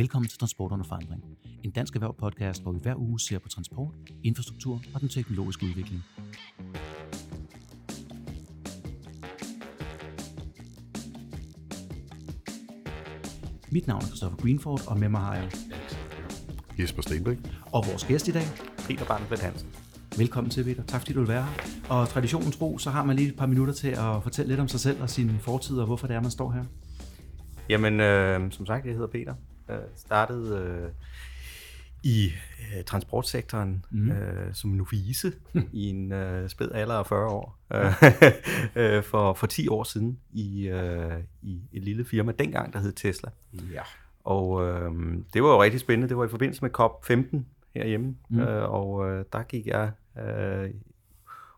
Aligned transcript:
Velkommen 0.00 0.28
til 0.28 0.38
Transport 0.38 0.72
under 0.72 0.84
forandring. 0.84 1.24
En 1.62 1.70
dansk 1.70 1.94
erhverv 1.94 2.16
podcast, 2.18 2.62
hvor 2.62 2.72
vi 2.72 2.78
hver 2.82 2.94
uge 2.96 3.20
ser 3.20 3.38
på 3.38 3.48
transport, 3.48 3.94
infrastruktur 4.24 4.82
og 4.94 5.00
den 5.00 5.08
teknologiske 5.08 5.66
udvikling. 5.66 6.02
Mit 13.70 13.86
navn 13.86 14.02
er 14.02 14.06
Christopher 14.06 14.36
Greenford, 14.36 14.80
og 14.86 14.98
med 14.98 15.08
mig 15.08 15.20
har 15.20 15.34
jeg 15.34 15.50
Jesper 16.78 17.02
Stenbæk. 17.02 17.38
og 17.72 17.84
vores 17.86 18.04
gæst 18.04 18.28
i 18.28 18.32
dag. 18.32 18.46
Peter 18.88 19.04
Barnfeldt 19.04 19.42
Hansen. 19.42 19.68
Velkommen 20.18 20.50
til, 20.50 20.64
Peter. 20.64 20.82
Tak 20.82 21.00
fordi 21.00 21.12
du 21.12 21.20
vil 21.20 21.28
være 21.28 21.42
her. 21.42 21.52
Og 21.90 22.08
traditionen 22.08 22.52
tro, 22.52 22.78
så 22.78 22.90
har 22.90 23.04
man 23.04 23.16
lige 23.16 23.28
et 23.28 23.36
par 23.36 23.46
minutter 23.46 23.74
til 23.74 23.88
at 23.88 24.22
fortælle 24.22 24.48
lidt 24.48 24.60
om 24.60 24.68
sig 24.68 24.80
selv 24.80 25.02
og 25.02 25.10
sin 25.10 25.30
fortid, 25.38 25.78
og 25.78 25.86
hvorfor 25.86 26.06
det 26.06 26.16
er, 26.16 26.20
man 26.20 26.30
står 26.30 26.50
her. 26.50 26.64
Jamen, 27.68 28.00
øh, 28.00 28.52
som 28.52 28.66
sagt, 28.66 28.86
jeg 28.86 28.94
hedder 28.94 29.08
Peter. 29.08 29.34
Jeg 29.70 29.80
startede 29.96 30.56
øh, 30.58 30.90
i 32.02 32.32
øh, 32.76 32.84
transportsektoren 32.84 33.84
mm. 33.90 34.10
øh, 34.10 34.54
som 34.54 34.70
novice 34.70 35.32
i 35.72 35.88
en 35.88 36.12
øh, 36.12 36.48
spæd 36.48 36.70
alder 36.74 36.94
af 36.94 37.06
40 37.06 37.30
år. 37.30 37.58
øh, 37.74 37.92
øh, 38.96 39.02
for, 39.02 39.32
for 39.32 39.46
10 39.46 39.68
år 39.68 39.84
siden 39.84 40.18
i, 40.32 40.68
øh, 40.68 41.12
i 41.42 41.60
et 41.72 41.84
lille 41.84 42.04
firma, 42.04 42.32
dengang 42.38 42.72
der 42.72 42.78
hed 42.78 42.92
Tesla. 42.92 43.30
Ja. 43.52 43.82
Og 44.24 44.68
øh, 44.68 44.90
det 45.34 45.42
var 45.42 45.48
jo 45.48 45.62
rigtig 45.62 45.80
spændende. 45.80 46.08
Det 46.08 46.16
var 46.16 46.24
i 46.24 46.28
forbindelse 46.28 46.62
med 46.62 46.80
COP15 46.80 47.38
herhjemme. 47.74 48.16
Mm. 48.28 48.40
Øh, 48.40 48.70
og 48.70 49.10
øh, 49.10 49.24
der 49.32 49.42
gik 49.42 49.66
jeg 49.66 49.90
øh, 50.18 50.70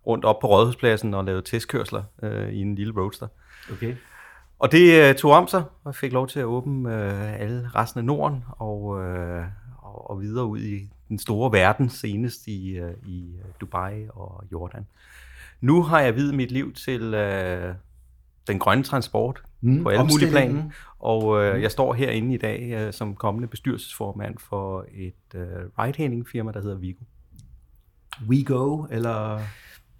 rundt 0.06 0.25
op 0.25 0.41
på 0.41 0.47
Rådhuspladsen 0.47 1.15
og 1.15 1.25
lavede 1.25 1.42
testkørsler 1.42 2.03
øh, 2.23 2.53
i 2.53 2.61
en 2.61 2.75
lille 2.75 2.95
roadster. 2.97 3.29
Okay. 3.73 3.95
Og 4.62 4.73
det 4.73 5.09
øh, 5.09 5.15
tog 5.15 5.30
om 5.30 5.48
sig, 5.48 5.61
og 5.61 5.87
jeg 5.87 5.95
fik 5.95 6.12
lov 6.12 6.28
til 6.28 6.41
at 6.41 6.45
åbne 6.45 6.95
øh, 6.95 7.41
alle 7.41 7.70
resten 7.75 7.98
af 7.98 8.05
Norden 8.05 8.45
og, 8.48 9.05
øh, 9.05 9.45
og, 9.78 10.11
og 10.11 10.20
videre 10.20 10.47
ud 10.47 10.59
i 10.59 10.89
den 11.09 11.19
store 11.19 11.53
verden, 11.53 11.89
senest 11.89 12.47
i, 12.47 12.70
øh, 12.70 12.92
i 13.06 13.37
Dubai 13.61 14.06
og 14.09 14.45
Jordan. 14.53 14.87
Nu 15.61 15.83
har 15.83 16.00
jeg 16.00 16.17
videt 16.17 16.34
mit 16.34 16.50
liv 16.50 16.72
til 16.72 17.14
øh, 17.14 17.75
den 18.47 18.59
grønne 18.59 18.84
transport 18.84 19.42
Mm, 19.64 19.83
på 19.83 19.89
alle 19.89 20.05
mulige 20.05 20.31
planer, 20.31 20.62
og 20.98 21.44
øh, 21.44 21.62
jeg 21.62 21.70
står 21.70 21.94
herinde 21.94 22.34
i 22.34 22.39
dag 22.39 22.72
øh, 22.72 22.92
som 22.92 23.15
kommende 23.15 23.48
bestyrelsesformand 23.48 24.39
for 24.39 24.87
et 24.94 25.34
øh, 25.34 25.47
ride-hailing 25.78 26.28
firma, 26.33 26.53
der 26.53 26.61
hedder 26.61 26.77
Vigo. 26.77 27.05
We 28.28 28.44
go, 28.44 28.87
eller... 28.91 29.41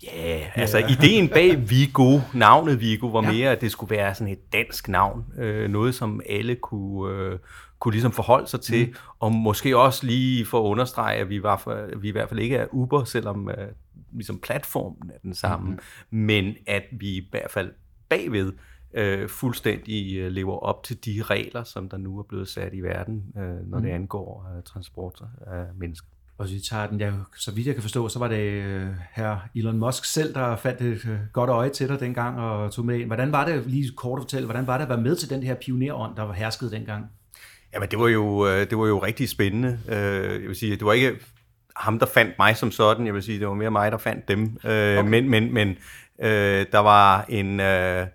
Ja, 0.05 0.39
yeah, 0.39 0.58
altså 0.58 0.78
ideen 0.78 1.28
bag 1.28 1.70
Vigo, 1.70 2.19
navnet 2.34 2.81
Vigo, 2.81 3.06
var 3.06 3.22
Ja. 3.22 3.33
mere, 3.33 3.50
at 3.50 3.61
det 3.61 3.70
skulle 3.70 3.97
være 3.97 4.14
sådan 4.14 4.33
et 4.33 4.53
dansk 4.53 4.89
navn. 4.89 5.25
Øh, 5.39 5.70
noget, 5.70 5.94
som 5.94 6.20
alle 6.28 6.55
kunne, 6.55 7.14
øh, 7.14 7.39
kunne 7.78 7.92
ligesom 7.92 8.12
forholde 8.12 8.47
sig 8.47 8.61
til. 8.61 8.86
Mm. 8.86 8.94
Og 9.19 9.33
måske 9.33 9.77
også 9.78 10.06
lige 10.06 10.47
for 10.47 10.61
at 10.61 10.64
understrege, 10.64 11.17
at 11.17 11.28
vi, 11.28 11.42
var 11.42 11.56
for, 11.56 11.89
vi 11.97 12.09
i 12.09 12.12
hvert 12.12 12.28
fald 12.28 12.41
ikke 12.41 12.56
er 12.56 12.67
Uber, 12.72 13.05
selvom 13.05 13.48
øh, 13.50 13.69
ligesom 14.12 14.39
platformen 14.39 15.11
er 15.14 15.19
den 15.22 15.34
samme. 15.34 15.70
Mm. 15.70 15.78
Men 16.19 16.55
at 16.66 16.83
vi 16.92 17.09
i 17.09 17.28
hvert 17.31 17.50
fald 17.50 17.72
bagved 18.09 18.53
øh, 18.94 19.28
fuldstændig 19.28 20.16
øh, 20.16 20.31
lever 20.31 20.59
op 20.59 20.83
til 20.84 21.05
de 21.05 21.22
regler, 21.22 21.64
som 21.64 21.89
der 21.89 21.97
nu 21.97 22.19
er 22.19 22.22
blevet 22.22 22.48
sat 22.48 22.75
i 22.75 22.81
verden, 22.81 23.25
øh, 23.37 23.70
når 23.70 23.78
mm. 23.78 23.84
det 23.84 23.91
angår 23.91 24.53
øh, 24.56 24.62
transport 24.62 25.22
af 25.47 25.64
mennesker. 25.77 26.09
Og 26.43 26.48
hvis 26.48 26.57
vi 26.57 26.61
tager 26.61 26.87
den, 26.87 27.01
jeg, 27.01 27.12
så 27.37 27.51
vidt 27.53 27.67
jeg 27.67 27.75
kan 27.75 27.83
forstå, 27.83 28.09
så 28.09 28.19
var 28.19 28.29
det 28.29 28.37
øh, 28.41 28.87
her 29.12 29.37
Elon 29.57 29.79
Musk 29.79 30.05
selv, 30.05 30.35
der 30.35 30.57
fandt 30.57 30.81
et 30.81 31.05
øh, 31.05 31.19
godt 31.33 31.51
øje 31.51 31.69
til 31.69 31.89
dig 31.89 32.01
dengang 32.01 32.41
og 32.41 32.73
tog 32.73 32.84
med 32.87 32.99
ind. 32.99 33.07
Hvordan 33.07 33.33
var 33.33 33.45
det, 33.45 33.67
lige 33.67 33.91
kort 33.97 34.19
at 34.19 34.23
fortælle, 34.23 34.47
hvordan 34.47 34.67
var 34.67 34.77
det 34.79 34.83
at 34.83 34.89
være 34.89 35.01
med 35.01 35.17
til 35.17 35.31
den 35.31 35.43
her 35.43 35.55
pionerånd, 35.55 36.17
der 36.17 36.23
var 36.23 36.33
hersket 36.33 36.73
dengang? 36.73 37.05
Jamen, 37.75 37.89
det 37.89 37.99
var 37.99 38.09
jo, 38.09 38.47
øh, 38.49 38.71
det 38.71 38.79
var 38.79 38.87
jo 38.87 38.99
rigtig 38.99 39.29
spændende. 39.29 39.78
Øh, 39.89 40.41
Jeg 40.43 40.49
vil 40.49 40.56
sige, 40.56 40.72
det 40.77 40.84
var 40.84 40.93
ikke 40.93 41.12
ham, 41.77 41.99
der 41.99 42.06
fandt 42.06 42.33
mig 42.39 42.56
som 42.56 42.71
sådan. 42.71 43.06
Jeg 43.06 43.15
vil 43.15 43.22
sige, 43.22 43.39
det 43.41 43.49
var 43.49 43.55
mere 43.55 43.71
mig, 43.71 43.93
der 43.93 43.99
fandt 43.99 44.28
dem. 44.28 44.56
Okay. 44.65 45.03
Men, 45.03 45.31
men, 45.31 45.55
men 45.55 45.69
øh, 46.22 46.66
der 46.72 46.78
var 46.78 47.25
en... 47.28 47.61
øh, 47.61 48.06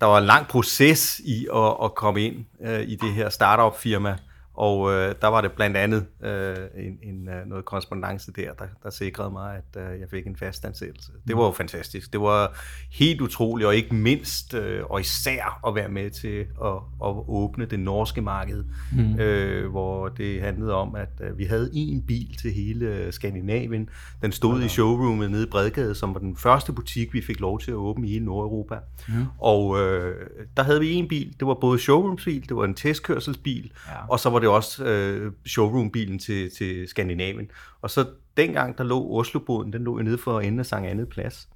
Der 0.00 0.06
var 0.06 0.18
en 0.18 0.24
lang 0.24 0.46
proces 0.48 1.20
i 1.24 1.46
at, 1.54 1.74
at 1.84 1.94
komme 1.94 2.20
ind 2.22 2.44
øh, 2.66 2.80
i 2.80 2.96
det 2.96 3.12
her 3.12 3.28
startup-firma, 3.28 4.16
og 4.54 4.92
øh, 4.92 5.14
der 5.20 5.28
var 5.28 5.40
det 5.40 5.52
blandt 5.52 5.76
andet 5.76 6.06
øh, 6.22 6.56
en, 6.76 6.98
en, 7.02 7.28
øh, 7.28 7.46
noget 7.46 7.64
korrespondence 7.64 8.32
der, 8.32 8.52
der, 8.52 8.64
der 8.82 8.90
sikrede 8.90 9.30
mig, 9.30 9.56
at 9.56 9.82
øh, 9.82 10.00
jeg 10.00 10.08
fik 10.10 10.26
en 10.26 10.36
fast 10.36 10.64
ansættelse. 10.64 11.12
Det 11.28 11.36
var 11.36 11.44
jo 11.44 11.50
fantastisk. 11.52 12.12
Det 12.12 12.20
var 12.20 12.58
helt 12.92 13.20
utroligt, 13.20 13.66
og 13.66 13.76
ikke 13.76 13.94
mindst 13.94 14.54
øh, 14.54 14.84
og 14.84 15.00
især 15.00 15.60
at 15.66 15.74
være 15.74 15.88
med 15.88 16.10
til 16.10 16.38
at, 16.64 16.72
at 17.04 17.14
åbne 17.28 17.64
det 17.64 17.80
norske 17.80 18.20
marked, 18.20 18.64
mm. 18.92 19.18
øh, 19.18 19.70
hvor 19.70 20.08
det 20.08 20.40
handlede 20.42 20.74
om, 20.74 20.94
at 20.94 21.08
øh, 21.20 21.38
vi 21.38 21.44
havde 21.44 21.70
en 21.72 22.02
bil 22.02 22.36
til 22.36 22.52
hele 22.52 22.86
øh, 22.86 23.12
Skandinavien. 23.12 23.88
Den 24.22 24.32
stod 24.32 24.62
i 24.62 24.68
showroomet 24.68 25.30
nede 25.30 25.44
i 25.44 25.50
Bredgade, 25.50 25.94
som 25.94 26.14
var 26.14 26.20
den 26.20 26.36
første 26.36 26.72
butik, 26.72 27.12
vi 27.12 27.22
fik 27.22 27.40
lov 27.40 27.60
til 27.60 27.70
at 27.70 27.74
åbne 27.76 28.08
i 28.08 28.10
hele 28.10 28.24
Nordeuropa. 28.24 28.74
Mm. 29.08 29.14
Og 29.38 29.80
øh, 29.80 30.26
der 30.56 30.62
havde 30.62 30.80
vi 30.80 30.92
en 30.92 31.08
bil. 31.08 31.34
Det 31.40 31.48
var 31.48 31.54
både 31.54 31.78
showroomsbil, 31.78 32.48
det 32.48 32.56
var 32.56 32.64
en 32.64 32.74
testkørselsbil, 32.74 33.70
Ja. 33.88 33.92
og 34.08 34.20
så 34.20 34.30
var 34.30 34.38
det 34.44 34.52
også 34.52 34.84
øh, 34.84 35.32
showroombilen 35.46 36.18
til, 36.18 36.50
til 36.50 36.88
Skandinavien. 36.88 37.50
Og 37.82 37.90
så 37.90 38.06
dengang, 38.36 38.78
der 38.78 38.84
lå 38.84 39.18
Osloboden, 39.18 39.72
den 39.72 39.84
lå 39.84 39.98
jo 39.98 40.02
nede 40.02 40.18
for 40.18 40.40
enden 40.40 40.60
af 40.60 40.66
Sankt 40.66 40.88
Andet 40.88 41.08
Plads. 41.08 41.48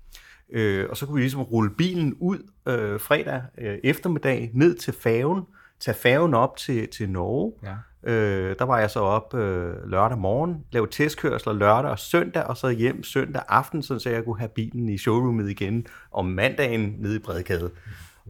Øh, 0.53 0.87
og 0.91 0.97
så 0.97 1.07
kunne 1.07 1.15
vi 1.15 1.21
ligesom 1.21 1.43
rulle 1.43 1.71
bilen 1.71 2.15
ud 2.21 2.39
øh, 2.67 3.01
fredag 3.01 3.43
øh, 3.59 3.79
eftermiddag 3.85 4.51
ned 4.55 4.75
til 4.75 4.95
færgen, 4.95 5.43
tage 5.81 5.95
færgen 5.95 6.35
op 6.35 6.57
til, 6.57 6.89
til 6.89 7.11
Norge. 7.11 7.53
Ja. 7.63 7.75
Øh, 8.13 8.57
der 8.59 8.65
var 8.65 8.79
jeg 8.79 8.91
så 8.91 9.01
op 9.01 9.35
øh, 9.35 9.91
lørdag 9.91 10.19
morgen, 10.19 10.65
lavede 10.73 10.91
testkørsler 10.91 11.53
lørdag 11.53 11.91
og 11.91 11.99
søndag, 11.99 12.45
og 12.45 12.57
så 12.57 12.69
hjem 12.69 13.03
søndag 13.03 13.43
aften, 13.49 13.83
så 13.83 14.11
jeg 14.11 14.25
kunne 14.25 14.39
have 14.39 14.49
bilen 14.49 14.89
i 14.89 14.99
showroomet 14.99 15.51
igen 15.51 15.87
om 16.13 16.27
mandagen 16.27 16.95
nede 16.99 17.17
i 17.17 17.19
Bredgade. 17.19 17.71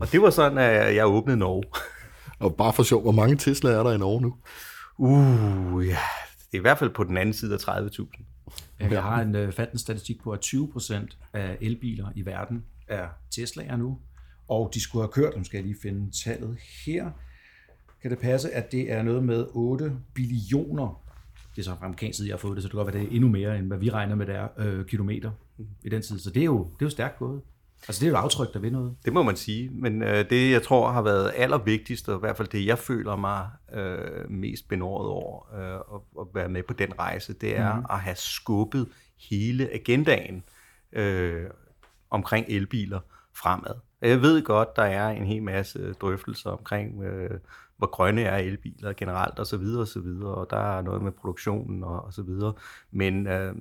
Og 0.01 0.13
det 0.13 0.23
var 0.23 0.31
sådan, 0.31 0.59
at 0.59 0.95
jeg 0.95 1.07
åbnede 1.07 1.37
Norge. 1.39 1.63
Og 2.39 2.57
bare 2.57 2.73
for 2.73 2.83
sjov, 2.83 3.03
hvor 3.03 3.13
mange 3.13 3.37
Tesla 3.37 3.71
er 3.71 3.83
der 3.83 3.93
i 3.93 3.99
Norge 3.99 4.23
nu? 4.23 4.35
Uh, 4.97 5.87
ja. 5.87 5.99
Det 6.51 6.55
er 6.55 6.59
i 6.59 6.61
hvert 6.61 6.79
fald 6.79 6.91
på 6.91 7.05
den 7.05 7.17
anden 7.17 7.33
side 7.33 7.55
af 7.55 7.59
30.000. 7.59 8.25
Jeg 8.81 9.03
har 9.03 9.23
en 9.23 9.35
øh, 9.35 9.53
fattende 9.53 9.83
statistik 9.83 10.23
på, 10.23 10.31
at 10.31 10.41
20 10.41 10.69
procent 10.73 11.19
af 11.33 11.57
elbiler 11.61 12.09
i 12.15 12.27
verden 12.27 12.65
er 12.89 13.09
Tesla'er 13.35 13.77
nu, 13.77 13.99
og 14.49 14.71
de 14.75 14.81
skulle 14.81 15.03
have 15.03 15.13
kørt, 15.13 15.37
nu 15.37 15.45
skal 15.45 15.59
jeg 15.59 15.67
lige 15.67 15.77
finde 15.83 16.11
tallet 16.25 16.59
her, 16.87 17.11
kan 18.03 18.11
det 18.11 18.19
passe, 18.19 18.51
at 18.51 18.73
det 18.73 18.93
er 18.93 19.03
noget 19.03 19.25
med 19.25 19.47
8 19.51 19.93
billioner, 20.15 21.03
det 21.57 21.63
er 21.63 21.65
så 21.65 21.71
fra 21.71 21.85
amerikansk 21.85 22.17
side, 22.17 22.29
jeg 22.29 22.35
har 22.35 22.39
fået 22.39 22.57
det, 22.57 22.63
så 22.63 22.67
det 22.67 22.73
kan 22.73 22.79
godt 22.79 22.95
være, 22.95 23.03
det 23.03 23.09
er 23.09 23.15
endnu 23.15 23.29
mere, 23.29 23.59
end 23.59 23.67
hvad 23.67 23.79
vi 23.79 23.91
regner 23.91 24.15
med, 24.15 24.27
det 24.27 24.35
er 24.35 24.49
øh, 24.59 24.87
kilometer 24.87 25.31
i 25.85 25.89
den 25.89 26.03
tid. 26.03 26.19
Så 26.19 26.31
det 26.31 26.41
er 26.41 26.45
jo, 26.45 26.65
det 26.65 26.83
er 26.83 26.87
jo 26.87 26.91
stærkt 26.91 27.19
gået. 27.19 27.41
Altså 27.89 28.01
det 28.01 28.07
er 28.07 28.11
jo 28.11 28.17
et 28.17 28.21
aftryk, 28.21 28.55
der 28.55 28.59
ved 28.59 28.71
noget. 28.71 28.97
Det 29.05 29.13
må 29.13 29.23
man 29.23 29.37
sige, 29.37 29.71
men 29.73 30.03
øh, 30.03 30.31
det 30.31 30.51
jeg 30.51 30.63
tror 30.63 30.91
har 30.91 31.03
været 31.03 31.33
allervigtigst, 31.37 32.09
og 32.09 32.17
i 32.17 32.21
hvert 32.21 32.37
fald 32.37 32.49
det 32.49 32.67
jeg 32.67 32.79
føler 32.79 33.17
mig 33.17 33.49
øh, 33.75 34.31
mest 34.31 34.69
benåret 34.69 35.09
over 35.09 35.55
øh, 35.55 35.75
at, 35.75 36.01
at 36.21 36.27
være 36.35 36.49
med 36.49 36.63
på 36.63 36.73
den 36.73 36.99
rejse, 36.99 37.33
det 37.33 37.57
er 37.59 37.75
mm. 37.75 37.85
at 37.91 38.01
have 38.01 38.17
skubbet 38.17 38.89
hele 39.31 39.75
agendaen 39.75 40.43
øh, 40.93 41.45
omkring 42.11 42.47
elbiler 42.49 43.01
fremad. 43.35 43.75
Jeg 44.03 44.23
ved 44.23 44.43
godt, 44.43 44.77
der 44.77 44.83
er 44.83 45.09
en 45.09 45.27
hel 45.27 45.43
masse 45.43 45.93
drøftelser 45.93 46.51
omkring, 46.51 47.03
øh, 47.03 47.39
hvor 47.77 47.87
grønne 47.87 48.23
er 48.23 48.37
elbiler 48.37 48.93
generelt, 48.93 49.39
og 49.39 49.47
så 49.47 49.57
videre, 49.57 49.83
og 49.83 49.89
så 49.89 50.01
videre, 50.01 50.35
og 50.35 50.51
der 50.51 50.77
er 50.79 50.83
noget 50.83 51.03
med 51.03 51.13
produktionen 51.13 51.85
og, 51.85 52.05
og 52.05 52.13
så 52.13 52.23
videre, 52.23 52.53
men 52.91 53.27
øh, 53.27 53.55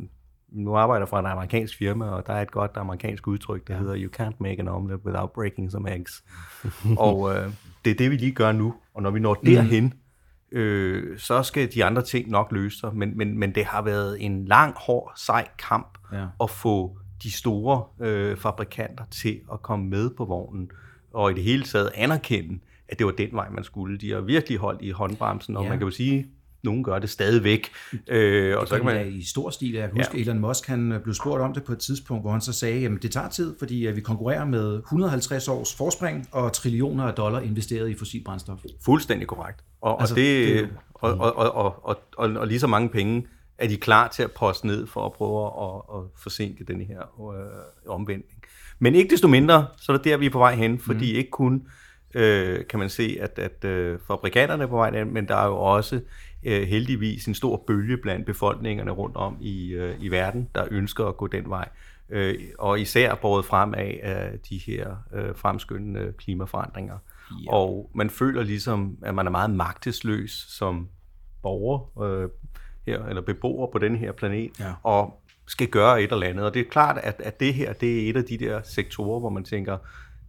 nu 0.52 0.76
arbejder 0.76 1.02
jeg 1.02 1.10
for 1.10 1.20
en 1.20 1.26
amerikansk 1.26 1.78
firma, 1.78 2.06
og 2.06 2.28
der 2.28 2.34
er 2.34 2.42
et 2.42 2.52
godt 2.52 2.72
amerikansk 2.76 3.28
udtryk, 3.28 3.68
der 3.68 3.74
ja. 3.74 3.80
hedder 3.80 3.96
You 3.98 4.10
can't 4.22 4.36
make 4.40 4.60
an 4.60 4.68
omelet 4.68 5.00
without 5.06 5.32
breaking 5.32 5.72
some 5.72 5.96
eggs. 5.96 6.24
og 6.98 7.36
øh, 7.36 7.52
det 7.86 7.92
er 7.92 7.96
det, 7.96 8.12
vi 8.12 8.16
lige 8.16 8.32
gør 8.32 8.52
nu. 8.52 8.74
Og 8.94 9.02
når 9.04 9.12
vi 9.12 9.20
når 9.20 9.34
derhen, 9.34 9.94
øh, 10.52 11.20
så 11.20 11.44
skal 11.44 11.74
de 11.74 11.86
andre 11.86 12.02
ting 12.02 12.30
nok 12.30 12.52
løse 12.52 12.80
sig. 12.80 12.96
Men, 12.96 13.18
men, 13.18 13.40
men 13.40 13.56
det 13.56 13.66
har 13.66 13.82
været 13.82 14.26
en 14.26 14.46
lang, 14.46 14.74
hård, 14.78 15.12
sej 15.16 15.48
kamp 15.70 15.98
Ja. 16.14 16.26
at 16.44 16.50
få 16.50 16.98
de 17.24 17.32
store 17.32 17.84
øh, 18.08 18.38
fabrikanter 18.38 19.04
til 19.12 19.40
at 19.54 19.62
komme 19.62 19.86
med 19.90 20.10
på 20.18 20.26
vognen, 20.26 20.70
og 21.14 21.32
i 21.32 21.34
det 21.34 21.44
hele 21.44 21.64
taget 21.64 21.90
anerkende, 21.96 22.60
at 22.90 22.98
det 23.00 23.06
var 23.06 23.12
den 23.12 23.30
vej, 23.32 23.50
man 23.50 23.64
skulle. 23.64 23.98
De 23.98 24.12
har 24.12 24.22
virkelig 24.22 24.58
holdt 24.58 24.82
i 24.82 24.92
håndbremsen, 24.92 25.58
og 25.58 25.64
Ja. 25.64 25.70
man 25.70 25.78
kan 25.78 25.88
jo 25.88 25.92
sige, 25.92 26.28
nogen 26.68 26.84
gør 26.84 27.00
det 27.00 27.10
stadigvæk. 27.10 27.70
Øh, 28.08 28.58
og 28.58 28.68
Så 28.68 28.76
kan 28.76 28.86
man 28.86 29.14
i 29.14 29.24
stor 29.24 29.50
stil. 29.50 29.74
Jeg 29.74 29.90
kan 29.90 29.98
huske, 29.98 30.18
ja. 30.18 30.22
Elon 30.22 30.40
Musk 30.40 30.68
han 30.68 30.92
øh, 30.92 31.02
blev 31.02 31.14
spurgt 31.14 31.42
om 31.42 31.54
det 31.54 31.64
på 31.64 31.72
et 31.72 31.80
tidspunkt, 31.80 32.24
hvor 32.24 32.32
han 32.32 32.42
så 32.42 32.54
sagde, 32.54 32.86
at 32.86 32.92
det 33.02 33.12
tager 33.12 33.30
tid, 33.30 33.56
fordi 33.60 33.88
øh, 33.88 33.96
vi 33.96 34.02
konkurrerer 34.02 34.46
med 34.46 34.78
150 34.78 35.48
års 35.48 35.76
forspring 35.76 36.28
og 36.32 36.54
trillioner 36.54 37.04
af 37.04 37.14
dollar 37.14 37.40
investeret 37.40 37.90
i 37.90 37.96
fossil 37.98 38.24
brændstof. 38.24 38.60
Fuldstændig 38.86 39.28
korrekt. 39.28 39.64
Og, 39.82 40.02
Altså, 40.02 40.16
og, 40.16 40.20
det, 40.20 40.48
det 40.48 40.70
og, 40.94 41.12
og, 41.12 41.36
og, 41.38 41.56
og, 41.56 41.86
og, 41.86 42.00
og, 42.18 42.30
og 42.30 42.48
lige 42.48 42.60
så 42.60 42.68
mange 42.68 42.90
penge 42.90 43.28
er 43.58 43.68
de 43.68 43.78
klar 43.78 44.08
til 44.08 44.24
at 44.24 44.32
poste 44.32 44.68
ned 44.68 44.88
for 44.88 45.06
at 45.06 45.14
prøve 45.14 45.46
at, 45.46 45.98
at 45.98 46.22
forsinke 46.24 46.64
den 46.64 46.82
her 46.82 47.02
øh, 47.34 47.94
omvendning. 47.94 48.42
Men 48.80 48.96
ikke 48.96 49.10
desto 49.10 49.28
mindre, 49.28 49.68
så 49.78 49.92
er 49.92 49.98
det 49.98 50.06
der, 50.06 50.18
vi 50.18 50.26
er 50.26 50.30
på 50.30 50.38
vej 50.38 50.56
hen, 50.56 50.80
fordi 50.80 51.12
mm. 51.12 51.18
ikke 51.18 51.30
kun 51.30 51.68
øh, 52.14 52.68
kan 52.70 52.80
man 52.80 52.90
se, 52.90 53.18
at, 53.22 53.40
at 53.40 53.66
øh, 53.66 54.00
fabrikanterne 54.08 54.64
er 54.64 54.68
på 54.68 54.76
vej 54.76 54.90
ind, 54.90 55.12
men 55.12 55.28
der 55.28 55.36
er 55.36 55.46
jo 55.46 55.56
også 55.56 56.02
øh, 56.48 56.68
heldigvis 56.68 57.26
en 57.26 57.36
stor 57.36 57.64
bølge 57.68 57.98
blandt 57.98 58.26
befolkningerne 58.26 58.92
rundt 58.92 59.16
om 59.16 59.38
i, 59.42 59.70
øh, 59.70 59.96
i 60.00 60.08
verden, 60.08 60.50
der 60.56 60.66
ønsker 60.72 61.06
at 61.06 61.18
gå 61.18 61.28
den 61.28 61.50
vej. 61.50 61.70
Øh, 62.10 62.36
og 62.60 62.80
især 62.80 63.16
båret 63.16 63.46
frem 63.46 63.74
af, 63.74 64.00
af 64.04 64.40
de 64.50 64.58
her 64.58 64.96
øh, 65.14 65.36
fremskyndende 65.36 66.14
klimaforandringer. 66.18 66.98
Ja. 67.46 67.52
Og 67.52 67.92
man 67.96 68.10
føler 68.10 68.44
ligesom, 68.44 68.98
at 69.02 69.16
man 69.16 69.28
er 69.28 69.32
meget 69.32 69.52
magtesløs 69.52 70.46
som 70.50 70.90
borger 71.42 72.04
øh, 72.04 72.30
her, 72.86 73.06
eller 73.06 73.22
beboer 73.22 73.72
på 73.72 73.78
den 73.78 73.96
her 73.96 74.12
planet, 74.12 74.60
ja. 74.60 74.74
og 74.84 75.22
skal 75.48 75.68
gøre 75.68 76.04
et 76.04 76.12
eller 76.12 76.28
andet. 76.28 76.46
Og 76.46 76.54
det 76.54 76.60
er 76.60 76.70
klart, 76.70 76.98
at, 76.98 77.22
at 77.24 77.40
det 77.40 77.54
her 77.54 77.74
det 77.74 78.06
er 78.06 78.10
et 78.10 78.18
af 78.18 78.24
de 78.24 78.38
der 78.38 78.62
sektorer, 78.64 79.20
hvor 79.20 79.30
man 79.30 79.44
tænker, 79.44 79.78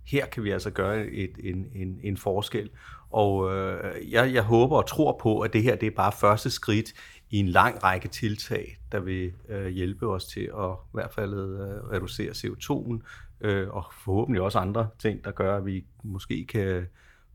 her 0.06 0.26
kan 0.26 0.44
vi 0.44 0.50
altså 0.50 0.70
gøre 0.70 1.06
et, 1.06 1.30
en, 1.44 1.66
en, 1.74 2.00
en 2.02 2.16
forskel. 2.16 2.70
Og 3.10 3.56
øh, 3.56 4.12
jeg, 4.12 4.34
jeg 4.34 4.42
håber 4.42 4.76
og 4.76 4.86
tror 4.86 5.18
på, 5.22 5.40
at 5.40 5.52
det 5.52 5.62
her 5.62 5.76
det 5.76 5.86
er 5.86 5.96
bare 5.96 6.12
første 6.12 6.50
skridt 6.50 6.92
i 7.30 7.36
en 7.36 7.48
lang 7.48 7.84
række 7.84 8.08
tiltag, 8.08 8.78
der 8.92 9.00
vil 9.00 9.32
øh, 9.48 9.66
hjælpe 9.66 10.06
os 10.06 10.24
til 10.24 10.40
at 10.40 10.70
i 10.70 10.92
hvert 10.92 11.12
fald 11.14 11.34
øh, 11.34 11.90
reducere 11.92 12.30
CO2'en, 12.30 13.02
øh, 13.40 13.68
og 13.70 13.84
forhåbentlig 14.04 14.42
også 14.42 14.58
andre 14.58 14.88
ting, 14.98 15.24
der 15.24 15.30
gør, 15.30 15.56
at 15.56 15.66
vi 15.66 15.84
måske 16.02 16.46
kan, 16.48 16.86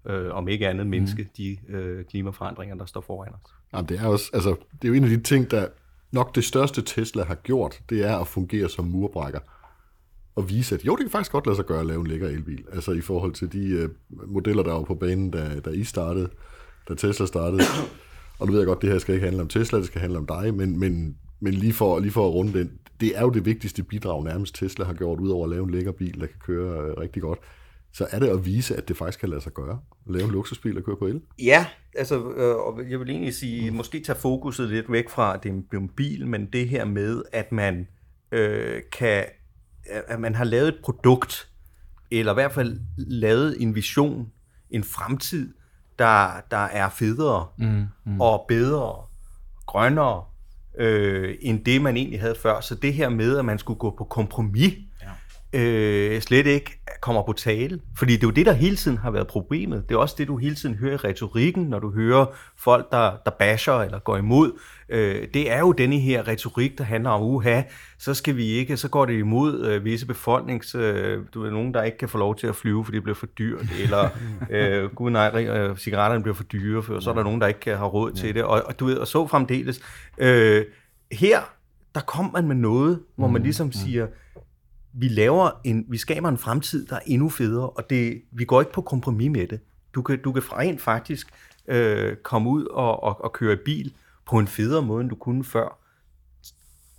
øh, 0.06 0.34
om 0.34 0.48
ikke 0.48 0.68
andet, 0.68 0.88
mindske 0.88 1.24
mm. 1.24 1.30
de 1.38 1.58
øh, 1.70 2.06
klimaforandringer, 2.06 2.76
der 2.76 2.86
står 2.86 3.02
foran 3.02 3.34
os. 3.34 3.52
Jamen, 3.74 3.90
det, 3.90 4.00
er 4.00 4.08
også, 4.08 4.30
altså, 4.34 4.50
det 4.82 4.88
er 4.88 4.88
jo 4.88 4.94
en 4.94 5.04
af 5.04 5.10
de 5.10 5.22
ting, 5.22 5.52
der 5.52 5.68
nok 6.12 6.36
det 6.36 6.44
største 6.44 6.82
Tesla 6.82 7.24
har 7.24 7.36
gjort, 7.36 7.82
det 7.90 8.06
er 8.06 8.18
at 8.18 8.28
fungere 8.28 8.70
som 8.70 8.86
murbrækker 8.86 9.40
og 10.36 10.50
vise, 10.50 10.76
at 10.76 10.86
jo, 10.86 10.96
det 10.96 11.04
kan 11.04 11.12
faktisk 11.12 11.32
godt 11.32 11.46
lade 11.46 11.56
sig 11.56 11.66
gøre 11.66 11.80
at 11.80 11.86
lave 11.86 12.02
en 12.02 12.08
lækker 12.08 12.28
elbil. 12.28 12.64
Altså 12.74 12.92
i 12.92 13.02
forhold 13.02 13.34
til 13.34 13.54
de 13.54 13.68
øh, 13.68 13.90
modeller, 14.28 14.64
der 14.64 14.74
var 14.74 14.84
på 14.84 14.96
banen, 14.96 15.32
da, 15.32 15.60
da 15.60 15.70
I 15.70 15.84
startede, 15.84 16.30
da 16.90 16.94
Tesla 16.94 17.26
startede. 17.26 17.62
Og 18.40 18.48
nu 18.48 18.52
ved 18.52 18.60
jeg 18.60 18.68
godt, 18.68 18.82
det 18.82 18.92
her 18.92 19.00
skal 19.00 19.16
ikke 19.16 19.26
handle 19.26 19.42
om 19.42 19.48
Tesla, 19.48 19.78
det 19.78 19.88
skal 19.88 20.02
handle 20.02 20.18
om 20.18 20.26
dig, 20.26 20.54
men, 20.54 20.80
men, 20.80 21.18
men 21.40 21.54
lige, 21.54 21.74
for, 21.74 22.00
lige 22.00 22.12
for 22.12 22.28
at 22.28 22.34
runde 22.34 22.60
den, 22.60 22.72
det 23.00 23.18
er 23.18 23.22
jo 23.22 23.30
det 23.30 23.46
vigtigste 23.46 23.84
bidrag, 23.84 24.24
nærmest 24.24 24.56
Tesla 24.56 24.86
har 24.86 24.94
gjort, 24.94 25.20
udover 25.20 25.44
at 25.44 25.50
lave 25.50 25.64
en 25.64 25.72
lækker 25.72 25.92
bil, 25.92 26.20
der 26.20 26.28
kan 26.28 26.40
køre 26.46 26.90
øh, 26.90 26.98
rigtig 26.98 27.22
godt 27.22 27.40
så 27.94 28.08
er 28.12 28.20
det 28.20 28.28
at 28.28 28.46
vise, 28.46 28.76
at 28.76 28.88
det 28.88 28.98
faktisk 28.98 29.20
kan 29.20 29.30
lade 29.30 29.42
sig 29.42 29.54
gøre. 29.54 29.80
At 30.08 30.14
lave 30.14 30.26
en 30.26 30.32
luksusbil 30.32 30.78
og 30.78 30.84
køre 30.84 30.98
på 30.98 31.08
el. 31.08 31.22
Ja, 31.40 31.66
altså, 31.96 32.16
øh, 32.16 32.56
og 32.56 32.82
jeg 32.90 33.00
vil 33.00 33.10
egentlig 33.10 33.34
sige, 33.34 33.72
mm. 33.72 33.78
måske 33.78 34.00
tage 34.00 34.20
fokuset 34.20 34.70
lidt 34.70 34.92
væk 34.92 35.10
fra, 35.10 35.34
at 35.34 35.44
det 35.44 35.50
er 35.50 35.78
en 35.78 35.90
bil, 35.90 36.28
men 36.28 36.46
det 36.54 36.70
her 36.70 36.86
med, 36.86 37.24
at 37.32 37.52
man 37.52 37.88
øh, 38.32 38.82
kan, 38.92 39.26
at 40.08 40.20
man 40.20 40.36
har 40.36 40.44
lavet 40.44 40.68
et 40.68 40.80
produkt, 40.84 41.50
eller 42.12 42.32
i 42.32 42.34
hvert 42.34 42.52
fald 42.52 42.80
lavet 42.98 43.62
en 43.62 43.76
vision, 43.76 44.28
en 44.70 44.84
fremtid, 44.84 45.54
der, 46.00 46.42
der 46.52 46.58
er 46.58 46.90
federe 46.90 47.48
mm, 47.58 47.86
mm. 48.06 48.22
og 48.22 48.46
bedre, 48.48 48.96
grønnere, 49.66 50.24
øh, 50.78 51.36
end 51.42 51.66
det, 51.66 51.82
man 51.82 51.98
egentlig 51.98 52.22
havde 52.22 52.36
før. 52.36 52.62
Så 52.62 52.76
det 52.76 52.94
her 52.94 53.10
med, 53.10 53.38
at 53.38 53.46
man 53.46 53.60
skulle 53.60 53.80
gå 53.80 53.96
på 53.98 54.04
kompromis. 54.04 54.74
Øh, 55.54 56.22
slet 56.22 56.48
ikke 56.48 56.80
kommer 57.02 57.24
på 57.24 57.34
tale. 57.34 57.80
Fordi 57.98 58.14
det 58.14 58.24
er 58.24 58.28
jo 58.28 58.32
det, 58.32 58.46
der 58.46 58.54
hele 58.54 58.76
tiden 58.76 58.98
har 58.98 59.12
været 59.12 59.28
problemet. 59.28 59.90
Det 59.90 59.96
er 59.96 60.00
også 60.00 60.16
det, 60.18 60.28
du 60.28 60.38
hele 60.38 60.56
tiden 60.56 60.76
hører 60.76 60.94
i 60.94 60.96
retorikken, 60.96 61.64
når 61.64 61.80
du 61.80 61.92
hører 61.92 62.26
folk, 62.58 62.92
der, 62.92 63.12
der 63.26 63.32
basher 63.32 63.74
eller 63.74 64.00
går 64.00 64.18
imod. 64.18 64.52
Øh, 64.90 65.28
det 65.34 65.52
er 65.52 65.60
jo 65.60 65.72
denne 65.72 66.00
her 66.00 66.28
retorik, 66.28 66.78
der 66.78 66.84
handler 66.84 67.10
om, 67.10 67.22
uha, 67.22 67.62
så 67.98 68.14
skal 68.14 68.36
vi 68.36 68.46
ikke, 68.46 68.78
så 68.78 68.88
går 68.88 69.06
det 69.06 69.14
imod 69.14 69.66
øh, 69.66 69.86
visse 69.86 70.08
befolknings... 70.08 70.76
Øh, 70.76 71.20
du 71.34 71.42
ved, 71.42 71.52
nogen, 71.52 71.74
der 71.74 71.84
ikke 71.84 71.98
kan 71.98 72.10
få 72.10 72.18
lov 72.18 72.36
til 72.36 72.48
at 72.48 72.56
flyve, 72.56 72.86
fordi 72.86 72.96
det 72.96 73.04
bliver 73.04 73.16
for 73.16 73.26
dyrt, 73.26 73.66
eller 73.84 74.10
øh, 74.50 74.96
gud 74.96 75.12
nej, 75.12 75.46
øh, 75.46 75.78
cigaretterne 75.78 76.24
bliver 76.24 76.36
for 76.36 76.44
dyre, 76.44 76.84
for 76.84 77.00
så 77.00 77.10
er 77.10 77.14
der 77.14 77.24
nogen, 77.24 77.42
der 77.42 77.48
ikke 77.48 77.76
har 77.76 77.86
råd 77.86 78.12
til 78.12 78.36
det, 78.36 78.44
og, 78.44 78.64
og, 78.66 78.80
du 78.80 78.86
ved, 78.86 78.98
og 78.98 79.08
så 79.08 79.28
fremdeles. 79.28 79.82
Øh, 80.18 80.66
her, 81.12 81.40
der 81.96 82.02
kom 82.02 82.30
man 82.34 82.48
med 82.48 82.56
noget, 82.56 83.00
hvor 83.16 83.28
man 83.28 83.40
mm, 83.40 83.44
ligesom 83.44 83.72
siger, 83.72 84.08
vi 84.94 85.08
laver 85.08 85.50
en, 85.64 85.86
vi 85.90 85.98
skaber 85.98 86.30
en 86.30 86.38
fremtid, 86.38 86.86
der 86.86 86.96
er 86.96 87.00
endnu 87.06 87.30
federe, 87.30 87.70
og 87.70 87.90
det, 87.90 88.22
vi 88.32 88.46
går 88.46 88.62
ikke 88.62 88.74
på 88.74 88.82
kompromis 88.82 89.32
med 89.32 89.48
det. 89.48 89.60
Du 89.96 90.02
kan, 90.02 90.22
du 90.22 90.32
kan 90.32 90.44
rent 90.52 90.82
faktisk 90.82 91.28
øh, 91.68 92.16
komme 92.16 92.50
ud 92.50 92.66
og, 92.66 93.04
og, 93.04 93.24
og 93.24 93.34
køre 93.34 93.58
bil 93.58 93.94
på 94.26 94.40
en 94.40 94.48
federe 94.48 94.82
måde, 94.82 95.02
end 95.02 95.10
du 95.10 95.16
kunne 95.16 95.44
før. 95.44 95.80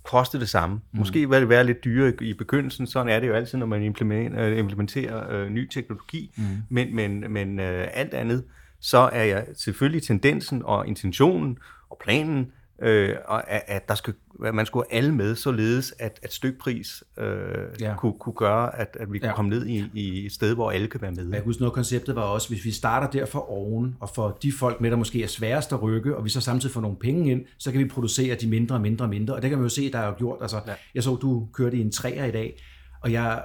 Koste 0.03 0.39
det 0.39 0.49
samme. 0.49 0.75
Mm. 0.75 0.99
Måske 0.99 1.29
vil 1.29 1.39
det 1.39 1.49
være 1.49 1.63
lidt 1.63 1.83
dyrere 1.83 2.13
i, 2.21 2.25
i 2.25 2.33
begyndelsen, 2.33 2.87
sådan 2.87 3.13
er 3.13 3.19
det 3.19 3.27
jo 3.27 3.33
altid, 3.33 3.57
når 3.57 3.65
man 3.65 3.83
implementerer, 3.83 4.49
øh, 4.49 4.57
implementerer 4.57 5.31
øh, 5.31 5.49
ny 5.49 5.69
teknologi, 5.69 6.33
mm. 6.37 6.43
men, 6.69 6.95
men, 6.95 7.33
men 7.33 7.59
øh, 7.59 7.87
alt 7.93 8.13
andet, 8.13 8.43
så 8.79 8.97
er 8.97 9.23
jeg 9.23 9.45
selvfølgelig 9.55 10.03
tendensen 10.03 10.61
og 10.65 10.87
intentionen 10.87 11.57
og 11.89 11.97
planen, 12.03 12.51
øh, 12.81 13.15
og 13.25 13.51
at, 13.51 13.63
at 13.67 13.89
der 13.89 13.95
skal, 13.95 14.13
at 14.45 14.55
man 14.55 14.65
skulle 14.65 14.93
alle 14.93 15.15
med, 15.15 15.35
således 15.35 15.93
at, 15.99 16.19
at 16.23 16.33
stykpris 16.33 17.03
øh, 17.17 17.81
ja. 17.81 17.95
kunne, 17.97 18.13
kunne 18.19 18.35
gøre, 18.35 18.79
at, 18.79 18.97
at 18.99 19.13
vi 19.13 19.19
kunne 19.19 19.29
ja. 19.29 19.35
komme 19.35 19.49
ned 19.49 19.65
i, 19.65 19.85
i 19.93 20.25
et 20.25 20.31
sted, 20.31 20.53
hvor 20.53 20.71
alle 20.71 20.87
kan 20.87 21.01
være 21.01 21.11
med. 21.11 21.33
Jeg 21.33 21.41
husker 21.41 21.61
noget, 21.61 21.73
konceptet 21.73 22.15
var 22.15 22.21
også, 22.21 22.49
hvis 22.49 22.65
vi 22.65 22.71
starter 22.71 23.19
der 23.19 23.25
for 23.25 23.51
oven, 23.51 23.95
og 23.99 24.09
får 24.09 24.37
de 24.41 24.51
folk 24.51 24.81
med, 24.81 24.91
der 24.91 24.97
måske 24.97 25.23
er 25.23 25.27
sværest 25.27 25.73
at 25.73 25.81
rykke, 25.81 26.17
og 26.17 26.25
vi 26.25 26.29
så 26.29 26.41
samtidig 26.41 26.73
får 26.73 26.81
nogle 26.81 26.97
penge 26.97 27.31
ind, 27.31 27.45
så 27.57 27.71
kan 27.71 27.79
vi 27.79 27.85
producere 27.85 28.35
de 28.35 28.47
mindre 28.47 28.75
og 28.75 28.81
mindre 28.81 29.05
og 29.05 29.09
mindre. 29.09 29.33
Og 29.35 29.41
det 29.41 29.49
kan 29.49 29.59
man 29.59 29.65
jo 29.65 29.69
se, 29.69 29.91
der 29.91 29.99
er 29.99 30.07
jo 30.07 30.13
gjort. 30.17 30.37
Altså, 30.41 30.61
ja. 30.67 30.73
Jeg 30.95 31.03
så, 31.03 31.15
du 31.15 31.47
kørte 31.53 31.77
i 31.77 31.81
en 31.81 31.91
træer 31.91 32.25
i 32.25 32.31
dag, 32.31 32.63
og 33.01 33.11
jeg, 33.11 33.43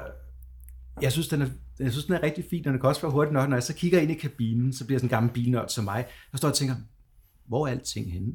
jeg 1.02 1.12
synes, 1.12 1.28
den 1.28 1.42
er, 1.42 1.46
jeg 1.78 1.92
synes, 1.92 2.04
den 2.04 2.14
er 2.14 2.22
rigtig 2.22 2.44
fin, 2.50 2.66
og 2.66 2.72
den 2.72 2.80
kan 2.80 2.88
også 2.88 3.02
være 3.02 3.12
hurtigt 3.12 3.32
nok. 3.32 3.48
Når 3.48 3.56
jeg 3.56 3.62
så 3.62 3.74
kigger 3.74 4.00
ind 4.00 4.10
i 4.10 4.14
kabinen, 4.14 4.72
så 4.72 4.86
bliver 4.86 4.98
sådan 4.98 5.06
en 5.06 5.10
gammel 5.10 5.32
bilnørd 5.32 5.68
som 5.68 5.84
mig, 5.84 6.06
og 6.32 6.38
står 6.38 6.48
og 6.48 6.54
tænker, 6.54 6.74
hvor 7.46 7.66
er 7.66 7.70
alting 7.70 8.12
henne? 8.12 8.32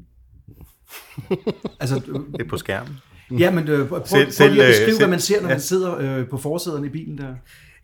Altså, 1.79 1.95
det 2.31 2.41
er 2.41 2.49
på 2.49 2.57
skærmen. 2.57 2.97
Ja, 3.31 3.51
men 3.51 3.67
øh, 3.67 3.87
prøv, 3.87 4.01
selv, 4.05 4.31
prøv 4.37 4.49
lige 4.49 4.63
at 4.63 4.69
beskrive, 4.69 4.89
selv, 4.89 4.97
hvad 4.97 5.07
man 5.07 5.19
ser, 5.19 5.41
når 5.41 5.47
ja. 5.47 5.53
man 5.53 5.61
sidder 5.61 5.97
øh, 5.97 6.27
på 6.27 6.37
forsæderne 6.37 6.87
i 6.87 6.89
bilen 6.89 7.17
der. 7.17 7.35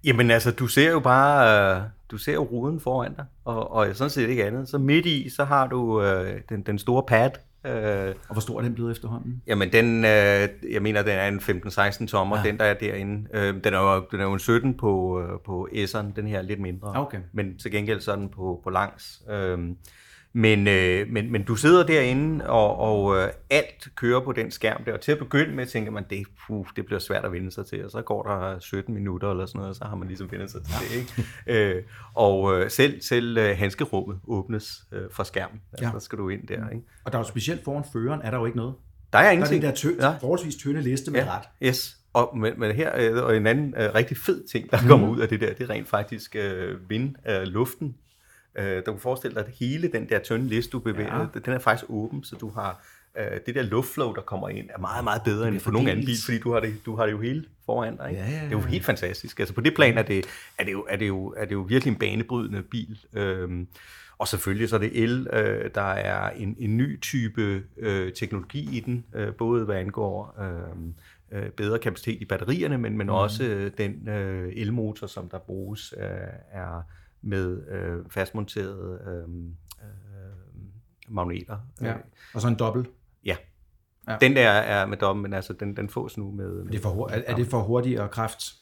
Jamen 0.03 0.31
altså, 0.31 0.51
du 0.51 0.67
ser 0.67 0.91
jo 0.91 0.99
bare, 0.99 1.75
øh, 1.75 1.81
du 2.11 2.17
ser 2.17 2.33
jo 2.33 2.43
ruden 2.43 2.79
foran 2.79 3.13
dig, 3.15 3.25
og, 3.45 3.71
og 3.71 3.87
sådan 3.93 4.09
set 4.09 4.29
ikke 4.29 4.45
andet. 4.45 4.69
Så 4.69 4.77
midt 4.77 5.05
i, 5.05 5.29
så 5.29 5.43
har 5.43 5.67
du 5.67 6.03
øh, 6.03 6.41
den, 6.49 6.61
den 6.61 6.79
store 6.79 7.03
pad. 7.07 7.29
Øh, 7.65 8.15
og 8.27 8.33
hvor 8.33 8.41
stor 8.41 8.57
er 8.57 8.63
den 8.63 8.73
blevet 8.73 8.91
efterhånden? 8.91 9.41
Jamen 9.47 9.71
den, 9.71 10.05
øh, 10.05 10.49
jeg 10.71 10.81
mener, 10.81 11.01
den 11.01 11.11
er 11.11 11.27
en 11.27 11.39
15-16 11.39 12.07
tommer, 12.07 12.37
ja. 12.37 12.43
den 12.43 12.59
der 12.59 12.65
er 12.65 12.73
derinde. 12.73 13.27
Øh, 13.33 13.63
den, 13.63 13.73
er 13.73 13.79
jo, 13.79 14.05
den 14.11 14.19
er 14.19 14.23
jo 14.23 14.33
en 14.33 14.39
17 14.39 14.77
på, 14.77 15.21
øh, 15.21 15.39
på 15.45 15.67
S'eren, 15.73 16.15
den 16.15 16.27
her 16.27 16.37
er 16.37 16.41
lidt 16.41 16.59
mindre. 16.59 16.91
Okay. 16.95 17.19
Men 17.31 17.57
til 17.57 17.71
gengæld 17.71 18.01
så 18.01 18.15
den 18.15 18.29
på, 18.29 18.61
på 18.63 18.69
langs. 18.69 19.21
Øh, 19.31 19.59
men, 20.33 20.67
øh, 20.67 21.07
men, 21.09 21.31
men 21.31 21.43
du 21.43 21.55
sidder 21.55 21.85
derinde, 21.85 22.49
og, 22.49 22.79
og 22.79 23.17
øh, 23.17 23.29
alt 23.49 23.87
kører 23.95 24.19
på 24.19 24.31
den 24.31 24.51
skærm 24.51 24.83
der. 24.83 24.93
Og 24.93 25.01
til 25.01 25.11
at 25.11 25.17
begynde 25.17 25.55
med 25.55 25.65
tænker 25.65 25.91
man, 25.91 26.05
det, 26.09 26.27
puh, 26.47 26.65
det 26.75 26.85
bliver 26.85 26.99
svært 26.99 27.25
at 27.25 27.31
vende 27.31 27.51
sig 27.51 27.65
til. 27.65 27.85
Og 27.85 27.91
så 27.91 28.01
går 28.01 28.23
der 28.23 28.59
17 28.59 28.93
minutter 28.93 29.31
eller 29.31 29.45
sådan 29.45 29.59
noget, 29.59 29.69
og 29.69 29.75
så 29.75 29.85
har 29.85 29.95
man 29.95 30.07
ligesom 30.07 30.31
vendt 30.31 30.51
sig 30.51 30.61
til 30.63 30.73
det. 30.73 30.95
Ikke? 30.95 31.75
øh, 31.77 31.83
og 32.13 32.59
øh, 32.59 32.69
selv, 32.69 33.01
selv 33.01 33.37
øh, 33.37 33.57
handskerummet 33.57 34.19
åbnes 34.27 34.83
øh, 34.91 35.01
fra 35.11 35.23
skærmen. 35.23 35.61
Altså, 35.71 35.85
ja. 35.85 35.91
Så 35.91 36.05
skal 36.05 36.17
du 36.17 36.29
ind 36.29 36.47
der. 36.47 36.69
Ikke? 36.69 36.85
Og 37.03 37.11
der 37.11 37.17
er 37.17 37.23
jo 37.23 37.27
specielt 37.27 37.63
foran 37.63 37.83
føreren, 37.93 38.21
er 38.23 38.31
der 38.31 38.37
jo 38.37 38.45
ikke 38.45 38.57
noget. 38.57 38.73
Der 39.13 39.19
er 39.19 39.31
ingenting. 39.31 39.61
Der 39.61 39.67
er 39.67 39.73
den 39.73 39.89
der 39.91 40.03
tø- 40.03 40.05
ja. 40.05 40.17
forholdsvis 40.17 40.55
tynde 40.55 40.81
liste 40.81 41.11
med 41.11 41.19
ja. 41.19 41.37
ret. 41.37 41.67
Yes. 41.67 41.97
Og, 42.13 42.37
men, 42.37 42.53
men 42.57 42.71
her 42.71 42.91
øh, 42.97 43.23
og 43.23 43.37
en 43.37 43.47
anden 43.47 43.73
øh, 43.77 43.95
rigtig 43.95 44.17
fed 44.17 44.47
ting, 44.47 44.71
der 44.71 44.81
mm. 44.81 44.87
kommer 44.87 45.09
ud 45.09 45.19
af 45.19 45.29
det 45.29 45.41
der, 45.41 45.53
det 45.53 45.63
er 45.63 45.69
rent 45.69 45.87
faktisk 45.87 46.35
øh, 46.35 46.89
vind 46.89 47.15
af 47.23 47.51
luften 47.53 47.95
Øh, 48.55 48.81
du 48.85 48.91
kan 48.91 48.99
forestille 48.99 49.35
dig, 49.35 49.45
at 49.45 49.53
hele 49.59 49.87
den 49.87 50.09
der 50.09 50.19
tynde 50.19 50.47
liste, 50.47 50.71
du 50.71 50.79
bevæger, 50.79 51.19
ja. 51.19 51.39
den 51.45 51.53
er 51.53 51.59
faktisk 51.59 51.89
åben, 51.89 52.23
så 52.23 52.35
du 52.35 52.49
har 52.49 52.83
øh, 53.17 53.39
det 53.45 53.55
der 53.55 53.61
luftflow, 53.61 54.13
der 54.13 54.21
kommer 54.21 54.49
ind, 54.49 54.69
er 54.73 54.79
meget, 54.79 55.03
meget 55.03 55.21
bedre 55.25 55.47
end 55.47 55.59
for 55.59 55.71
nogen 55.71 55.87
anden 55.87 56.05
bil, 56.05 56.15
fordi 56.25 56.39
du 56.39 56.53
har 56.53 56.59
det, 56.59 56.85
du 56.85 56.95
har 56.95 57.05
det 57.05 57.11
jo 57.11 57.21
hele 57.21 57.45
foran 57.65 57.97
dig. 57.97 58.09
Ikke? 58.09 58.21
Ja, 58.21 58.29
ja, 58.29 58.35
ja. 58.35 58.43
Det 58.43 58.47
er 58.47 58.57
jo 58.57 58.59
helt 58.59 58.85
fantastisk. 58.85 59.39
Altså 59.39 59.53
på 59.53 59.61
det 59.61 59.75
plan 59.75 59.97
er 59.97 60.01
det, 60.01 60.25
er 60.57 60.63
det, 60.63 60.71
jo, 60.71 60.85
er 60.89 60.95
det, 60.95 61.07
jo, 61.07 61.33
er 61.37 61.45
det 61.45 61.51
jo 61.51 61.61
virkelig 61.61 61.91
en 61.91 61.99
banebrydende 61.99 62.61
bil. 62.61 62.99
Øhm, 63.13 63.67
og 64.17 64.27
selvfølgelig 64.27 64.69
så 64.69 64.75
er 64.75 64.79
det 64.79 65.03
el, 65.03 65.27
øh, 65.33 65.69
der 65.75 65.91
er 65.91 66.29
en, 66.29 66.55
en 66.59 66.77
ny 66.77 67.01
type 67.01 67.63
øh, 67.77 68.13
teknologi 68.13 68.77
i 68.77 68.79
den, 68.79 69.05
øh, 69.15 69.33
både 69.33 69.65
hvad 69.65 69.75
angår 69.75 70.35
øh, 70.41 71.41
øh, 71.41 71.49
bedre 71.49 71.79
kapacitet 71.79 72.21
i 72.21 72.25
batterierne, 72.25 72.77
men, 72.77 72.97
men 72.97 73.07
mm. 73.07 73.13
også 73.13 73.43
øh, 73.43 73.71
den 73.77 74.09
øh, 74.09 74.53
elmotor, 74.55 75.07
som 75.07 75.29
der 75.29 75.39
bruges, 75.39 75.93
øh, 75.97 76.05
er 76.51 76.81
med 77.21 77.67
øh, 77.67 78.05
fastmonterede 78.09 78.99
øh, 79.07 79.35
øh, 79.83 79.89
magneter. 81.07 81.57
Ja. 81.81 81.93
Og 82.33 82.41
så 82.41 82.47
en 82.47 82.55
dobbelt? 82.55 82.89
Ja. 83.25 83.35
ja. 84.07 84.17
Den 84.21 84.35
der 84.35 84.49
er 84.49 84.85
med 84.85 84.97
dobbelt, 84.97 85.21
men 85.21 85.33
altså 85.33 85.53
den, 85.53 85.75
den 85.75 85.89
fås 85.89 86.17
nu 86.17 86.31
med... 86.31 86.63
med 86.63 86.71
det 86.71 86.77
er, 86.77 86.81
for, 86.81 87.07
er, 87.07 87.21
er 87.25 87.35
det 87.35 87.47
for 87.47 87.61
hurtigere 87.61 88.09
kraft? 88.09 88.55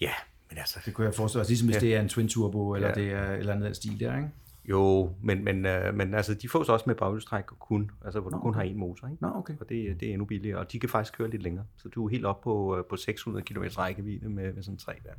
Ja, 0.00 0.12
men 0.48 0.58
altså... 0.58 0.80
Det 0.84 0.94
kunne 0.94 1.06
jeg 1.06 1.14
forestille 1.14 1.40
mig, 1.40 1.48
ligesom 1.48 1.68
hvis 1.68 1.76
ja. 1.76 1.80
det 1.80 1.94
er 1.94 2.00
en 2.00 2.08
twin 2.08 2.28
turbo, 2.28 2.74
eller 2.74 2.88
ja. 2.88 2.94
det 2.94 3.12
er 3.12 3.32
eller 3.32 3.54
andet 3.54 3.76
stil 3.76 4.00
der, 4.00 4.16
ikke? 4.16 4.30
Jo, 4.64 5.14
men, 5.22 5.44
men, 5.44 5.66
øh, 5.66 5.94
men 5.94 6.14
altså, 6.14 6.34
de 6.34 6.48
fås 6.48 6.68
også 6.68 6.84
med 6.86 6.94
baghjulstræk 6.94 7.44
kun, 7.44 7.90
altså 8.04 8.20
hvor 8.20 8.30
Nå, 8.30 8.36
du 8.36 8.42
kun 8.42 8.54
har 8.54 8.62
en 8.62 8.78
motor, 8.78 9.08
ikke? 9.08 9.22
Nå, 9.22 9.28
okay. 9.34 9.54
Og 9.60 9.68
det, 9.68 10.00
det 10.00 10.08
er 10.08 10.12
endnu 10.12 10.24
billigere, 10.24 10.58
og 10.58 10.72
de 10.72 10.80
kan 10.80 10.88
faktisk 10.88 11.16
køre 11.16 11.30
lidt 11.30 11.42
længere. 11.42 11.64
Så 11.76 11.88
du 11.88 12.06
er 12.06 12.10
helt 12.10 12.24
op 12.24 12.40
på, 12.40 12.76
øh, 12.76 12.84
på 12.84 12.96
600 12.96 13.44
km 13.44 13.62
rækkevidde 13.78 14.28
med, 14.28 14.52
med 14.52 14.62
sådan 14.62 14.78
tre 14.78 14.92
der. 15.04 15.12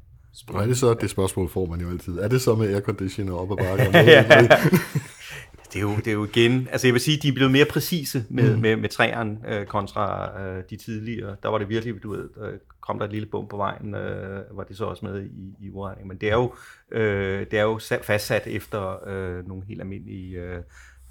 Og 0.48 0.64
er 0.64 0.68
det 0.68 0.78
så, 0.78 0.94
det 0.94 1.10
spørgsmål 1.10 1.50
får 1.50 1.66
man 1.66 1.82
jo 1.82 1.90
altid, 1.90 2.20
er 2.20 2.28
det 2.28 2.42
så 2.42 2.56
med 2.56 2.74
airconditioner 2.74 3.34
op 3.34 3.52
ad 3.52 3.58
bakken? 3.58 3.94
det 5.74 5.76
er, 5.76 5.82
jo, 5.82 5.96
det 5.96 6.08
er 6.08 6.12
jo 6.12 6.26
igen, 6.26 6.68
altså 6.72 6.88
jeg 6.88 6.94
vil 6.94 7.02
sige, 7.02 7.18
de 7.18 7.28
er 7.28 7.34
blevet 7.34 7.52
mere 7.52 7.66
præcise 7.66 8.26
med, 8.30 8.56
mm. 8.56 8.62
med, 8.62 8.76
med 8.76 8.90
træerne 8.90 9.38
øh, 9.48 9.66
kontra 9.66 10.32
øh, 10.42 10.64
de 10.70 10.78
tidligere. 10.78 11.36
Der 11.44 11.50
var 11.50 11.58
det 11.58 11.70
virkelig, 11.70 12.04
du 12.04 12.12
ved, 12.12 12.30
øh, 12.42 12.54
kom 12.82 13.00
der 13.00 13.06
et 13.06 13.12
lille 13.12 13.28
bump 13.28 13.50
på 13.50 13.58
vejen, 13.58 13.96
øh, 13.96 14.58
var 14.58 14.64
det 14.64 14.78
så 14.78 14.86
også 14.86 15.06
med 15.06 15.24
i, 15.24 15.56
i 15.60 15.70
uregningen. 15.70 16.08
Men 16.08 16.18
det 16.18 16.30
er 16.30 16.36
jo, 16.36 16.54
øh, 16.92 17.46
det 17.52 17.60
er 17.60 17.64
jo 17.64 17.80
fastsat 18.02 18.48
efter 18.48 19.10
øh, 19.10 19.48
nogle 19.48 19.64
helt 19.68 19.82
almindelige 19.82 20.40
øh, 20.40 20.62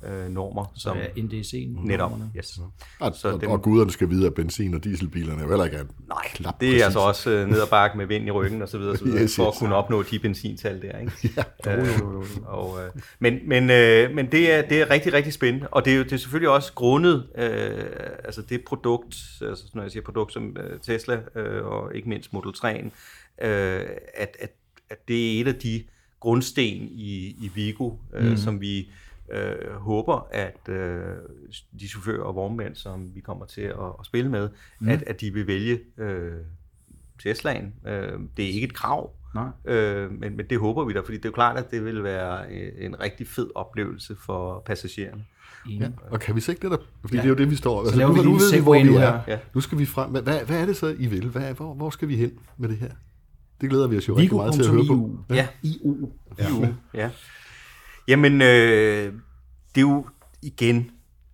øh, 0.07 0.29
normer. 0.29 0.73
Som 0.77 0.97
ja, 0.97 1.23
NDC 1.23 1.69
Netop, 1.85 2.13
yes. 2.37 2.61
Og, 3.01 3.15
så 3.15 3.29
og, 3.29 3.41
dem, 3.41 3.51
og 3.51 3.63
guderne 3.63 3.91
skal 3.91 4.11
vide, 4.11 4.27
at 4.27 4.35
benzin- 4.35 4.75
og 4.75 4.85
dieselbilerne 4.85 5.43
er 5.43 5.49
heller 5.49 5.65
ikke 5.65 5.77
Nej, 6.09 6.29
klap 6.35 6.61
det 6.61 6.69
er 6.69 6.73
præcis. 6.73 6.83
altså 6.83 6.99
også 6.99 7.31
øh, 7.31 7.49
ned 7.49 7.61
ad 7.61 7.67
bakke 7.67 7.99
med 7.99 8.07
vind 8.07 8.27
i 8.27 8.31
ryggen 8.31 8.63
og 8.63 8.69
så 8.69 8.79
videre, 8.79 8.97
så 8.97 9.05
videre 9.09 9.23
yes, 9.23 9.37
for 9.37 9.49
yes. 9.49 9.57
at 9.57 9.59
kunne 9.59 9.75
opnå 9.75 10.03
de 10.03 10.19
benzintal 10.19 10.83
der. 10.83 10.99
Ikke? 10.99 11.13
ja, 11.67 11.77
øh, 11.77 11.89
og, 12.45 12.79
øh, 12.85 12.91
men 13.19 13.39
men, 13.47 13.71
øh, 13.71 14.15
men 14.15 14.33
det, 14.33 14.53
er, 14.53 14.63
det 14.63 14.81
er 14.81 14.91
rigtig, 14.91 15.13
rigtig 15.13 15.33
spændende, 15.33 15.69
og 15.69 15.85
det 15.85 15.93
er 15.93 15.97
jo 15.97 16.03
det 16.03 16.13
er 16.13 16.17
selvfølgelig 16.17 16.51
også 16.51 16.73
grundet, 16.73 17.27
øh, 17.39 17.85
altså 18.25 18.43
det 18.43 18.65
produkt, 18.65 19.17
altså 19.43 19.65
når 19.75 19.83
jeg 19.83 19.91
siger 19.91 20.03
produkt 20.03 20.33
som 20.33 20.57
øh, 20.61 20.81
Tesla 20.81 21.21
øh, 21.35 21.67
og 21.67 21.95
ikke 21.95 22.09
mindst 22.09 22.33
Model 22.33 22.53
3'en, 22.57 22.91
øh, 23.47 23.81
at, 24.15 24.37
at, 24.39 24.51
at 24.91 25.09
det 25.09 25.37
er 25.37 25.41
et 25.41 25.49
af 25.49 25.55
de 25.55 25.83
grundsten 26.21 26.89
i, 26.91 27.37
i 27.41 27.51
Vigo, 27.55 27.91
øh, 28.15 28.31
mm. 28.31 28.37
som 28.37 28.61
vi 28.61 28.89
øh, 29.31 29.73
håber, 29.73 30.29
at 30.33 30.69
øh, 30.69 31.17
de 31.81 31.89
chauffører 31.89 32.23
og 32.23 32.35
vognmænd, 32.35 32.75
som 32.75 33.15
vi 33.15 33.21
kommer 33.21 33.47
til 33.47 33.61
at, 33.61 33.75
at 34.01 34.07
spille 34.07 34.31
med, 34.31 34.49
mm. 34.81 34.89
at, 34.89 35.03
at 35.03 35.21
de 35.21 35.33
vil 35.35 35.47
vælge 35.47 35.81
øh, 35.99 36.33
Teslaen. 37.23 37.75
Øh, 37.87 38.13
det 38.37 38.45
er 38.45 38.49
ikke 38.49 38.67
et 38.67 38.75
krav, 38.75 39.13
Nej. 39.35 39.75
Øh, 39.75 40.13
men, 40.13 40.37
men 40.37 40.47
det 40.51 40.59
håber 40.59 40.85
vi 40.85 40.93
da, 40.93 41.01
fordi 41.01 41.17
det 41.17 41.25
er 41.25 41.29
jo 41.29 41.33
klart, 41.33 41.57
at 41.57 41.71
det 41.71 41.85
vil 41.85 42.05
være 42.05 42.53
en 42.79 43.01
rigtig 43.01 43.29
fed 43.29 43.51
oplevelse 43.55 44.17
for 44.17 44.63
passagererne. 44.67 45.25
Ja. 45.71 45.89
Og 46.11 46.21
kan 46.21 46.37
vi 46.37 46.41
se 46.41 46.53
det 46.53 46.71
der? 46.71 46.77
Fordi 47.01 47.17
ja. 47.17 47.23
det 47.23 47.27
er 47.27 47.29
jo 47.29 47.35
det, 47.35 47.51
vi 47.51 47.57
står. 47.57 47.81
Altså, 47.81 48.01
nu, 48.01 48.23
nu 48.23 48.33
ved 48.33 48.53
vi, 48.53 48.63
hvor 48.63 48.85
vi 48.85 48.95
er. 48.95 49.21
Ja. 49.29 49.39
Nu 49.55 49.61
skal 49.61 49.79
vi 49.79 49.87
frem. 49.87 50.11
Hvad, 50.11 50.23
hvad 50.23 50.61
er 50.61 50.67
det 50.67 50.77
så, 50.77 50.97
I 50.99 51.07
vil? 51.07 51.29
Hvad, 51.29 51.55
hvor, 51.55 51.75
hvor 51.75 51.91
skal 51.91 52.09
vi 52.09 52.17
hen 52.17 52.33
med 52.57 52.69
det 52.69 52.77
her? 52.77 52.91
Det 53.61 53.71
glæder 53.71 53.87
vi 53.87 53.97
os 53.97 54.09
jo 54.09 54.17
rigtig 54.17 54.37
meget 54.37 54.55
til 54.55 54.63
at 54.63 54.69
høre 54.69 54.85
på. 54.89 55.19
Ja. 55.31 55.35
Ja. 55.35 55.49
IU. 55.63 56.13
Ja. 56.95 57.11
Jamen, 58.09 58.43
øh, 58.43 59.13
det 59.75 59.77
er 59.77 59.81
jo 59.81 60.07
igen, 60.43 60.91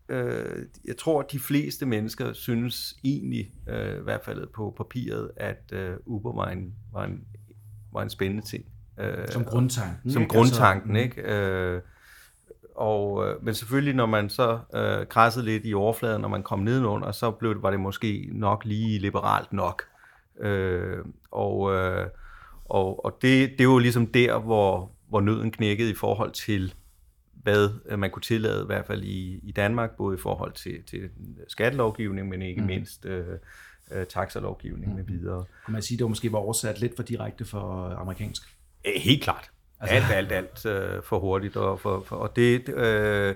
øh, 0.08 0.62
jeg 0.84 0.96
tror, 0.96 1.20
at 1.20 1.32
de 1.32 1.38
fleste 1.38 1.86
mennesker 1.86 2.32
synes 2.32 2.94
egentlig, 3.04 3.52
øh, 3.68 3.98
i 3.98 4.02
hvert 4.02 4.24
fald 4.24 4.46
på 4.54 4.74
papiret, 4.76 5.30
at 5.36 5.72
øh, 5.72 5.96
Uber 6.06 6.32
var 6.32 6.50
en, 6.50 6.74
var, 6.92 7.04
en, 7.04 7.24
var 7.92 8.02
en 8.02 8.10
spændende 8.10 8.46
ting. 8.46 8.64
Øh, 9.00 9.28
som 9.28 9.44
grundtanken. 9.44 10.10
Som 10.10 10.22
ikke? 10.22 10.34
grundtanken, 10.34 10.96
altså, 10.96 11.18
ikke? 11.18 11.34
Øh, 11.34 11.80
og, 12.76 13.28
øh, 13.28 13.44
men 13.44 13.54
selvfølgelig, 13.54 13.94
når 13.94 14.06
man 14.06 14.28
så 14.28 14.58
øh, 14.74 15.06
krassede 15.06 15.44
lidt 15.44 15.62
i 15.66 15.74
overfladen, 15.74 16.20
når 16.20 16.28
man 16.28 16.42
kom 16.42 16.58
nedenunder, 16.58 17.12
så 17.12 17.30
blev 17.30 17.54
det, 17.54 17.62
var 17.62 17.70
det 17.70 17.80
måske 17.80 18.28
nok 18.32 18.64
lige 18.64 18.98
liberalt 18.98 19.52
nok. 19.52 19.82
Øh, 20.40 20.98
og 21.30 21.74
øh, 21.74 22.06
og, 22.68 23.04
og 23.04 23.18
det, 23.22 23.50
det 23.50 23.60
er 23.60 23.64
jo 23.64 23.78
ligesom 23.78 24.06
der, 24.06 24.38
hvor, 24.38 24.90
hvor 25.08 25.20
nøden 25.20 25.50
knækkede 25.50 25.90
i 25.90 25.94
forhold 25.94 26.32
til, 26.32 26.74
hvad 27.32 27.70
øh, 27.86 27.98
man 27.98 28.10
kunne 28.10 28.22
tillade, 28.22 28.62
i 28.62 28.66
hvert 28.66 28.86
fald 28.86 29.02
i, 29.02 29.40
i 29.42 29.52
Danmark, 29.52 29.96
både 29.96 30.16
i 30.16 30.20
forhold 30.20 30.52
til, 30.52 30.82
til 30.90 31.10
skattelovgivning, 31.48 32.28
men 32.28 32.42
ikke 32.42 32.60
mm. 32.60 32.66
mindst 32.66 33.04
øh, 33.04 33.24
øh, 33.90 34.06
taxalovgivning 34.06 34.90
mm. 34.90 34.96
med 34.96 35.04
videre. 35.04 35.44
Kan 35.64 35.72
man 35.72 35.82
sige, 35.82 35.96
at 35.96 35.98
det 35.98 36.04
var 36.04 36.08
måske 36.08 36.32
var 36.32 36.38
oversat 36.38 36.80
lidt 36.80 36.96
for 36.96 37.02
direkte 37.02 37.44
for 37.44 37.94
amerikansk? 38.00 38.42
Helt 38.96 39.22
klart. 39.22 39.50
Altså... 39.80 39.96
Alt, 39.96 40.10
alt, 40.10 40.32
alt 40.32 40.66
øh, 40.66 41.02
for 41.02 41.18
hurtigt. 41.18 41.56
Og, 41.56 41.80
for, 41.80 42.02
for, 42.06 42.16
og 42.16 42.36
det, 42.36 42.68
øh, 42.68 43.34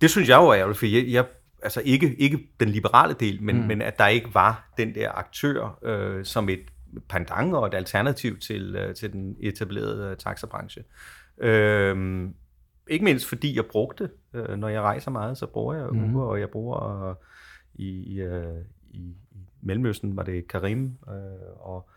det 0.00 0.10
synes 0.10 0.28
jeg 0.28 0.36
jo 0.36 0.48
er 0.48 0.54
ærgerligt, 0.54 0.78
for 0.78 0.86
jeg, 0.86 1.06
jeg 1.08 1.24
altså 1.62 1.82
ikke, 1.84 2.14
ikke 2.14 2.48
den 2.60 2.68
liberale 2.68 3.14
del, 3.20 3.42
men, 3.42 3.60
mm. 3.60 3.66
men 3.66 3.82
at 3.82 3.98
der 3.98 4.06
ikke 4.06 4.34
var 4.34 4.72
den 4.76 4.94
der 4.94 5.12
aktør 5.12 5.78
øh, 5.82 6.24
som 6.24 6.48
et 6.48 6.60
pendant 7.08 7.54
og 7.54 7.66
et 7.66 7.74
alternativ 7.74 8.38
til, 8.38 8.76
øh, 8.76 8.94
til 8.94 9.12
den 9.12 9.36
etablerede 9.40 10.10
øh, 10.10 10.16
taxabranche. 10.16 10.84
Øh, 11.38 12.28
ikke 12.88 13.04
mindst 13.04 13.28
fordi 13.28 13.56
jeg 13.56 13.66
brugte, 13.66 14.10
øh, 14.34 14.56
når 14.56 14.68
jeg 14.68 14.82
rejser 14.82 15.10
meget, 15.10 15.38
så 15.38 15.46
bruger 15.46 15.74
jeg 15.74 15.88
mm. 15.92 16.04
Uber, 16.04 16.24
og 16.24 16.40
jeg 16.40 16.50
bruger 16.50 17.14
i, 17.74 17.88
i, 17.88 18.22
i 18.90 19.14
Mellemøsten, 19.62 20.16
var 20.16 20.22
det 20.22 20.48
Karim, 20.48 20.98
og, 21.56 21.88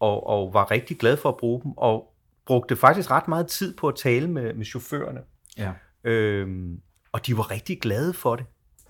og, 0.00 0.26
og 0.26 0.54
var 0.54 0.70
rigtig 0.70 0.98
glad 0.98 1.16
for 1.16 1.28
at 1.28 1.36
bruge 1.36 1.62
dem, 1.62 1.72
og 1.76 2.14
brugte 2.46 2.76
faktisk 2.76 3.10
ret 3.10 3.28
meget 3.28 3.46
tid 3.46 3.76
på 3.76 3.88
at 3.88 3.94
tale 3.94 4.30
med, 4.30 4.54
med 4.54 4.64
chaufførerne. 4.64 5.20
Ja. 5.58 5.72
Øhm, 6.04 6.80
og 7.12 7.26
de 7.26 7.36
var 7.36 7.50
rigtig 7.50 7.80
glade 7.80 8.12
for 8.12 8.36
det. 8.36 8.44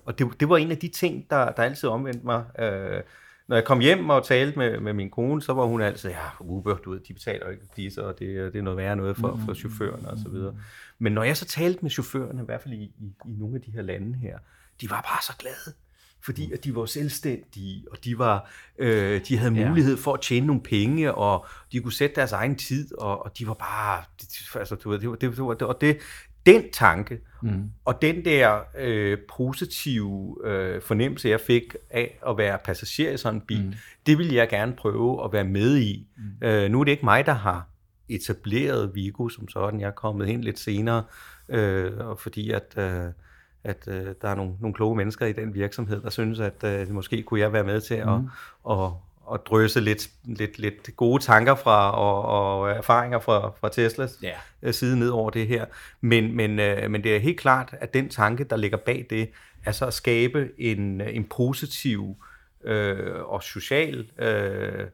Og 0.05 0.19
det, 0.19 0.39
det 0.39 0.49
var 0.49 0.57
en 0.57 0.71
af 0.71 0.77
de 0.77 0.87
ting, 0.87 1.29
der, 1.29 1.51
der 1.51 1.63
altid 1.63 1.89
omvendte 1.89 2.25
mig. 2.25 2.43
Øh, 2.59 3.01
når 3.51 3.57
jeg 3.57 3.65
kom 3.65 3.79
hjem 3.79 4.09
og 4.09 4.25
talte 4.25 4.57
med, 4.59 4.79
med 4.79 4.93
min 4.93 5.09
kone, 5.09 5.41
så 5.41 5.53
var 5.53 5.65
hun 5.65 5.81
altid, 5.81 6.09
ja, 6.09 6.29
Uber, 6.39 6.77
du 6.77 6.91
ved, 6.91 6.99
de 6.99 7.13
betaler 7.13 7.49
ikke 7.49 7.63
disse, 7.75 8.05
og 8.05 8.19
det, 8.19 8.53
det 8.53 8.59
er 8.59 8.63
noget 8.63 8.77
værre 8.77 8.95
noget 8.95 9.17
for, 9.17 9.39
for 9.45 9.53
chaufførerne 9.53 10.09
og 10.09 10.17
så 10.17 10.29
videre. 10.29 10.55
Men 10.99 11.13
når 11.13 11.23
jeg 11.23 11.37
så 11.37 11.45
talte 11.45 11.79
med 11.81 11.91
chaufførerne, 11.91 12.41
i 12.41 12.45
hvert 12.45 12.61
fald 12.61 12.73
i, 12.73 12.83
i, 12.83 13.13
i 13.25 13.31
nogle 13.39 13.55
af 13.55 13.61
de 13.61 13.71
her 13.71 13.81
lande 13.81 14.17
her, 14.17 14.37
de 14.81 14.89
var 14.89 15.01
bare 15.01 15.23
så 15.23 15.33
glade 15.39 15.75
fordi 16.23 16.51
at 16.51 16.63
de 16.63 16.75
var 16.75 16.85
selvstændige, 16.85 17.85
og 17.91 18.03
de, 18.03 18.17
var, 18.17 18.49
øh, 18.77 19.21
de 19.27 19.37
havde 19.37 19.51
mulighed 19.51 19.97
for 19.97 20.13
at 20.13 20.21
tjene 20.21 20.47
nogle 20.47 20.61
penge, 20.61 21.13
og 21.13 21.45
de 21.71 21.79
kunne 21.79 21.93
sætte 21.93 22.15
deres 22.15 22.31
egen 22.31 22.55
tid, 22.55 22.97
og, 22.97 23.25
og 23.25 23.37
de 23.37 23.47
var 23.47 23.53
bare, 23.53 24.03
altså, 24.55 24.75
du 24.75 24.89
ved, 24.89 24.99
det, 24.99 25.09
var, 25.09 25.15
det, 25.15 25.37
var, 25.37 25.65
og 25.65 25.81
det, 25.81 25.97
den 26.45 26.63
tanke, 26.73 27.19
mm. 27.41 27.71
og 27.85 28.01
den 28.01 28.25
der 28.25 28.59
øh, 28.77 29.17
positive 29.37 30.37
øh, 30.43 30.81
fornemmelse, 30.81 31.29
jeg 31.29 31.39
fik 31.39 31.75
af 31.89 32.19
at 32.27 32.37
være 32.37 32.57
passager 32.65 33.11
i 33.11 33.17
sådan 33.17 33.35
en 33.35 33.45
bil, 33.47 33.65
mm. 33.65 33.73
det 34.05 34.17
vil 34.17 34.33
jeg 34.33 34.49
gerne 34.49 34.73
prøve 34.73 35.23
at 35.25 35.33
være 35.33 35.43
med 35.43 35.77
i. 35.77 36.07
Mm. 36.17 36.47
Øh, 36.47 36.71
nu 36.71 36.79
er 36.79 36.83
det 36.83 36.91
ikke 36.91 37.05
mig, 37.05 37.25
der 37.25 37.33
har 37.33 37.67
etableret 38.09 38.95
Vigo 38.95 39.29
som 39.29 39.47
sådan. 39.47 39.79
Jeg 39.79 39.87
er 39.87 39.91
kommet 39.91 40.27
ind 40.27 40.43
lidt 40.43 40.59
senere, 40.59 41.03
øh, 41.49 41.91
fordi 42.17 42.51
at... 42.51 42.73
Øh, 42.77 43.11
at 43.63 43.87
øh, 43.87 44.05
der 44.21 44.29
er 44.29 44.35
nogle, 44.35 44.53
nogle 44.59 44.73
kloge 44.73 44.95
mennesker 44.95 45.25
i 45.25 45.33
den 45.33 45.53
virksomhed, 45.53 46.01
der 46.01 46.09
synes, 46.09 46.39
at 46.39 46.63
øh, 46.63 46.93
måske 46.93 47.23
kunne 47.23 47.39
jeg 47.39 47.53
være 47.53 47.63
med 47.63 47.81
til 47.81 47.93
at, 47.93 48.21
mm. 48.21 48.29
at, 48.69 48.91
at 49.33 49.39
drøse 49.45 49.79
lidt, 49.79 50.09
lidt, 50.23 50.59
lidt 50.59 50.95
gode 50.95 51.23
tanker 51.23 51.55
fra 51.55 51.91
og, 51.91 52.25
og 52.25 52.71
erfaringer 52.71 53.19
fra, 53.19 53.51
fra 53.59 53.69
Teslas 53.69 54.17
yeah. 54.23 54.73
side 54.73 54.99
ned 54.99 55.09
over 55.09 55.29
det 55.29 55.47
her. 55.47 55.65
Men, 56.01 56.35
men, 56.35 56.59
øh, 56.59 56.91
men 56.91 57.03
det 57.03 57.15
er 57.15 57.19
helt 57.19 57.39
klart, 57.39 57.75
at 57.79 57.93
den 57.93 58.09
tanke, 58.09 58.43
der 58.43 58.55
ligger 58.55 58.77
bag 58.77 59.05
det, 59.09 59.29
er 59.65 59.71
så 59.71 59.85
at 59.85 59.93
skabe 59.93 60.49
en, 60.57 61.01
en 61.01 61.23
positiv 61.23 62.15
øh, 62.63 63.23
og 63.23 63.43
social 63.43 64.09
øh, 64.19 64.87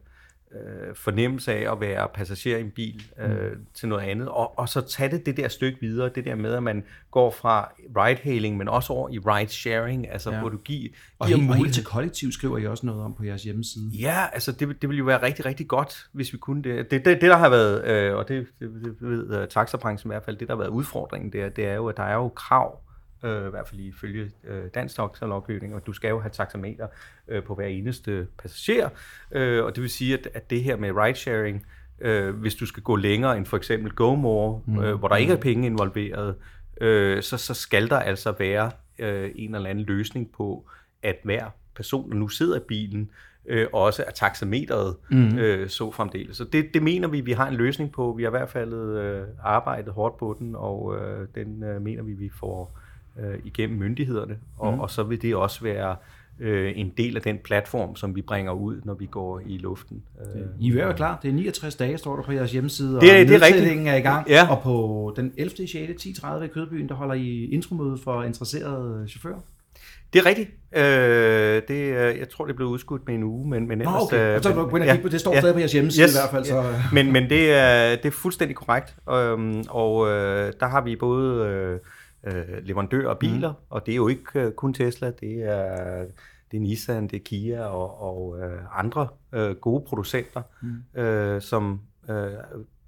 øh, 0.52 0.94
fornemmelse 0.94 1.52
af 1.52 1.72
at 1.72 1.80
være 1.80 2.08
passager 2.14 2.56
i 2.56 2.60
en 2.60 2.70
bil 2.70 3.02
øh, 3.18 3.30
mm. 3.30 3.66
til 3.74 3.88
noget 3.88 4.02
andet, 4.02 4.28
og, 4.28 4.58
og 4.58 4.68
så 4.68 4.80
tage 4.80 5.10
det 5.10 5.26
det 5.26 5.36
der 5.36 5.48
stykke 5.48 5.78
videre, 5.80 6.10
det 6.14 6.24
der 6.24 6.34
med, 6.34 6.54
at 6.54 6.62
man 6.62 6.84
går 7.10 7.30
fra 7.30 7.72
ride-hailing, 7.96 8.56
men 8.56 8.68
også 8.68 8.92
over 8.92 9.08
i 9.08 9.18
ride-sharing, 9.18 10.10
altså 10.12 10.30
ja. 10.30 10.40
hvor 10.40 10.48
du 10.48 10.56
giver, 10.56 10.88
og 11.18 11.26
giver 11.26 11.38
helt, 11.38 11.48
mulighed. 11.48 11.72
til 11.72 11.84
kollektiv 11.84 12.32
skriver 12.32 12.58
I 12.58 12.66
også 12.66 12.86
noget 12.86 13.02
om 13.02 13.14
på 13.14 13.24
jeres 13.24 13.42
hjemmeside. 13.42 13.90
Ja, 13.92 14.26
altså 14.32 14.52
det, 14.52 14.82
det 14.82 14.88
ville 14.88 14.98
jo 14.98 15.04
være 15.04 15.22
rigtig, 15.22 15.44
rigtig 15.44 15.68
godt, 15.68 16.08
hvis 16.12 16.32
vi 16.32 16.38
kunne 16.38 16.62
det. 16.62 16.90
Det, 16.90 17.04
det, 17.04 17.20
det 17.20 17.30
der 17.30 17.36
har 17.36 17.48
været, 17.48 17.84
øh, 17.84 18.16
og 18.16 18.28
det, 18.28 18.46
det, 18.60 18.70
det 18.84 18.96
ved 19.00 19.42
uh, 19.42 19.48
taxabranchen 19.48 20.10
i 20.10 20.12
hvert 20.12 20.24
fald, 20.24 20.36
det 20.36 20.48
der 20.48 20.54
har 20.54 20.58
været 20.58 20.70
udfordringen 20.70 21.32
der, 21.32 21.48
det 21.48 21.66
er 21.66 21.74
jo, 21.74 21.86
at 21.86 21.96
der 21.96 22.02
er 22.02 22.14
jo 22.14 22.28
krav 22.28 22.80
øh, 23.24 23.46
i 23.46 23.50
hvert 23.50 23.68
fald 23.68 23.80
ifølge 23.80 24.30
øh, 24.44 24.64
dansk 24.74 24.96
taxalovgivning, 24.96 25.74
og 25.74 25.86
du 25.86 25.92
skal 25.92 26.08
jo 26.08 26.20
have 26.20 26.30
taxameter 26.30 26.86
øh, 27.28 27.42
på 27.42 27.54
hver 27.54 27.66
eneste 27.66 28.26
passager, 28.38 28.88
øh, 29.32 29.64
og 29.64 29.74
det 29.74 29.82
vil 29.82 29.90
sige, 29.90 30.18
at, 30.18 30.28
at 30.34 30.50
det 30.50 30.62
her 30.62 30.76
med 30.76 30.92
ridesharing, 30.96 31.66
øh, 32.00 32.34
hvis 32.34 32.54
du 32.54 32.66
skal 32.66 32.82
gå 32.82 32.96
længere 32.96 33.36
end 33.36 33.46
for 33.46 33.56
eksempel 33.56 33.92
GoMore, 33.92 34.60
mm. 34.66 34.78
øh, 34.78 34.94
hvor 34.94 35.08
der 35.08 35.16
ikke 35.16 35.32
er 35.32 35.40
penge 35.40 35.66
involveret, 35.66 36.34
øh, 36.80 37.22
så, 37.22 37.36
så 37.38 37.54
skal 37.54 37.90
der 37.90 37.98
altså 37.98 38.34
være 38.38 38.70
øh, 38.98 39.30
en 39.34 39.54
eller 39.54 39.70
anden 39.70 39.84
løsning 39.84 40.32
på, 40.32 40.68
at 41.02 41.16
hver 41.24 41.50
person, 41.76 42.10
der 42.10 42.16
nu 42.16 42.28
sidder 42.28 42.56
i 42.56 42.62
bilen, 42.68 43.10
øh, 43.46 43.66
også 43.72 44.04
er 44.06 44.10
taxameteret 44.10 44.96
mm. 45.10 45.38
øh, 45.38 45.68
så 45.68 45.90
fremdeles. 45.90 46.36
Så 46.36 46.44
det, 46.44 46.74
det 46.74 46.82
mener 46.82 47.08
vi, 47.08 47.20
vi 47.20 47.32
har 47.32 47.48
en 47.48 47.54
løsning 47.54 47.92
på. 47.92 48.14
Vi 48.16 48.22
har 48.22 48.30
i 48.30 48.38
hvert 48.38 48.48
fald 48.48 48.74
øh, 48.74 49.22
arbejdet 49.42 49.92
hårdt 49.92 50.18
på 50.18 50.36
den, 50.38 50.54
og 50.56 50.96
øh, 50.96 51.28
den 51.34 51.62
øh, 51.62 51.82
mener 51.82 52.02
vi, 52.02 52.12
vi 52.12 52.28
får 52.28 52.78
øh, 53.22 53.38
igennem 53.44 53.78
myndighederne, 53.78 54.36
og, 54.58 54.74
mm. 54.74 54.80
og 54.80 54.90
så 54.90 55.02
vil 55.02 55.22
det 55.22 55.34
også 55.34 55.62
være 55.62 55.96
øh, 56.40 56.72
en 56.76 56.92
del 56.96 57.16
af 57.16 57.22
den 57.22 57.38
platform, 57.38 57.96
som 57.96 58.16
vi 58.16 58.22
bringer 58.22 58.52
ud, 58.52 58.80
når 58.84 58.94
vi 58.94 59.06
går 59.06 59.40
i 59.46 59.58
luften. 59.58 60.02
Øh, 60.20 60.42
I 60.60 60.78
er 60.78 60.86
jo 60.86 60.92
klar. 60.92 61.18
Det 61.22 61.28
er 61.28 61.32
69 61.32 61.76
dage, 61.76 61.98
står 61.98 62.16
der 62.16 62.22
på 62.22 62.32
jeres 62.32 62.52
hjemmeside, 62.52 62.88
det, 62.88 62.96
og 62.96 63.02
det 63.02 63.30
er 63.30 63.42
rigtigt. 63.42 63.88
er 63.88 63.94
i 63.94 64.00
gang. 64.00 64.28
Ja. 64.28 64.50
Og 64.50 64.62
på 64.62 65.12
den 65.16 65.32
11. 65.36 65.68
6. 65.68 65.74
10.30 65.74 66.42
i 66.42 66.46
Kødbyen, 66.46 66.88
der 66.88 66.94
holder 66.94 67.14
I 67.14 67.44
intromøde 67.44 67.98
for 68.04 68.22
interesserede 68.22 69.08
chauffører. 69.08 69.40
Det 70.12 70.18
er 70.18 70.26
rigtigt. 70.26 70.50
Øh, 70.72 70.82
det, 71.68 71.70
øh, 71.70 72.18
jeg 72.18 72.28
tror, 72.28 72.46
det 72.46 72.56
blev 72.56 72.68
udskudt 72.68 73.06
med 73.06 73.14
en 73.14 73.22
uge, 73.22 73.48
men, 73.48 73.68
men 73.68 73.78
Nå, 73.78 73.82
ellers... 73.82 74.02
okay. 74.02 74.28
øh, 74.30 74.36
Og 74.36 74.42
så 74.42 74.68
men- 74.72 74.82
kigge 74.82 75.02
på, 75.02 75.08
det 75.08 75.20
står 75.20 75.38
stadig 75.38 75.54
på 75.54 75.58
jeres 75.58 75.72
hjemmeside 75.72 76.06
i 76.06 76.10
hvert 76.14 76.30
fald. 76.30 76.44
Så, 76.44 76.56
ja. 76.56 76.82
Men, 76.92 77.12
men 77.12 77.30
det, 77.30 77.52
er, 77.52 77.96
det 77.96 78.06
er 78.06 78.10
fuldstændig 78.10 78.56
korrekt. 78.56 78.96
Øhm, 79.10 79.64
og 79.68 80.08
øh, 80.08 80.52
der 80.60 80.66
har 80.66 80.80
vi 80.80 80.96
både 80.96 81.46
øh, 81.46 81.78
øh, 82.24 82.62
leverandører 82.62 83.08
og 83.08 83.18
biler, 83.18 83.50
mm. 83.50 83.58
og 83.70 83.86
det 83.86 83.92
er 83.92 83.96
jo 83.96 84.08
ikke 84.08 84.40
øh, 84.40 84.52
kun 84.52 84.74
Tesla, 84.74 85.10
det 85.10 85.42
er, 85.42 86.04
det 86.50 86.56
er 86.56 86.60
Nissan, 86.60 87.08
det 87.08 87.16
er 87.16 87.24
Kia 87.24 87.64
og, 87.64 88.02
og 88.02 88.40
øh, 88.40 88.78
andre 88.78 89.08
øh, 89.32 89.56
gode 89.56 89.84
producenter, 89.88 90.42
mm. 90.62 91.00
øh, 91.00 91.42
som 91.42 91.80
øh, 92.10 92.32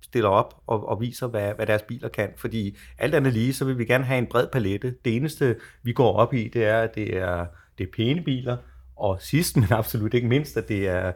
stiller 0.03 0.29
op 0.29 0.55
og, 0.67 0.89
og 0.89 1.01
viser, 1.01 1.27
hvad, 1.27 1.55
hvad 1.55 1.67
deres 1.67 1.83
biler 1.83 2.09
kan. 2.09 2.29
Fordi 2.37 2.77
alt 2.99 3.15
andet 3.15 3.33
lige, 3.33 3.53
så 3.53 3.65
vil 3.65 3.79
vi 3.79 3.85
gerne 3.85 4.05
have 4.05 4.19
en 4.19 4.27
bred 4.27 4.47
palette. 4.53 4.95
Det 5.05 5.17
eneste, 5.17 5.57
vi 5.83 5.93
går 5.93 6.13
op 6.13 6.35
i, 6.35 6.49
det 6.49 6.65
er, 6.65 6.81
at 6.81 6.95
det 6.95 7.17
er, 7.17 7.47
det 7.79 7.87
er 7.87 7.91
pæne 7.97 8.23
biler, 8.23 8.57
og 8.97 9.17
sidst, 9.21 9.57
men 9.61 9.67
absolut 9.71 10.15
ikke 10.15 10.29
mindst, 10.29 10.57
at 10.57 10.69
det 10.69 10.89
er 10.89 11.13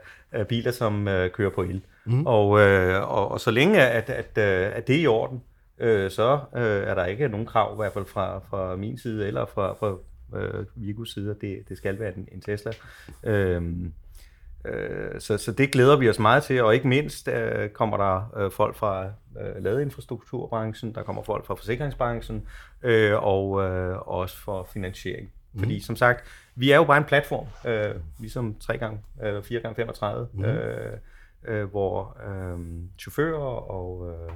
biler, 0.48 0.70
som 0.70 1.08
øh, 1.08 1.30
kører 1.30 1.50
på 1.50 1.62
el. 1.62 1.82
Mm. 2.04 2.26
Og, 2.26 2.60
øh, 2.60 3.10
og, 3.10 3.30
og 3.30 3.40
så 3.40 3.50
længe 3.50 3.80
at, 3.80 4.10
at, 4.10 4.38
at 4.38 4.86
det 4.86 4.96
er 4.96 5.00
i 5.00 5.06
orden, 5.06 5.42
øh, 5.78 6.10
så 6.10 6.40
øh, 6.56 6.62
er 6.62 6.94
der 6.94 7.04
ikke 7.04 7.28
nogen 7.28 7.46
krav, 7.46 7.74
i 7.74 7.76
hvert 7.76 7.92
fald 7.92 8.06
fra, 8.06 8.38
fra 8.38 8.76
min 8.76 8.98
side 8.98 9.26
eller 9.26 9.46
fra, 9.46 9.72
fra 9.72 9.96
øh, 10.38 10.66
Vigos 10.74 11.12
side, 11.14 11.30
at 11.30 11.40
det, 11.40 11.68
det 11.68 11.76
skal 11.76 11.98
være 11.98 12.16
en, 12.16 12.28
en 12.32 12.40
Tesla. 12.40 12.72
Øhm, 13.24 13.92
øh, 14.64 15.20
så, 15.20 15.38
så 15.38 15.52
det 15.52 15.72
glæder 15.72 15.96
vi 15.96 16.08
os 16.08 16.18
meget 16.18 16.42
til, 16.42 16.62
og 16.62 16.74
ikke 16.74 16.88
mindst 16.88 17.28
øh, 17.28 17.68
kommer 17.68 17.96
der 17.96 18.36
øh, 18.36 18.50
folk 18.50 18.76
fra 18.76 19.04
øh, 19.40 19.64
ladeinfrastrukturbranchen, 19.64 20.94
der 20.94 21.02
kommer 21.02 21.22
folk 21.22 21.46
fra 21.46 21.54
forsikringsbranchen, 21.54 22.48
øh, 22.82 23.22
og 23.22 23.62
øh, 23.62 23.98
også 24.08 24.36
for 24.36 24.68
finansiering. 24.72 25.30
Mm. 25.52 25.58
Fordi 25.58 25.80
som 25.80 25.96
sagt, 25.96 26.24
vi 26.54 26.70
er 26.70 26.76
jo 26.76 26.84
bare 26.84 26.98
en 26.98 27.04
platform, 27.04 27.46
øh, 27.70 27.94
ligesom 28.18 28.56
3 28.60 28.78
gange, 28.78 29.00
øh, 29.22 29.42
4 29.42 29.60
gange 29.60 29.76
35, 29.76 30.28
mm. 30.32 30.44
øh, 30.44 30.98
øh, 31.44 31.64
hvor 31.64 32.16
øh, 32.26 32.58
chauffører 32.98 33.70
og 33.70 34.08
øh, 34.10 34.32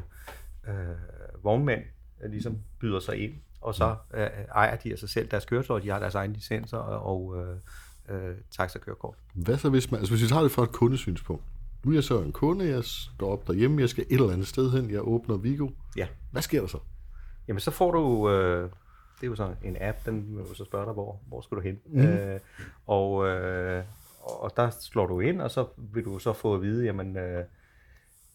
øh, 0.69 1.45
vognmænd 1.45 1.83
øh, 2.23 2.31
ligesom 2.31 2.59
byder 2.81 3.01
sig 3.01 3.17
ind, 3.17 3.33
og 3.61 3.75
så 3.75 3.97
øh, 4.15 4.27
ejer 4.55 4.77
de 4.77 4.93
af 4.93 4.99
sig 4.99 5.09
selv 5.09 5.29
deres 5.31 5.45
køretøj, 5.45 5.81
de 5.81 5.89
har 5.89 5.99
deres 5.99 6.15
egne 6.15 6.35
licenser 6.35 6.79
og 6.79 7.37
øh, 7.37 7.57
øh, 8.09 8.37
taxakørekort. 8.51 9.15
Hvad 9.35 9.59
så 9.59 9.71
hvis 9.71 9.91
man, 9.91 10.01
altså 10.01 10.15
hvis 10.15 10.23
vi 10.23 10.29
tager 10.29 10.43
det 10.43 10.53
fra 10.53 10.63
et 10.63 10.73
kundesynspunkt. 10.73 11.43
Nu 11.85 11.91
er 11.91 11.95
jeg 11.95 12.05
så 12.05 12.21
en 12.21 12.33
kunde, 12.33 12.69
jeg 12.69 12.85
står 12.85 13.33
op 13.33 13.47
derhjemme, 13.47 13.81
jeg 13.81 13.89
skal 13.89 14.05
et 14.11 14.21
eller 14.21 14.33
andet 14.33 14.47
sted 14.47 14.71
hen, 14.71 14.91
jeg 14.91 15.09
åbner 15.09 15.37
Vigo. 15.37 15.69
Ja. 15.97 16.07
Hvad 16.33 16.43
sker 16.43 16.61
der 16.61 16.69
så? 16.69 16.79
Jamen, 17.49 17.61
så 17.61 17.71
får 17.71 17.91
du... 17.91 18.31
Øh, 18.31 18.71
det 19.21 19.27
er 19.27 19.31
jo 19.31 19.37
sådan 19.37 19.57
en 19.63 19.77
app, 19.81 19.99
den 20.07 20.39
jo 20.39 20.55
så 20.55 20.65
spørge 20.65 20.85
dig, 20.85 20.93
hvor, 20.93 21.21
hvor 21.29 21.41
skal 21.41 21.57
du 21.57 21.63
hen? 21.63 21.81
Mm. 21.87 22.01
Øh, 22.01 22.41
og, 22.87 23.27
øh, 23.27 23.85
og 24.23 24.53
der 24.57 24.71
slår 24.71 25.07
du 25.07 25.21
ind, 25.21 25.41
og 25.41 25.51
så 25.51 25.67
vil 25.77 26.05
du 26.05 26.19
så 26.19 26.33
få 26.33 26.55
at 26.55 26.63
vide, 26.63 26.85
jamen, 26.85 27.17
øh, 27.17 27.45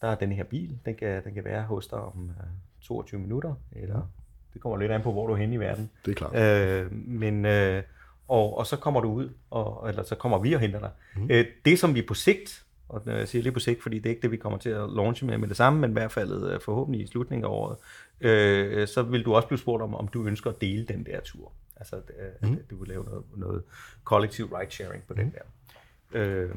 der 0.03 0.09
er 0.09 0.15
den 0.15 0.31
her 0.31 0.43
bil, 0.43 0.77
den 0.85 0.95
kan, 0.95 1.23
den 1.23 1.33
kan 1.33 1.43
være 1.43 1.63
hos 1.63 1.87
dig 1.87 1.99
om 1.99 2.29
øh, 2.39 2.45
22 2.81 3.21
minutter, 3.21 3.53
eller 3.71 4.11
det 4.53 4.61
kommer 4.61 4.77
lidt 4.77 4.91
an 4.91 5.01
på, 5.01 5.11
hvor 5.11 5.27
du 5.27 5.33
er 5.33 5.37
henne 5.37 5.55
i 5.55 5.59
verden. 5.59 5.89
Det 6.05 6.11
er 6.11 6.15
klart. 6.15 6.35
Øh, 6.35 6.91
men, 6.91 7.45
øh, 7.45 7.83
og, 8.27 8.57
og 8.57 8.67
så 8.67 8.77
kommer 8.77 9.01
du 9.01 9.11
ud, 9.11 9.29
og, 9.49 9.89
eller 9.89 10.03
så 10.03 10.15
kommer 10.15 10.39
vi 10.39 10.53
og 10.53 10.59
henter 10.59 10.79
dig. 10.79 10.89
Mm. 11.15 11.27
Øh, 11.31 11.45
det, 11.65 11.79
som 11.79 11.95
vi 11.95 12.01
på 12.01 12.13
sigt, 12.13 12.65
og 12.89 13.01
når 13.05 13.13
jeg 13.13 13.27
siger 13.27 13.43
lige 13.43 13.53
på 13.53 13.59
sigt, 13.59 13.83
fordi 13.83 13.97
det 13.99 14.05
er 14.05 14.09
ikke 14.09 14.21
det, 14.21 14.31
vi 14.31 14.37
kommer 14.37 14.59
til 14.59 14.69
at 14.69 14.89
launche 14.89 15.27
med 15.27 15.37
med 15.37 15.47
det 15.47 15.57
samme, 15.57 15.79
men 15.79 15.89
i 15.89 15.93
hvert 15.93 16.11
fald 16.11 16.51
øh, 16.53 16.61
forhåbentlig 16.61 17.03
i 17.03 17.07
slutningen 17.07 17.45
af 17.45 17.49
året, 17.49 17.77
øh, 18.21 18.87
så 18.87 19.01
vil 19.01 19.25
du 19.25 19.35
også 19.35 19.47
blive 19.47 19.59
spurgt 19.59 19.83
om, 19.83 19.95
om 19.95 20.07
du 20.07 20.25
ønsker 20.25 20.49
at 20.49 20.61
dele 20.61 20.85
den 20.85 21.05
der 21.05 21.19
tur. 21.21 21.51
Altså, 21.75 21.95
øh, 21.95 22.49
mm. 22.49 22.53
at 22.53 22.69
du 22.69 22.79
vil 22.79 22.87
lave 22.87 23.03
noget, 23.03 23.23
noget 23.35 23.63
kollektiv 24.03 24.45
ride-sharing 24.45 25.03
på 25.07 25.13
mm. 25.13 25.19
den 25.19 25.33
der. 25.33 25.41
Øh, 26.19 26.49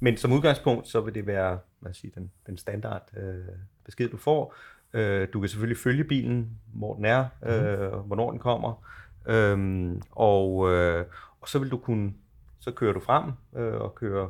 men 0.00 0.16
som 0.16 0.32
udgangspunkt, 0.32 0.88
så 0.88 1.00
vil 1.00 1.14
det 1.14 1.26
være 1.26 1.58
hvad 1.80 1.94
siger, 1.94 2.12
den, 2.14 2.30
den 2.46 2.58
standard 2.58 3.16
øh, 3.16 3.44
besked, 3.84 4.08
du 4.08 4.16
får. 4.16 4.54
Øh, 4.92 5.28
du 5.32 5.40
kan 5.40 5.48
selvfølgelig 5.48 5.78
følge 5.78 6.04
bilen, 6.04 6.50
hvor 6.72 6.94
den 6.94 7.04
er, 7.04 7.26
øh, 7.42 7.92
hvornår 8.06 8.30
den 8.30 8.40
kommer, 8.40 8.86
øhm, 9.26 10.02
og, 10.10 10.72
øh, 10.72 11.04
og 11.40 11.48
så 11.48 11.58
vil 11.58 11.70
du 11.70 11.78
kunne, 11.78 12.12
så 12.60 12.70
kører 12.70 12.92
du 12.92 13.00
frem 13.00 13.32
øh, 13.56 13.74
og 13.74 13.94
kører 13.94 14.28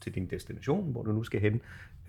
til 0.00 0.14
din 0.14 0.26
destination, 0.26 0.92
hvor 0.92 1.02
du 1.02 1.12
nu 1.12 1.24
skal 1.24 1.40
hen. 1.40 1.60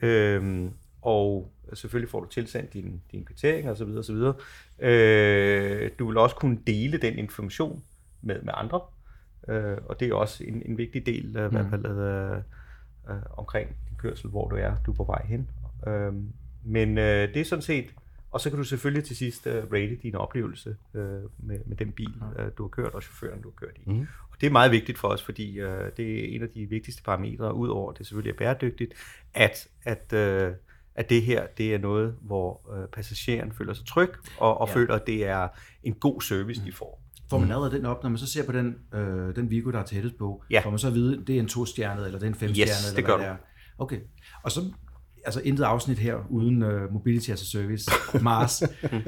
Øhm, 0.01 0.71
og 1.01 1.51
selvfølgelig 1.73 2.09
får 2.09 2.19
du 2.19 2.27
tilsendt 2.27 2.73
din, 2.73 3.01
din 3.11 3.25
kvittering 3.25 3.69
osv. 3.69 3.87
osv. 3.87 4.15
Øh, 4.79 5.91
du 5.99 6.07
vil 6.07 6.17
også 6.17 6.35
kunne 6.35 6.59
dele 6.67 6.97
den 6.97 7.17
information 7.17 7.83
med, 8.21 8.41
med 8.41 8.53
andre, 8.55 8.81
øh, 9.47 9.77
og 9.85 9.99
det 9.99 10.09
er 10.09 10.13
også 10.13 10.43
en, 10.43 10.61
en 10.65 10.77
vigtig 10.77 11.05
del 11.05 11.37
øh, 11.37 11.45
i 11.45 11.49
hvert 11.49 11.69
fald 11.69 11.85
øh, 11.85 12.41
øh, 13.09 13.15
omkring 13.37 13.69
din 13.69 13.97
kørsel, 13.97 14.29
hvor 14.29 14.49
du 14.49 14.55
er, 14.55 14.75
du 14.85 14.91
er 14.91 14.95
på 14.95 15.03
vej 15.03 15.25
hen. 15.25 15.49
Øh, 15.87 16.13
men 16.63 16.97
øh, 16.97 17.33
det 17.33 17.37
er 17.37 17.45
sådan 17.45 17.61
set, 17.61 17.93
og 18.31 18.41
så 18.41 18.49
kan 18.49 18.57
du 18.57 18.63
selvfølgelig 18.63 19.03
til 19.03 19.15
sidst 19.15 19.47
øh, 19.47 19.63
rate 19.73 19.95
din 19.95 20.15
oplevelse 20.15 20.75
øh, 20.93 21.01
med, 21.37 21.59
med 21.65 21.77
den 21.77 21.91
bil, 21.91 22.13
øh, 22.39 22.45
du 22.57 22.63
har 22.63 22.69
kørt, 22.69 22.93
og 22.93 23.03
chaufføren, 23.03 23.41
du 23.41 23.49
har 23.49 23.65
kørt 23.67 23.77
i. 23.77 23.89
Mm. 23.89 24.07
Og 24.31 24.41
det 24.41 24.47
er 24.47 24.51
meget 24.51 24.71
vigtigt 24.71 24.97
for 24.97 25.07
os, 25.07 25.23
fordi 25.23 25.59
øh, 25.59 25.91
det 25.97 26.19
er 26.19 26.35
en 26.35 26.43
af 26.43 26.49
de 26.49 26.65
vigtigste 26.65 27.03
parametre, 27.03 27.53
udover 27.53 27.91
at 27.91 27.97
det 27.97 28.07
selvfølgelig 28.07 28.33
er 28.33 28.37
bæredygtigt, 28.37 28.93
at, 29.33 29.67
at, 29.83 30.13
øh, 30.13 30.53
at 30.95 31.09
det 31.09 31.21
her 31.21 31.47
det 31.57 31.73
er 31.73 31.77
noget, 31.77 32.15
hvor 32.21 32.77
øh, 32.77 32.87
passageren 32.87 33.51
føler 33.51 33.73
sig 33.73 33.87
tryg, 33.87 34.09
og, 34.37 34.57
og 34.61 34.67
ja. 34.67 34.73
føler, 34.73 34.95
at 34.95 35.07
det 35.07 35.25
er 35.25 35.47
en 35.83 35.93
god 35.93 36.21
service, 36.21 36.65
de 36.65 36.71
får. 36.71 37.06
Får 37.29 37.39
man 37.39 37.51
allerede 37.51 37.71
den 37.77 37.85
op, 37.85 38.03
når 38.03 38.09
man 38.09 38.19
så 38.19 38.27
ser 38.27 38.45
på 38.45 38.51
den, 38.51 38.75
øh, 38.93 39.35
den 39.35 39.49
Vigo, 39.49 39.71
der 39.71 39.79
er 39.79 39.83
tættest 39.83 40.17
på, 40.17 40.43
Ja. 40.51 40.61
får 40.63 40.69
man 40.69 40.79
så 40.79 40.87
at 40.87 40.93
vide, 40.93 41.23
det 41.27 41.35
er 41.35 41.39
en 41.39 41.47
to-stjernet, 41.47 42.05
eller 42.05 42.19
det 42.19 42.25
er 42.25 42.29
en 42.29 42.35
fem-stjernet, 42.35 42.69
Yes, 42.71 42.85
det 42.91 42.97
eller 42.97 43.07
gør 43.09 43.17
hvad 43.17 43.25
det 43.25 43.31
er. 43.33 43.37
Okay. 43.77 43.97
Og 44.43 44.51
så, 44.51 44.61
altså 45.25 45.41
intet 45.43 45.63
afsnit 45.63 45.99
her, 45.99 46.15
uden 46.29 46.63
uh, 46.63 46.93
Mobility 46.93 47.29
as 47.29 47.41
a 47.41 47.45
Service, 47.45 47.91
Mars. 48.21 48.61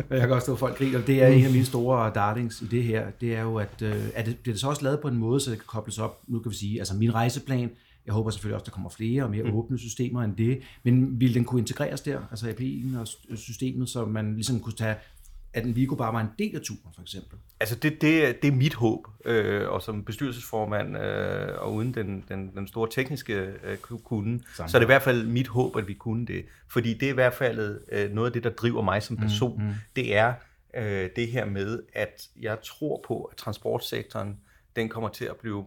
jeg 0.10 0.20
kan 0.20 0.32
også 0.32 0.46
stå, 0.46 0.56
folk 0.56 0.78
griner. 0.78 1.02
Det 1.02 1.24
er 1.24 1.28
en 1.28 1.46
af 1.46 1.52
mine 1.52 1.66
store 1.66 2.12
darlings 2.16 2.62
i 2.62 2.66
det 2.66 2.84
her. 2.84 3.12
Det 3.22 3.36
er 3.36 3.42
jo, 3.42 3.56
at 3.56 3.82
uh, 3.82 3.88
er 4.14 4.24
det, 4.24 4.38
bliver 4.38 4.54
det 4.54 4.62
så 4.62 4.70
også 4.70 4.84
lavet 4.84 5.00
på 5.00 5.08
en 5.08 5.18
måde, 5.18 5.40
så 5.40 5.52
det 5.52 5.60
kan 5.60 5.66
kobles 5.68 6.00
op, 6.00 6.20
nu 6.28 6.40
kan 6.40 6.52
vi 6.52 6.56
sige, 6.56 6.80
altså 6.80 6.96
min 6.96 7.14
rejseplan, 7.14 7.70
jeg 8.06 8.14
håber 8.14 8.30
selvfølgelig 8.30 8.56
også, 8.56 8.66
der 8.66 8.72
kommer 8.72 8.90
flere 8.90 9.24
og 9.24 9.30
mere 9.32 9.44
mm. 9.44 9.54
åbne 9.54 9.80
systemer 9.80 10.24
end 10.24 10.36
det, 10.36 10.60
men 10.84 11.20
vil 11.20 11.34
den 11.34 11.46
kunne 11.46 11.62
integreres 11.62 12.02
der, 12.02 12.20
altså 12.32 12.48
API'en 12.50 12.98
og 13.00 13.08
systemet, 13.38 13.90
så 13.90 14.06
man 14.06 14.34
ligesom 14.36 14.60
kunne 14.60 14.74
tage, 14.74 14.96
at 15.54 15.66
en 15.66 15.76
Vigo 15.76 15.96
bare 15.96 16.14
var 16.14 16.22
en 16.22 16.30
del 16.40 16.56
af 16.56 16.62
turen, 16.62 16.94
for 16.96 17.02
eksempel. 17.02 17.38
Altså 17.60 17.76
det, 17.76 18.02
det, 18.02 18.42
det 18.42 18.48
er 18.48 18.52
mit 18.52 18.74
håb, 18.74 19.08
øh, 19.26 19.70
og 19.70 19.82
som 19.82 20.06
bestyrelsesformand, 20.06 20.98
øh, 20.98 21.62
og 21.62 21.74
uden 21.74 21.94
den, 21.94 22.26
den, 22.30 22.56
den 22.56 22.68
store 22.68 22.90
tekniske 22.92 23.34
øh, 23.64 23.78
kunde, 24.04 24.44
så 24.54 24.64
er 24.64 24.80
det 24.80 24.82
i 24.82 24.86
hvert 24.86 25.02
fald 25.02 25.28
mit 25.28 25.48
håb, 25.48 25.76
at 25.76 25.88
vi 25.88 25.94
kunne 25.94 26.26
det. 26.26 26.46
Fordi 26.68 26.94
det 26.94 27.04
er 27.04 27.12
i 27.12 27.14
hvert 27.14 27.34
fald 27.34 27.82
øh, 27.92 28.12
noget 28.12 28.28
af 28.28 28.34
det, 28.34 28.44
der 28.44 28.50
driver 28.50 28.82
mig 28.82 29.04
som 29.04 29.18
person. 29.18 29.62
Mm, 29.62 29.68
mm. 29.68 29.74
Det 29.96 30.16
er 30.16 30.34
øh, 30.76 31.10
det 31.16 31.28
her 31.28 31.46
med, 31.46 31.84
at 31.94 32.28
jeg 32.40 32.58
tror 32.64 33.04
på, 33.08 33.24
at 33.24 33.38
transportsektoren, 33.38 34.38
den 34.76 34.90
kommer 34.90 35.10
til 35.10 35.26
at 35.26 35.36
blive 35.36 35.66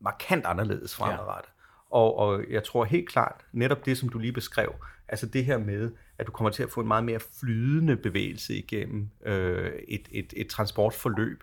markant 0.00 0.46
anderledes 0.46 0.94
fremadrettet. 0.94 1.52
Og, 1.90 2.18
og 2.18 2.44
jeg 2.50 2.64
tror 2.64 2.84
helt 2.84 3.08
klart, 3.08 3.40
netop 3.52 3.86
det, 3.86 3.98
som 3.98 4.08
du 4.08 4.18
lige 4.18 4.32
beskrev, 4.32 4.74
altså 5.08 5.26
det 5.26 5.44
her 5.44 5.58
med, 5.58 5.90
at 6.18 6.26
du 6.26 6.32
kommer 6.32 6.50
til 6.50 6.62
at 6.62 6.70
få 6.70 6.80
en 6.80 6.88
meget 6.88 7.04
mere 7.04 7.20
flydende 7.40 7.96
bevægelse 7.96 8.54
igennem 8.54 9.08
øh, 9.26 9.70
et, 9.88 10.08
et, 10.10 10.32
et 10.36 10.46
transportforløb, 10.46 11.42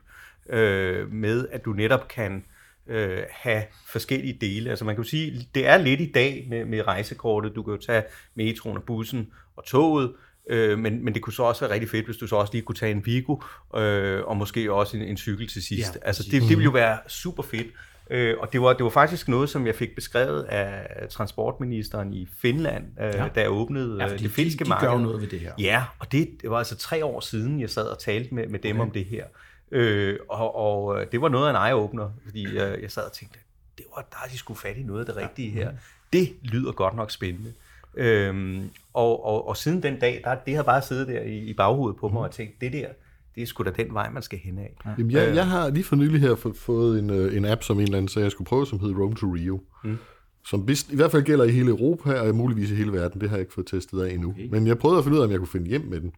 øh, 0.49 1.11
med 1.11 1.47
at 1.51 1.65
du 1.65 1.73
netop 1.73 2.07
kan 2.07 2.45
øh, 2.87 3.23
have 3.31 3.63
forskellige 3.87 4.37
dele. 4.41 4.69
Altså 4.69 4.85
man 4.85 4.95
kan 4.95 5.03
jo 5.03 5.09
sige, 5.09 5.47
det 5.55 5.67
er 5.67 5.77
lidt 5.77 6.01
i 6.01 6.11
dag 6.11 6.47
med, 6.49 6.65
med 6.65 6.87
rejsekortet. 6.87 7.55
Du 7.55 7.63
kan 7.63 7.73
jo 7.73 7.79
tage 7.79 8.03
metroen 8.35 8.77
og 8.77 8.83
bussen 8.83 9.27
og 9.55 9.65
toget, 9.65 10.13
øh, 10.49 10.79
men, 10.79 11.05
men 11.05 11.13
det 11.13 11.21
kunne 11.21 11.33
så 11.33 11.43
også 11.43 11.61
være 11.61 11.73
rigtig 11.73 11.89
fedt, 11.89 12.05
hvis 12.05 12.17
du 12.17 12.27
så 12.27 12.35
også 12.35 12.53
lige 12.53 12.63
kunne 12.63 12.75
tage 12.75 12.91
en 12.91 13.05
Vigo, 13.05 13.35
øh, 13.75 14.23
og 14.23 14.37
måske 14.37 14.73
også 14.73 14.97
en, 14.97 15.03
en 15.03 15.17
cykel 15.17 15.47
til 15.47 15.63
sidst. 15.63 15.95
Ja, 15.95 16.07
altså 16.07 16.23
det, 16.23 16.31
det 16.31 16.49
ville 16.49 16.63
jo 16.63 16.71
være 16.71 16.97
super 17.07 17.43
fedt. 17.43 17.67
Øh, 18.09 18.35
og 18.39 18.53
det 18.53 18.61
var, 18.61 18.73
det 18.73 18.83
var 18.83 18.89
faktisk 18.89 19.27
noget, 19.27 19.49
som 19.49 19.67
jeg 19.67 19.75
fik 19.75 19.95
beskrevet 19.95 20.43
af 20.43 21.07
transportministeren 21.09 22.13
i 22.13 22.27
Finland, 22.41 22.85
øh, 22.99 23.05
ja. 23.05 23.27
da 23.35 23.41
jeg 23.41 23.51
åbnede 23.51 23.97
Ja, 23.99 24.07
fordi 24.07 24.23
det 24.23 24.31
finske 24.31 24.59
de, 24.59 24.63
de 24.63 24.69
marked. 24.69 24.87
gør 24.87 24.93
jo 24.93 24.99
noget 24.99 25.21
ved 25.21 25.27
det 25.27 25.39
her. 25.39 25.51
Ja, 25.59 25.83
og 25.99 26.11
det, 26.11 26.29
det 26.41 26.49
var 26.49 26.57
altså 26.57 26.75
tre 26.77 27.05
år 27.05 27.19
siden, 27.19 27.61
jeg 27.61 27.69
sad 27.69 27.87
og 27.87 27.99
talte 27.99 28.35
med, 28.35 28.47
med 28.47 28.59
dem 28.59 28.75
okay. 28.75 28.87
om 28.87 28.91
det 28.91 29.05
her. 29.05 29.25
Øh, 29.71 30.19
og, 30.29 30.55
og 30.55 31.01
øh, 31.01 31.07
det 31.11 31.21
var 31.21 31.29
noget 31.29 31.47
af 31.47 31.67
en 31.67 31.73
eye-opener, 31.73 32.09
fordi 32.25 32.45
øh, 32.45 32.81
jeg 32.81 32.91
sad 32.91 33.03
og 33.03 33.11
tænkte, 33.11 33.39
det 33.77 33.85
var, 33.95 34.07
der 34.11 34.17
er 34.25 34.29
de 34.29 34.37
skulle 34.37 34.59
fat 34.59 34.77
i 34.77 34.83
noget 34.83 34.99
af 34.99 35.05
det 35.05 35.15
rigtige 35.15 35.49
her. 35.51 35.71
Det 36.13 36.33
lyder 36.41 36.71
godt 36.71 36.95
nok 36.95 37.11
spændende. 37.11 37.53
Øhm, 37.95 38.69
og, 38.93 39.25
og, 39.25 39.47
og 39.47 39.57
siden 39.57 39.83
den 39.83 39.99
dag, 39.99 40.21
der, 40.23 40.35
det 40.35 40.55
har 40.55 40.63
bare 40.63 40.81
siddet 40.81 41.07
der 41.07 41.21
i, 41.21 41.37
i 41.37 41.53
baghovedet 41.53 41.99
på 41.99 42.07
mig 42.07 42.21
og 42.21 42.31
tænkt, 42.31 42.61
det 42.61 42.73
der, 42.73 42.87
det 43.35 43.41
er 43.43 43.45
sgu 43.47 43.63
da 43.63 43.69
den 43.69 43.93
vej, 43.93 44.09
man 44.11 44.23
skal 44.23 44.39
hen 44.39 44.57
af. 44.57 44.77
Ja. 44.85 44.89
Jamen, 44.97 45.11
jeg, 45.11 45.35
jeg 45.35 45.47
har 45.47 45.69
lige 45.69 45.83
for 45.83 45.95
nylig 45.95 46.21
her 46.21 46.35
få- 46.35 46.53
fået 46.53 46.99
en, 46.99 47.09
øh, 47.09 47.37
en 47.37 47.45
app, 47.45 47.63
som 47.63 47.77
en 47.77 47.83
eller 47.83 47.97
anden 47.97 48.07
sagde, 48.09 48.23
jeg 48.23 48.31
skulle 48.31 48.45
prøve, 48.45 48.65
som 48.67 48.79
hedder 48.79 48.95
Roam 48.99 49.15
to 49.15 49.27
Rio. 49.27 49.61
Mm. 49.83 49.97
Som 50.45 50.67
vist, 50.67 50.91
i 50.91 50.95
hvert 50.95 51.11
fald 51.11 51.23
gælder 51.23 51.45
i 51.45 51.51
hele 51.51 51.69
Europa, 51.69 52.19
og 52.19 52.35
muligvis 52.35 52.71
i 52.71 52.75
hele 52.75 52.91
verden. 52.93 53.21
Det 53.21 53.29
har 53.29 53.37
jeg 53.37 53.41
ikke 53.41 53.53
fået 53.53 53.67
testet 53.67 54.01
af 54.01 54.13
endnu. 54.13 54.29
Okay. 54.29 54.47
Men 54.51 54.67
jeg 54.67 54.77
prøvede 54.77 54.97
at 54.97 55.03
finde 55.03 55.17
ud 55.17 55.21
af, 55.21 55.25
om 55.25 55.31
jeg 55.31 55.39
kunne 55.39 55.47
finde 55.47 55.67
hjem 55.67 55.81
med 55.81 56.01
den. 56.01 56.11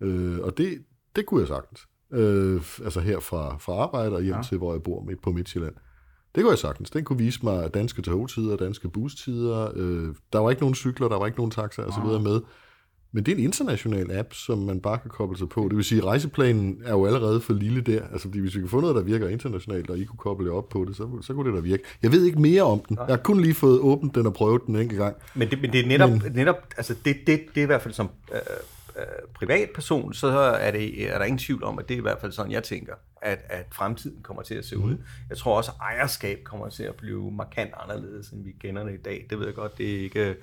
Øh, 0.00 0.38
og 0.40 0.58
det, 0.58 0.78
det 1.16 1.26
kunne 1.26 1.40
jeg 1.40 1.48
sagtens. 1.48 1.80
øh, 2.12 2.60
altså 2.84 3.00
her 3.00 3.20
fra, 3.20 3.56
fra 3.58 3.72
arbejde 3.72 4.12
og 4.16 4.22
hjem 4.22 4.34
ja. 4.36 4.42
til, 4.42 4.58
hvor 4.58 4.72
jeg 4.72 4.82
bor 4.82 5.02
midt 5.04 5.22
på 5.22 5.32
Midtjylland. 5.32 5.74
Det 6.34 6.42
går 6.44 6.50
jeg 6.50 6.58
sagtens. 6.58 6.90
Den 6.90 7.04
kunne 7.04 7.18
vise 7.18 7.40
mig 7.42 7.74
danske 7.74 8.02
togtider, 8.02 8.56
danske 8.56 8.88
bustider. 8.88 9.70
Øh, 9.76 10.14
der 10.32 10.38
var 10.38 10.50
ikke 10.50 10.62
nogen 10.62 10.74
cykler, 10.74 11.08
der 11.08 11.18
var 11.18 11.26
ikke 11.26 11.38
nogen 11.38 11.50
taxaer 11.50 11.86
osv. 11.86 12.22
med. 12.22 12.40
Men 13.16 13.26
det 13.26 13.32
er 13.32 13.36
en 13.36 13.42
international 13.42 14.18
app, 14.18 14.34
som 14.34 14.58
man 14.58 14.80
bare 14.80 14.98
kan 14.98 15.10
koble 15.10 15.38
sig 15.38 15.48
på. 15.48 15.68
Det 15.68 15.76
vil 15.76 15.84
sige, 15.84 15.98
at 15.98 16.04
rejseplanen 16.04 16.82
er 16.84 16.90
jo 16.90 17.06
allerede 17.06 17.40
for 17.40 17.52
lille 17.52 17.80
der. 17.80 18.02
Altså, 18.12 18.28
fordi 18.28 18.40
hvis 18.40 18.54
vi 18.54 18.60
kan 18.60 18.68
få 18.68 18.80
noget, 18.80 18.96
der 18.96 19.02
virker 19.02 19.28
internationalt, 19.28 19.90
og 19.90 19.98
I 19.98 20.04
kunne 20.04 20.18
koble 20.18 20.52
op 20.52 20.68
på 20.68 20.84
det, 20.88 20.96
så, 20.96 21.08
så 21.22 21.34
kunne 21.34 21.50
det 21.50 21.56
da 21.56 21.60
virke. 21.60 21.82
Jeg 22.02 22.12
ved 22.12 22.24
ikke 22.24 22.40
mere 22.40 22.62
om 22.62 22.80
den. 22.88 22.96
Jeg 22.96 23.16
har 23.16 23.22
kun 23.22 23.40
lige 23.40 23.54
fået 23.54 23.80
åbent 23.80 24.14
den 24.14 24.26
og 24.26 24.34
prøvet 24.34 24.62
den 24.66 24.76
en 24.76 24.82
enkelt 24.82 24.98
gang. 24.98 25.16
Men 25.34 25.50
det, 25.50 25.60
men 25.60 25.72
det 25.72 25.80
er 25.80 25.86
netop, 25.86 26.10
men, 26.10 26.22
netop 26.34 26.56
altså 26.76 26.94
det, 27.04 27.16
det, 27.26 27.40
det 27.54 27.60
er 27.60 27.62
i 27.62 27.66
hvert 27.66 27.82
fald 27.82 27.94
som 27.94 28.10
øh, 28.32 28.40
øh, 28.96 29.04
privatperson, 29.34 30.14
så 30.14 30.28
er, 30.28 30.70
det, 30.70 31.12
er 31.12 31.18
der 31.18 31.24
ingen 31.24 31.38
tvivl 31.38 31.64
om, 31.64 31.78
at 31.78 31.88
det 31.88 31.94
er 31.94 31.98
i 31.98 32.02
hvert 32.02 32.20
fald 32.20 32.32
sådan, 32.32 32.52
jeg 32.52 32.62
tænker, 32.62 32.94
at, 33.22 33.38
at 33.48 33.66
fremtiden 33.72 34.22
kommer 34.22 34.42
til 34.42 34.54
at 34.54 34.64
se 34.64 34.78
ud. 34.78 34.92
Mm. 34.92 35.02
Jeg 35.28 35.38
tror 35.38 35.56
også, 35.56 35.70
at 35.70 35.94
ejerskab 35.94 36.38
kommer 36.44 36.68
til 36.68 36.82
at 36.82 36.94
blive 36.94 37.30
markant 37.30 37.70
anderledes, 37.84 38.28
end 38.28 38.44
vi 38.44 38.54
kender 38.60 38.84
det 38.84 38.94
i 38.94 39.02
dag. 39.04 39.26
Det 39.30 39.38
ved 39.38 39.46
jeg 39.46 39.54
godt, 39.54 39.78
det 39.78 39.94
er 39.94 40.00
ikke 40.00 40.36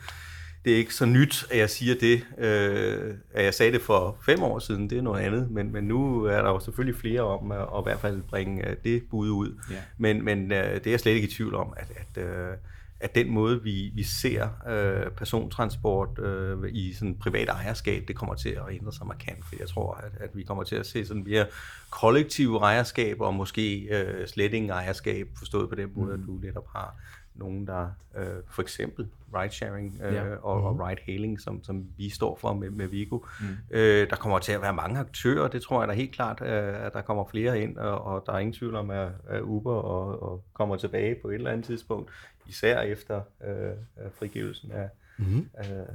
det 0.65 0.73
er 0.73 0.78
ikke 0.78 0.93
så 0.93 1.06
nyt, 1.06 1.45
at 1.52 1.58
jeg 1.58 1.69
siger 1.69 1.95
det. 1.95 2.23
Øh, 2.38 3.13
at 3.34 3.45
jeg 3.45 3.54
sagde 3.54 3.71
det 3.71 3.82
for 3.82 4.17
fem 4.26 4.43
år 4.43 4.60
siden, 4.60 4.89
det 4.89 4.97
er 4.97 5.02
noget 5.02 5.21
andet. 5.21 5.52
Men, 5.52 5.71
men 5.71 5.84
nu 5.84 6.23
er 6.23 6.41
der 6.41 6.49
jo 6.49 6.60
selvfølgelig 6.60 6.99
flere 6.99 7.21
om 7.21 7.52
at, 7.52 7.62
at 7.62 7.80
i 7.80 7.84
hvert 7.84 7.99
fald 7.99 8.21
bringe 8.21 8.69
øh, 8.69 8.76
det 8.84 9.04
bud 9.10 9.30
ud. 9.30 9.60
Ja. 9.71 9.76
Men, 9.97 10.26
men 10.26 10.52
øh, 10.52 10.73
det 10.73 10.88
er 10.88 10.91
jeg 10.91 10.99
slet 10.99 11.12
ikke 11.12 11.28
i 11.28 11.32
tvivl 11.32 11.56
om, 11.56 11.73
at, 11.78 11.91
at, 11.95 12.23
øh, 12.23 12.58
at 12.99 13.15
den 13.15 13.30
måde, 13.30 13.63
vi, 13.63 13.91
vi 13.95 14.04
ser 14.04 14.49
øh, 14.69 15.12
persontransport 15.12 16.19
øh, 16.19 16.58
i 16.71 16.93
sådan 16.93 17.17
privat 17.17 17.49
ejerskab, 17.49 18.04
det 18.08 18.15
kommer 18.15 18.36
til 18.36 18.49
at 18.49 18.63
ændre 18.71 18.93
sig 18.93 19.08
markant. 19.08 19.45
For 19.45 19.56
jeg 19.60 19.67
tror, 19.67 19.93
at, 19.93 20.12
at 20.19 20.30
vi 20.34 20.43
kommer 20.43 20.63
til 20.63 20.76
at 20.76 20.86
se 20.86 21.06
sådan 21.06 21.23
mere 21.23 21.45
kollektive 21.89 22.58
ejerskaber, 22.58 23.26
og 23.26 23.34
måske 23.34 23.80
øh, 23.80 24.28
slet 24.28 24.54
ingen 24.54 24.71
ejerskab, 24.71 25.28
forstået 25.38 25.69
på 25.69 25.76
den 25.76 25.89
måde, 25.95 26.17
mm. 26.17 26.23
at 26.23 26.28
du 26.28 26.39
netop 26.47 26.67
har 26.76 26.95
nogen, 27.36 27.67
der 27.67 27.88
øh, 28.17 28.26
for 28.50 28.62
eksempel 28.62 29.08
ride-sharing 29.36 30.02
øh, 30.04 30.13
ja. 30.13 30.36
og, 30.36 30.58
mm-hmm. 30.58 30.80
og 30.80 30.89
ride-hailing, 30.89 31.41
som, 31.41 31.63
som 31.63 31.86
vi 31.98 32.10
står 32.10 32.38
for 32.41 32.54
med, 32.54 32.69
med 32.69 32.88
Vigo. 32.88 33.19
Mm. 33.39 33.46
Øh, 33.72 34.10
der 34.10 34.15
kommer 34.15 34.39
til 34.39 34.52
at 34.52 34.62
være 34.62 34.74
mange 34.74 35.00
aktører, 35.00 35.48
det 35.48 35.62
tror 35.62 35.82
jeg 35.82 35.88
da 35.88 35.93
helt 35.93 36.12
klart, 36.12 36.41
øh, 36.41 36.86
at 36.86 36.93
der 36.93 37.02
kommer 37.02 37.26
flere 37.32 37.62
ind, 37.62 37.78
og, 37.78 38.02
og 38.02 38.24
der 38.26 38.34
er 38.34 38.39
ingen 38.39 38.54
tvivl 38.54 38.76
om, 38.76 38.89
at, 38.89 39.10
at 39.28 39.41
Uber 39.41 39.74
og, 39.74 40.24
og 40.24 40.43
kommer 40.54 40.76
tilbage 40.76 41.15
på 41.22 41.30
et 41.30 41.36
eller 41.36 41.52
andet 41.52 41.65
tidspunkt, 41.65 42.12
især 42.46 42.82
efter 42.82 43.22
øh, 43.48 44.12
frigivelsen 44.19 44.72
af, 44.72 44.89
mm-hmm. 45.17 45.50
af, 45.54 45.86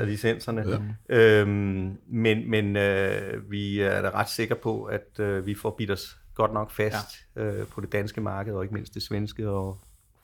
af 0.00 0.06
licenserne. 0.06 0.64
Ja. 1.08 1.16
Øhm, 1.16 1.98
men 2.06 2.50
men 2.50 2.76
øh, 2.76 3.50
vi 3.50 3.80
er 3.80 4.02
da 4.02 4.10
ret 4.10 4.28
sikre 4.28 4.54
på, 4.54 4.84
at 4.84 5.20
øh, 5.20 5.46
vi 5.46 5.54
får 5.54 5.74
bidt 5.78 5.90
os 5.90 6.16
godt 6.34 6.52
nok 6.52 6.70
fast 6.70 7.26
ja. 7.36 7.42
øh, 7.42 7.66
på 7.66 7.80
det 7.80 7.92
danske 7.92 8.20
marked, 8.20 8.54
og 8.54 8.62
ikke 8.62 8.74
mindst 8.74 8.94
det 8.94 9.02
svenske 9.02 9.48
og 9.48 9.78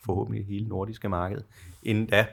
forhåbentlig 0.05 0.45
hele 0.45 0.67
nordiske 0.67 1.09
marked, 1.09 1.41
inden 1.83 2.05
da 2.05 2.27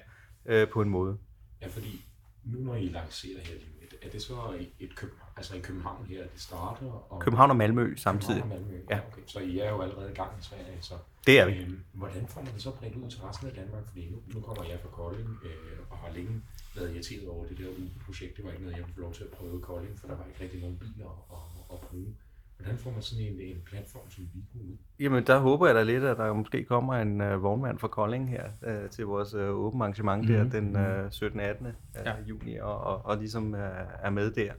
øh, 0.46 0.68
på 0.68 0.82
en 0.82 0.88
måde. 0.88 1.18
Ja, 1.62 1.66
fordi 1.66 2.04
nu 2.44 2.58
når 2.58 2.74
I 2.74 2.88
lancerer 2.88 3.40
her, 3.40 3.54
er 4.02 4.10
det 4.10 4.22
så 4.22 4.34
et, 4.80 4.96
København, 4.96 5.30
altså 5.36 5.54
i 5.54 5.60
København 5.60 6.06
her, 6.06 6.22
det 6.22 6.40
starter? 6.40 7.12
Og 7.12 7.20
København 7.20 7.50
og 7.50 7.56
Malmø 7.56 7.96
samtidig. 7.96 8.42
København 8.42 8.62
og 8.62 8.68
Malmø, 8.68 8.84
ja. 8.90 9.00
okay. 9.08 9.22
Så 9.26 9.38
I 9.38 9.58
er 9.58 9.70
jo 9.70 9.82
allerede 9.82 10.10
i 10.10 10.14
gang 10.14 10.30
i 10.40 10.42
Sverige, 10.42 10.78
så... 10.80 10.94
Det 11.26 11.40
er 11.40 11.46
vi. 11.46 11.52
Øhm, 11.52 11.80
hvordan 11.92 12.26
får 12.26 12.42
man 12.42 12.52
det 12.54 12.62
så 12.62 12.70
bredt 12.70 12.96
ud 12.96 13.10
til 13.10 13.20
resten 13.20 13.48
af 13.48 13.54
Danmark? 13.54 13.88
Fordi 13.88 14.10
nu, 14.10 14.18
nu 14.34 14.40
kommer 14.40 14.64
jeg 14.64 14.78
fra 14.82 14.88
Kolding, 14.88 15.28
øh, 15.44 15.78
og 15.90 15.96
har 15.98 16.10
længe 16.12 16.42
været 16.76 16.94
irriteret 16.94 17.28
over 17.28 17.46
det 17.46 17.58
der 17.58 17.66
projekt. 18.06 18.36
Det 18.36 18.44
var 18.44 18.50
ikke 18.50 18.62
noget, 18.62 18.76
jeg 18.76 18.84
ville 18.84 18.94
få 18.94 19.00
lov 19.00 19.14
til 19.14 19.24
at 19.24 19.30
prøve 19.30 19.58
i 19.58 19.60
Kolding, 19.60 19.98
for 20.00 20.06
der 20.08 20.16
var 20.16 20.24
ikke 20.24 20.44
rigtig 20.44 20.60
nogen 20.60 20.76
biler 20.76 21.10
at, 21.36 21.74
at 21.74 21.80
bruge. 21.80 22.14
Hvordan 22.56 22.78
får 22.78 22.90
man 22.90 23.02
sådan 23.02 23.24
en, 23.24 23.40
en 23.40 23.62
platform 23.66 24.10
som 24.10 24.24
Vigo 24.34 24.64
ud? 24.64 24.76
Jamen, 25.00 25.26
der 25.26 25.38
håber 25.38 25.66
jeg 25.66 25.74
da 25.74 25.82
lidt, 25.82 26.04
at 26.04 26.16
der 26.16 26.32
måske 26.32 26.64
kommer 26.64 26.94
en 26.94 27.20
uh, 27.20 27.42
vognmand 27.42 27.78
fra 27.78 27.88
Kolding 27.88 28.30
her 28.30 28.44
uh, 28.66 28.90
til 28.90 29.06
vores 29.06 29.34
uh, 29.34 29.40
åbent 29.40 29.82
arrangement 29.82 30.28
mm-hmm. 30.28 30.50
der 30.50 30.60
den 30.60 31.04
uh, 31.06 31.10
17. 31.10 31.40
18. 31.40 31.66
Uh, 31.66 31.72
ja. 32.04 32.14
juni, 32.28 32.56
og, 32.56 32.80
og, 32.80 33.06
og 33.06 33.16
ligesom 33.16 33.52
uh, 33.52 33.60
er 34.02 34.10
med 34.10 34.30
der. 34.30 34.52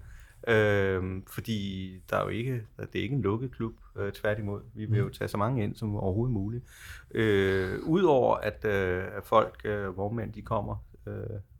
Uh, 0.47 1.21
fordi 1.27 1.91
der 2.10 2.17
er 2.17 2.23
jo 2.23 2.29
ikke, 2.29 2.62
det 2.77 2.95
er 2.95 3.03
ikke 3.03 3.15
en 3.15 3.21
lukket 3.21 3.51
klub, 3.51 3.73
uh, 3.95 4.10
tværtimod. 4.10 4.62
Vi 4.73 4.86
vil 4.86 4.97
jo 4.97 5.05
mhm. 5.05 5.13
tage 5.13 5.27
så 5.27 5.38
mange 5.38 5.63
ind 5.63 5.75
som 5.75 5.95
overhovedet 5.95 6.34
muligt. 6.34 6.63
Uh, 7.10 7.89
Udover 7.89 8.36
at, 8.36 8.65
uh, 8.65 9.17
at 9.17 9.23
folk, 9.23 9.62
uh, 9.65 9.97
vognmænd, 9.97 10.34
de 10.34 10.41
kommer, 10.41 10.86
uh, 11.05 11.13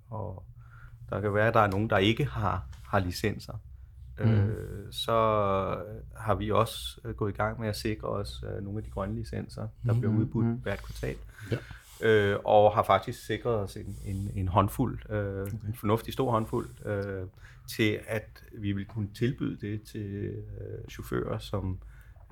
og 0.10 0.44
der 1.10 1.22
kan 1.22 1.34
være, 1.34 1.48
at 1.48 1.54
der 1.54 1.60
er 1.60 1.72
nogen, 1.72 1.90
der 1.90 1.98
ikke 1.98 2.26
har, 2.26 2.66
har 2.84 3.00
licenser. 3.00 3.54
Mm. 4.20 4.32
Øh, 4.32 4.86
så 4.92 5.12
har 6.18 6.36
vi 6.36 6.52
også 6.52 7.02
øh, 7.06 7.16
gået 7.16 7.32
i 7.32 7.36
gang 7.36 7.60
med 7.60 7.70
at 7.70 7.76
sikre 7.76 8.08
os 8.08 8.44
øh, 8.44 8.64
nogle 8.64 8.80
af 8.80 8.84
de 8.84 8.90
grønne 8.90 9.16
licenser, 9.16 9.68
der 9.86 9.94
mm. 9.94 10.00
bliver 10.00 10.14
udbudt 10.14 10.46
mm. 10.46 10.54
hvert 10.54 10.84
kvartal. 10.84 11.16
Ja. 11.52 11.58
Øh, 12.02 12.40
og 12.44 12.76
har 12.76 12.84
faktisk 12.84 13.26
sikret 13.26 13.56
os 13.56 13.76
en, 13.76 13.96
en, 14.06 14.32
en 14.36 14.48
håndfuld, 14.48 15.00
øh, 15.10 15.42
okay. 15.42 15.52
en 15.68 15.76
fornuftig 15.80 16.14
stor 16.14 16.32
håndfuld, 16.32 16.86
øh, 16.86 17.28
til 17.68 18.00
at 18.08 18.44
vi 18.58 18.72
vil 18.72 18.86
kunne 18.86 19.08
tilbyde 19.16 19.58
det 19.68 19.82
til 19.82 20.16
øh, 20.24 20.90
chauffører, 20.90 21.38
som 21.38 21.78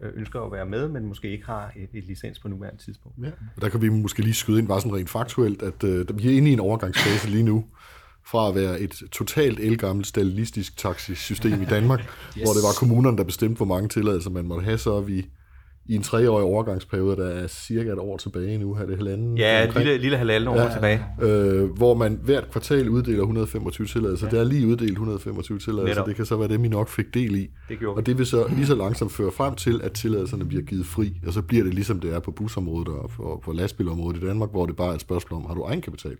øh, 0.01 0.11
ønsker 0.15 0.41
at 0.41 0.51
være 0.51 0.65
med, 0.65 0.87
men 0.87 1.05
måske 1.05 1.29
ikke 1.29 1.45
har 1.45 1.71
et, 1.75 1.89
et 1.93 2.03
licens 2.03 2.39
på 2.39 2.47
nuværende 2.47 2.83
tidspunkt. 2.83 3.17
Ja. 3.23 3.31
Der 3.61 3.69
kan 3.69 3.81
vi 3.81 3.89
måske 3.89 4.21
lige 4.21 4.33
skyde 4.33 4.59
ind 4.59 4.67
bare 4.67 4.81
sådan 4.81 4.97
rent 4.97 5.09
faktuelt, 5.09 5.61
at 5.61 5.83
øh, 5.83 6.17
vi 6.17 6.33
er 6.33 6.37
inde 6.37 6.49
i 6.49 6.53
en 6.53 6.59
overgangsfase 6.59 7.29
lige 7.29 7.43
nu, 7.43 7.65
fra 8.25 8.49
at 8.49 8.55
være 8.55 8.79
et 8.79 9.03
totalt 9.11 9.59
elgammelt 9.59 10.07
stalinistisk 10.07 10.77
taxisystem 10.77 11.61
i 11.61 11.65
Danmark, 11.65 11.99
yes. 12.37 12.43
hvor 12.43 12.53
det 12.53 12.63
var 12.63 12.73
kommunerne, 12.79 13.17
der 13.17 13.23
bestemte, 13.23 13.57
hvor 13.57 13.65
mange 13.65 13.89
tilladelser 13.89 14.29
man 14.29 14.45
måtte 14.45 14.63
have, 14.63 14.77
så 14.77 14.93
er 14.93 15.01
vi 15.01 15.25
i 15.85 15.95
en 15.95 16.01
treårig 16.01 16.45
overgangsperiode, 16.45 17.17
der 17.17 17.27
er 17.27 17.47
cirka 17.47 17.91
et 17.91 17.99
år 17.99 18.17
tilbage 18.17 18.57
nu, 18.57 18.73
har 18.73 18.85
det 18.85 18.95
halvanden? 18.95 19.37
Ja, 19.37 19.67
et 19.67 19.75
lille, 19.75 19.97
lille 19.97 20.17
halvanden 20.17 20.47
år 20.47 20.61
ja, 20.61 20.73
tilbage. 20.73 21.05
Øh, 21.21 21.69
hvor 21.69 21.93
man 21.93 22.19
hvert 22.23 22.51
kvartal 22.51 22.89
uddeler 22.89 23.19
125 23.19 23.87
tilladelser. 23.87 24.27
Ja. 24.27 24.31
Det 24.31 24.39
er 24.39 24.43
lige 24.43 24.67
uddelt 24.67 24.91
125 24.91 25.59
tilladelser, 25.59 25.93
Netop. 25.93 26.07
det 26.07 26.15
kan 26.15 26.25
så 26.25 26.37
være 26.37 26.47
dem, 26.47 26.65
I 26.65 26.67
nok 26.67 26.89
fik 26.89 27.13
del 27.13 27.35
i. 27.35 27.49
Det 27.69 27.79
gjorde 27.79 27.97
og 27.97 28.05
det 28.05 28.17
vil 28.17 28.25
så 28.25 28.47
lige 28.55 28.65
så 28.65 28.75
langsomt 28.75 29.11
føre 29.11 29.31
frem 29.31 29.55
til, 29.55 29.81
at 29.83 29.91
tilladelserne 29.91 30.45
bliver 30.45 30.63
givet 30.63 30.85
fri, 30.85 31.13
og 31.27 31.33
så 31.33 31.41
bliver 31.41 31.63
det 31.63 31.73
ligesom 31.73 31.99
det 31.99 32.13
er 32.13 32.19
på 32.19 32.31
busområdet 32.31 32.87
og 32.87 33.09
på, 33.09 33.41
på 33.43 33.51
lastbilområdet 33.51 34.23
i 34.23 34.25
Danmark, 34.25 34.49
hvor 34.49 34.65
det 34.65 34.75
bare 34.75 34.89
er 34.89 34.95
et 34.95 35.01
spørgsmål 35.01 35.41
om, 35.41 35.47
har 35.47 35.55
du 35.55 35.63
egenkapital? 35.63 36.15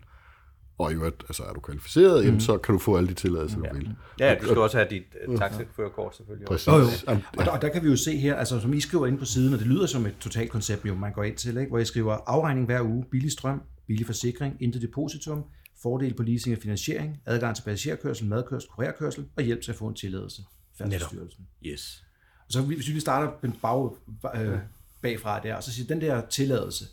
Og 0.84 0.92
i 0.92 0.96
øvrigt, 0.96 1.24
altså 1.30 1.44
er 1.44 1.54
du 1.54 1.60
kvalificeret, 1.60 2.20
mm. 2.20 2.26
jamen, 2.26 2.42
så 2.42 2.58
kan 2.58 2.74
du 2.74 2.80
få 2.80 2.98
alle 2.98 3.10
de 3.10 3.14
tilladelser, 3.14 3.58
ja. 3.64 3.70
du 3.70 3.76
vil. 3.76 3.90
Ja, 4.20 4.36
du 4.42 4.46
skal 4.46 4.58
også 4.58 4.78
have 4.78 4.90
dit 4.90 5.04
uh, 5.28 5.38
taxaførerkort 5.38 6.16
selvfølgelig. 6.16 6.48
Præcis. 6.48 6.68
Oh, 6.68 6.82
jo. 6.82 7.18
Og, 7.38 7.46
der, 7.46 7.52
og 7.52 7.62
der 7.62 7.70
kan 7.70 7.84
vi 7.84 7.90
jo 7.90 7.96
se 7.96 8.18
her, 8.18 8.36
altså 8.36 8.60
som 8.60 8.74
I 8.74 8.80
skriver 8.80 9.08
ind 9.08 9.20
på 9.20 9.26
siden, 9.26 9.54
og 9.54 9.60
det 9.60 9.68
lyder 9.68 9.86
som 9.86 10.06
et 10.06 10.16
totalt 10.20 10.52
koncept, 10.52 10.86
jo, 10.86 10.96
man 10.96 11.14
går 11.14 11.24
ind 11.24 11.36
til, 11.36 11.58
ikke? 11.58 11.70
hvor 11.70 11.80
I 11.80 11.86
skriver 11.86 12.18
afregning 12.26 12.66
hver 12.66 12.82
uge, 12.82 13.06
billig 13.12 13.32
strøm, 13.32 13.62
billig 13.88 14.06
forsikring, 14.06 14.58
intet 14.60 14.82
depositum, 14.82 15.44
fordel 15.82 16.14
på 16.14 16.24
leasing 16.24 16.56
og 16.56 16.62
finansiering, 16.62 17.22
adgang 17.26 17.56
til 17.56 17.64
passagerkørsel, 17.64 18.28
madkørsel, 18.28 18.70
kurerkørsel 18.70 19.26
og 19.36 19.44
hjælp 19.44 19.62
til 19.62 19.72
at 19.72 19.78
få 19.78 19.88
en 19.88 19.96
tilladelse. 19.96 20.42
Færdsstyrelsen. 20.78 21.48
Yes. 21.66 22.04
Og 22.48 22.54
så 22.54 22.62
hvis 22.62 22.94
vi 22.94 23.00
starter 23.00 23.32
bag, 23.62 23.90
øh, 24.42 24.60
bagfra 25.02 25.40
der, 25.40 25.56
og 25.56 25.64
så 25.64 25.72
siger 25.74 25.88
den 25.88 26.02
der 26.02 26.22
tilladelse, 26.28 26.86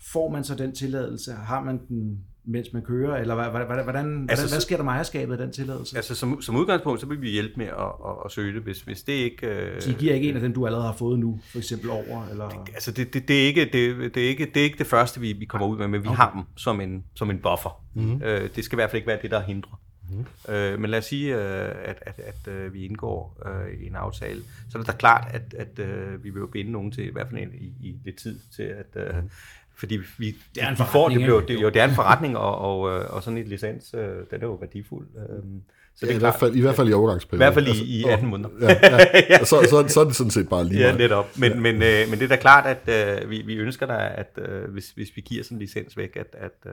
får 0.00 0.30
man 0.30 0.44
så 0.44 0.54
den 0.54 0.74
tilladelse? 0.74 1.32
Har 1.32 1.64
man 1.64 1.86
den 1.88 2.24
mens 2.46 2.72
man 2.72 2.82
kører, 2.82 3.16
eller 3.16 3.34
hvordan, 3.34 3.84
hvordan, 3.84 4.26
altså, 4.30 4.48
hvad 4.48 4.60
sker 4.60 4.76
der 4.76 4.84
med 4.84 4.92
ejerskabet 4.92 5.32
af 5.32 5.38
den 5.38 5.52
tilladelse? 5.52 5.96
Altså 5.96 6.14
som, 6.14 6.42
som 6.42 6.56
udgangspunkt, 6.56 7.00
så 7.00 7.06
vil 7.06 7.22
vi 7.22 7.30
hjælpe 7.30 7.54
med 7.56 7.66
at, 7.66 7.72
at, 7.78 8.16
at 8.24 8.32
søge 8.32 8.54
det, 8.54 8.62
hvis, 8.62 8.80
hvis 8.80 9.02
det 9.02 9.12
ikke... 9.12 9.46
Øh, 9.46 9.82
så 9.82 9.90
I 9.90 9.92
giver 9.92 10.14
ikke 10.14 10.28
en 10.28 10.34
af 10.34 10.40
dem, 10.40 10.54
du 10.54 10.66
allerede 10.66 10.86
har 10.86 10.92
fået 10.92 11.18
nu, 11.18 11.40
for 11.52 11.58
eksempel 11.58 11.90
over? 11.90 12.26
Eller? 12.30 12.48
Det, 12.48 12.58
altså 12.74 12.92
det, 12.92 13.14
det, 13.14 13.28
det, 13.28 13.42
er 13.42 13.46
ikke, 13.46 13.64
det, 13.64 14.14
det, 14.14 14.24
er 14.24 14.28
ikke, 14.28 14.50
det 14.54 14.60
er 14.60 14.64
ikke 14.64 14.78
det 14.78 14.86
første, 14.86 15.20
vi, 15.20 15.32
vi 15.32 15.44
kommer 15.44 15.66
ud 15.66 15.78
med, 15.78 15.88
men 15.88 16.02
vi 16.02 16.08
okay. 16.08 16.16
har 16.16 16.32
dem 16.32 16.42
som 16.56 16.80
en, 16.80 17.04
som 17.14 17.30
en 17.30 17.38
buffer. 17.38 17.82
Mm-hmm. 17.94 18.22
Øh, 18.22 18.50
det 18.56 18.64
skal 18.64 18.76
i 18.76 18.78
hvert 18.78 18.90
fald 18.90 18.96
ikke 18.96 19.08
være 19.08 19.18
det, 19.22 19.30
der 19.30 19.40
hindrer. 19.42 19.80
Mm. 20.10 20.52
Øh, 20.52 20.80
men 20.80 20.90
lad 20.90 20.98
os 20.98 21.04
sige, 21.04 21.34
øh, 21.34 21.74
at, 21.84 21.98
at, 22.00 22.18
at, 22.18 22.48
at 22.48 22.74
vi 22.74 22.84
indgår 22.84 23.42
øh, 23.46 23.80
i 23.80 23.86
en 23.86 23.96
aftale, 23.96 24.42
så 24.70 24.78
er 24.78 24.82
det 24.82 24.86
da 24.86 24.96
klart, 24.96 25.28
at, 25.30 25.54
at 25.54 25.78
øh, 25.78 26.24
vi 26.24 26.30
vil 26.30 26.40
jo 26.40 26.46
binde 26.46 26.72
nogen 26.72 26.92
til, 26.92 27.04
i 27.04 27.12
hvert 27.12 27.28
fald 27.30 27.52
i, 27.54 27.72
i 27.80 27.96
lidt 28.04 28.16
tid, 28.16 28.38
til 28.56 28.62
at, 28.62 28.86
øh, 28.96 29.16
mhm. 29.16 29.30
Fordi 29.78 29.98
vi, 30.18 30.36
det 30.54 30.62
er 30.62 30.68
en 30.68 30.76
får, 30.76 31.08
det, 31.08 31.18
bliver, 31.20 31.40
det, 31.40 31.62
jo, 31.62 31.68
det 31.68 31.80
er 31.82 31.84
en 31.84 31.94
forretning, 31.94 32.36
og, 32.36 32.58
og, 32.58 32.98
øh, 32.98 33.14
og 33.14 33.22
sådan 33.22 33.38
et 33.38 33.48
licens, 33.48 33.94
øh, 33.94 34.00
den 34.00 34.42
er 34.42 34.46
jo 34.46 34.54
værdifuld. 34.54 35.06
Øhm, 35.16 35.62
så 35.96 36.06
det 36.06 36.12
er 36.12 36.16
i, 36.16 36.18
hvert 36.18 36.34
fald, 36.40 36.54
I 36.54 36.60
hvert 36.60 36.76
fald 36.76 36.88
i 36.88 36.92
overgangsperioden. 36.92 37.42
I 37.42 37.44
hvert 37.44 37.54
fald 37.54 37.66
i, 37.66 37.98
i 37.98 38.04
18 38.04 38.12
altså, 38.12 38.26
måneder. 38.26 38.48
Ja, 38.60 39.06
ja. 39.30 39.44
Så, 39.44 39.66
så, 39.70 39.84
så 39.88 40.00
er 40.00 40.04
det 40.04 40.16
sådan 40.16 40.30
set 40.30 40.48
bare 40.48 40.64
lige 40.64 40.80
Ja, 40.80 40.96
netop. 40.96 41.38
Men, 41.38 41.52
ja. 41.52 41.58
men, 41.58 41.74
øh, 41.74 42.10
men 42.10 42.18
det 42.18 42.22
er 42.22 42.28
da 42.28 42.36
klart, 42.36 42.66
at 42.66 43.20
øh, 43.22 43.30
vi, 43.30 43.42
vi 43.46 43.54
ønsker 43.54 43.86
da, 43.86 44.12
at 44.14 44.38
øh, 44.48 44.72
hvis, 44.72 44.90
hvis 44.90 45.08
vi 45.14 45.20
giver 45.20 45.44
sådan 45.44 45.56
en 45.56 45.60
licens 45.60 45.96
væk, 45.96 46.16
at, 46.16 46.36
at, 46.38 46.52
øh, 46.66 46.72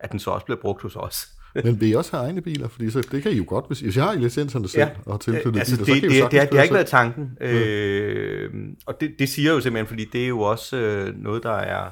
at 0.00 0.12
den 0.12 0.18
så 0.18 0.30
også 0.30 0.44
bliver 0.44 0.60
brugt 0.60 0.82
hos 0.82 0.96
os. 0.96 1.28
men 1.64 1.80
vil 1.80 1.88
I 1.88 1.92
også 1.92 2.16
have 2.16 2.26
egne 2.26 2.40
biler? 2.40 2.68
Fordi 2.68 2.90
så, 2.90 3.08
det 3.12 3.22
kan 3.22 3.32
I 3.32 3.36
jo 3.36 3.44
godt, 3.46 3.66
hvis, 3.66 3.80
hvis 3.80 3.96
I 3.96 4.00
har 4.00 4.14
licenserne 4.14 4.68
selv 4.68 4.82
ja. 4.82 4.88
og 5.06 5.12
har 5.12 5.18
tilknyttet 5.18 5.60
altså, 5.60 5.84
biler, 5.84 5.94
det, 5.94 5.94
så 5.96 6.02
kan 6.02 6.10
det, 6.10 6.16
I 6.16 6.20
jo 6.20 6.28
det, 6.30 6.38
har, 6.38 6.46
det 6.46 6.54
har 6.56 6.62
ikke 6.62 6.74
været 6.74 6.86
tanken. 6.86 7.38
Mm. 7.40 7.46
Øh, 7.46 8.50
og 8.86 9.00
det, 9.00 9.14
det 9.18 9.28
siger 9.28 9.52
jo 9.52 9.60
simpelthen, 9.60 9.86
fordi 9.86 10.04
det 10.04 10.24
er 10.24 10.28
jo 10.28 10.40
også 10.40 10.76
øh, 10.76 11.22
noget, 11.22 11.42
der 11.42 11.56
er 11.56 11.90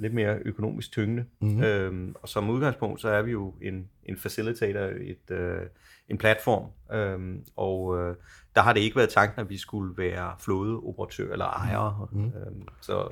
lidt 0.00 0.14
mere 0.14 0.38
økonomisk 0.44 0.92
tyngende. 0.92 1.24
Mm-hmm. 1.40 1.62
Øhm, 1.62 2.14
og 2.22 2.28
som 2.28 2.50
udgangspunkt, 2.50 3.00
så 3.00 3.08
er 3.08 3.22
vi 3.22 3.30
jo 3.30 3.54
en, 3.62 3.88
en 4.04 4.16
facilitator, 4.16 4.80
et, 4.80 5.36
øh, 5.36 5.60
en 6.08 6.18
platform, 6.18 6.64
øh, 6.96 7.36
og 7.56 7.98
øh, 7.98 8.14
der 8.54 8.60
har 8.60 8.72
det 8.72 8.80
ikke 8.80 8.96
været 8.96 9.08
tanken, 9.08 9.40
at 9.40 9.50
vi 9.50 9.58
skulle 9.58 9.98
være 9.98 10.32
flådeoperatør 10.40 11.32
eller 11.32 11.44
ejere. 11.44 12.08
Mm. 12.12 12.24
Øh, 12.24 12.32
så, 12.80 13.08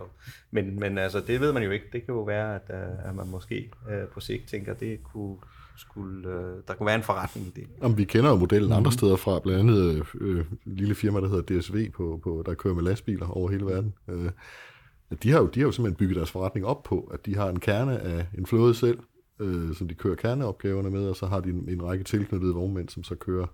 men, 0.51 0.81
men 0.81 0.99
altså, 0.99 1.21
det 1.21 1.41
ved 1.41 1.53
man 1.53 1.63
jo 1.63 1.71
ikke. 1.71 1.87
Det 1.93 2.05
kan 2.07 2.15
jo 2.15 2.23
være, 2.23 2.55
at, 2.55 2.71
øh, 2.71 3.09
at 3.09 3.15
man 3.15 3.27
måske 3.29 3.71
øh, 3.91 4.09
på 4.09 4.21
sigt 4.21 4.49
tænker, 4.49 4.73
at 4.73 4.81
det 4.81 5.03
kunne 5.03 5.37
skulle, 5.79 6.29
øh, 6.29 6.57
der 6.69 6.75
kunne 6.75 6.87
være 6.87 6.95
en 6.95 7.03
forretning 7.03 7.47
i 7.47 7.51
det. 7.51 7.67
Jamen, 7.83 7.99
vi 7.99 8.05
kender 8.05 8.31
jo 8.31 8.37
modellen 8.37 8.73
andre 8.73 8.93
steder 8.93 9.17
fra, 9.17 9.41
blandt 9.41 9.61
andet 9.61 10.07
øh, 10.15 10.45
lille 10.65 10.95
firma, 10.95 11.21
der 11.21 11.29
hedder 11.29 11.59
DSV, 11.59 11.91
på, 11.91 12.21
på, 12.25 12.43
der 12.47 12.55
kører 12.55 12.75
med 12.75 12.83
lastbiler 12.83 13.27
over 13.27 13.51
hele 13.51 13.67
verden. 13.67 13.95
Øh, 14.09 14.31
de 15.23 15.31
har, 15.31 15.39
jo, 15.39 15.47
de 15.47 15.61
har 15.61 15.67
jo 15.67 15.73
simpelthen 15.73 15.99
bygget 15.99 16.17
deres 16.17 16.31
forretning 16.31 16.67
op 16.67 16.83
på, 16.83 17.01
at 17.01 17.27
de 17.27 17.37
har 17.37 17.49
en 17.49 17.61
kerne 17.61 18.01
af 18.01 18.27
en 18.39 18.47
flåde 18.47 18.75
selv, 18.75 18.99
øh, 19.41 19.75
som 19.75 19.89
de 19.89 19.95
kører 19.95 20.15
kerneopgaverne 20.15 20.91
med, 20.91 21.09
og 21.09 21.17
så 21.17 21.27
har 21.27 21.41
de 21.41 21.51
en, 21.51 21.69
en 21.69 21.83
række 21.83 22.05
tilknyttede 22.05 22.55
vognmænd, 22.55 22.89
som 22.89 23.05
så 23.05 23.15
kører 23.15 23.47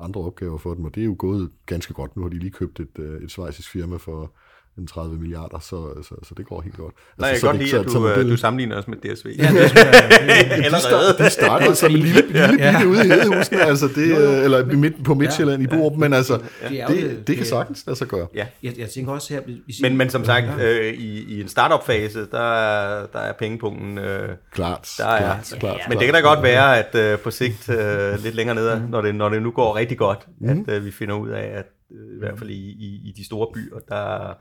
andre 0.00 0.20
opgaver 0.20 0.58
for 0.58 0.74
dem, 0.74 0.84
og 0.84 0.94
det 0.94 1.00
er 1.00 1.04
jo 1.04 1.16
gået 1.18 1.50
ganske 1.66 1.94
godt. 1.94 2.16
Nu 2.16 2.22
har 2.22 2.28
de 2.28 2.38
lige 2.38 2.50
købt 2.50 2.80
et, 2.80 2.98
øh, 2.98 3.22
et 3.22 3.30
svejsisk 3.30 3.70
firma 3.70 3.96
for 3.96 4.32
en 4.78 4.86
30 4.86 5.16
milliarder, 5.16 5.58
så, 5.58 6.02
så, 6.02 6.14
så 6.22 6.34
det 6.36 6.46
går 6.46 6.60
helt 6.60 6.76
godt. 6.76 6.94
Nej, 7.18 7.28
altså, 7.28 7.46
jeg 7.46 7.58
kan 7.58 7.60
godt 7.60 7.94
lide, 7.94 8.14
at 8.18 8.24
du, 8.24 8.30
du 8.30 8.36
sammenligner 8.36 8.78
os 8.78 8.88
med 8.88 8.96
DSV. 8.96 9.26
Ja, 9.38 9.48
det 9.62 9.70
skal 9.70 9.86
jeg. 9.86 10.64
Allerede. 10.64 11.24
De 11.24 11.30
startede 11.30 11.74
som 11.74 11.90
en 11.90 11.98
lille, 11.98 12.22
lille 12.26 12.48
bitte 12.48 12.88
ude 12.88 13.06
i 13.06 13.08
Hedehusene, 13.08 13.60
altså 13.60 13.88
det, 13.94 14.44
eller 14.44 14.66
midt, 14.66 15.04
på 15.04 15.14
Midtjylland 15.14 15.62
i 15.62 15.66
Borup, 15.66 15.98
men 15.98 16.12
altså, 16.12 16.40
det, 16.68 17.22
det 17.26 17.36
kan 17.36 17.46
sagtens 17.46 17.86
lade 17.86 17.98
sig 17.98 18.06
gøre. 18.06 18.26
Ja. 18.34 18.46
Jeg, 18.62 18.78
jeg 18.78 18.88
tænker 18.88 19.12
også 19.12 19.34
her... 19.34 19.40
Hvis 19.64 19.80
men, 19.82 19.96
men 19.96 20.10
som 20.10 20.24
sagt, 20.24 20.60
øh, 20.60 20.94
i, 20.94 21.36
i 21.36 21.40
en 21.40 21.48
startup-fase, 21.48 22.18
der, 22.18 23.06
der 23.12 23.18
er 23.18 23.32
pengepunkten... 23.32 23.98
Øh, 23.98 24.28
klart, 24.52 24.94
der 24.98 25.06
er, 25.06 25.18
klart, 25.18 25.54
klart. 25.60 25.80
Men 25.88 25.98
det 25.98 26.04
kan 26.04 26.14
da 26.14 26.20
godt 26.20 26.42
være, 26.42 26.78
at 26.78 26.94
øh, 26.94 27.18
på 27.18 27.30
sigt, 27.30 27.68
øh, 27.68 28.22
lidt 28.22 28.34
længere 28.34 28.54
nede, 28.54 28.86
når 28.90 29.00
det, 29.00 29.14
når 29.14 29.28
det 29.28 29.42
nu 29.42 29.50
går 29.50 29.76
rigtig 29.76 29.98
godt, 29.98 30.26
mm. 30.40 30.64
at 30.68 30.74
øh, 30.74 30.84
vi 30.84 30.90
finder 30.90 31.14
ud 31.14 31.28
af, 31.28 31.46
at 31.58 31.66
øh, 31.90 32.16
i 32.16 32.18
hvert 32.18 32.38
fald 32.38 32.50
i, 32.50 32.54
i, 32.54 33.00
i 33.04 33.14
de 33.16 33.24
store 33.24 33.46
byer, 33.54 33.78
der 33.88 34.34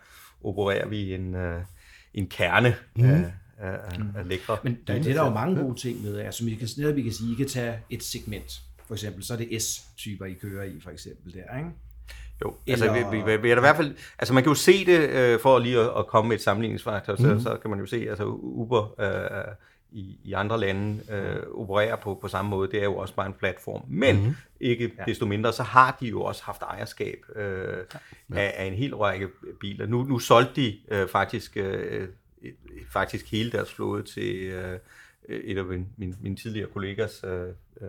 opererer 0.43 0.87
vi 0.87 1.13
en, 1.13 1.35
øh, 1.35 1.61
en 2.13 2.27
kerne 2.27 2.75
mm. 2.95 3.03
af, 3.03 3.31
af, 3.57 3.99
af 4.17 4.27
lækre. 4.27 4.57
Men 4.63 4.77
der, 4.87 4.93
det 4.93 5.07
er 5.07 5.13
der 5.13 5.25
jo 5.25 5.33
mange 5.33 5.61
gode 5.61 5.79
ting 5.79 6.03
med. 6.03 6.19
Altså, 6.19 6.45
vi 6.45 6.55
kan, 6.55 6.67
netop, 6.77 6.95
vi 6.95 7.01
kan 7.01 7.11
sige, 7.11 7.33
I 7.33 7.35
kan 7.35 7.47
tage 7.47 7.79
et 7.89 8.03
segment. 8.03 8.61
For 8.87 8.93
eksempel, 8.93 9.23
så 9.23 9.33
er 9.33 9.37
det 9.37 9.61
S-typer, 9.61 10.25
I 10.25 10.33
kører 10.33 10.63
i, 10.63 10.79
for 10.83 10.91
eksempel 10.91 11.33
der, 11.33 11.57
ikke? 11.57 11.69
Jo, 12.43 12.55
Eller... 12.67 12.91
altså 12.91 13.09
vi, 13.11 13.17
vi, 13.17 13.31
vi, 13.31 13.37
vi 13.37 13.51
er 13.51 13.57
i 13.57 13.59
hvert 13.59 13.75
fald, 13.75 13.95
altså 14.19 14.33
man 14.33 14.43
kan 14.43 14.49
jo 14.49 14.55
se 14.55 14.85
det, 14.85 15.09
øh, 15.09 15.39
for 15.39 15.59
lige 15.59 15.79
at, 15.79 15.91
at 15.97 16.07
komme 16.07 16.29
med 16.29 16.35
et 16.35 16.41
sammenligningsfaktor, 16.41 17.13
mm. 17.13 17.17
så, 17.19 17.39
så 17.39 17.57
kan 17.61 17.69
man 17.69 17.79
jo 17.79 17.85
se, 17.85 18.05
altså 18.09 18.25
Uber 18.25 19.01
øh, 19.01 19.55
i, 19.91 20.19
i 20.23 20.33
andre 20.33 20.59
lande 20.59 21.13
øh, 21.13 21.43
opererer 21.53 21.95
på, 21.95 22.17
på 22.21 22.27
samme 22.27 22.49
måde. 22.49 22.71
Det 22.71 22.79
er 22.79 22.83
jo 22.83 22.97
også 22.97 23.15
bare 23.15 23.27
en 23.27 23.33
platform. 23.33 23.83
Men 23.87 24.15
mm-hmm. 24.15 24.35
ikke 24.59 24.91
ja. 24.97 25.03
desto 25.03 25.25
mindre, 25.25 25.53
så 25.53 25.63
har 25.63 25.97
de 25.99 26.07
jo 26.07 26.21
også 26.21 26.43
haft 26.43 26.61
ejerskab 26.61 27.19
øh, 27.35 27.77
ja. 28.33 28.39
af, 28.39 28.53
af 28.57 28.65
en 28.65 28.73
hel 28.73 28.95
række 28.95 29.27
biler. 29.59 29.85
Nu, 29.85 30.03
nu 30.03 30.19
solgte 30.19 30.61
de 30.61 30.77
øh, 30.91 31.07
faktisk, 31.07 31.57
øh, 31.57 32.07
faktisk 32.89 33.31
hele 33.31 33.51
deres 33.51 33.73
flåde 33.73 34.03
til 34.03 34.35
øh, 34.35 34.79
et 35.29 35.57
af 35.57 35.65
min, 35.65 35.87
min, 35.97 36.15
mine 36.21 36.35
tidligere 36.35 36.69
kollegas 36.69 37.23
øh, 37.23 37.47
øh, 37.81 37.87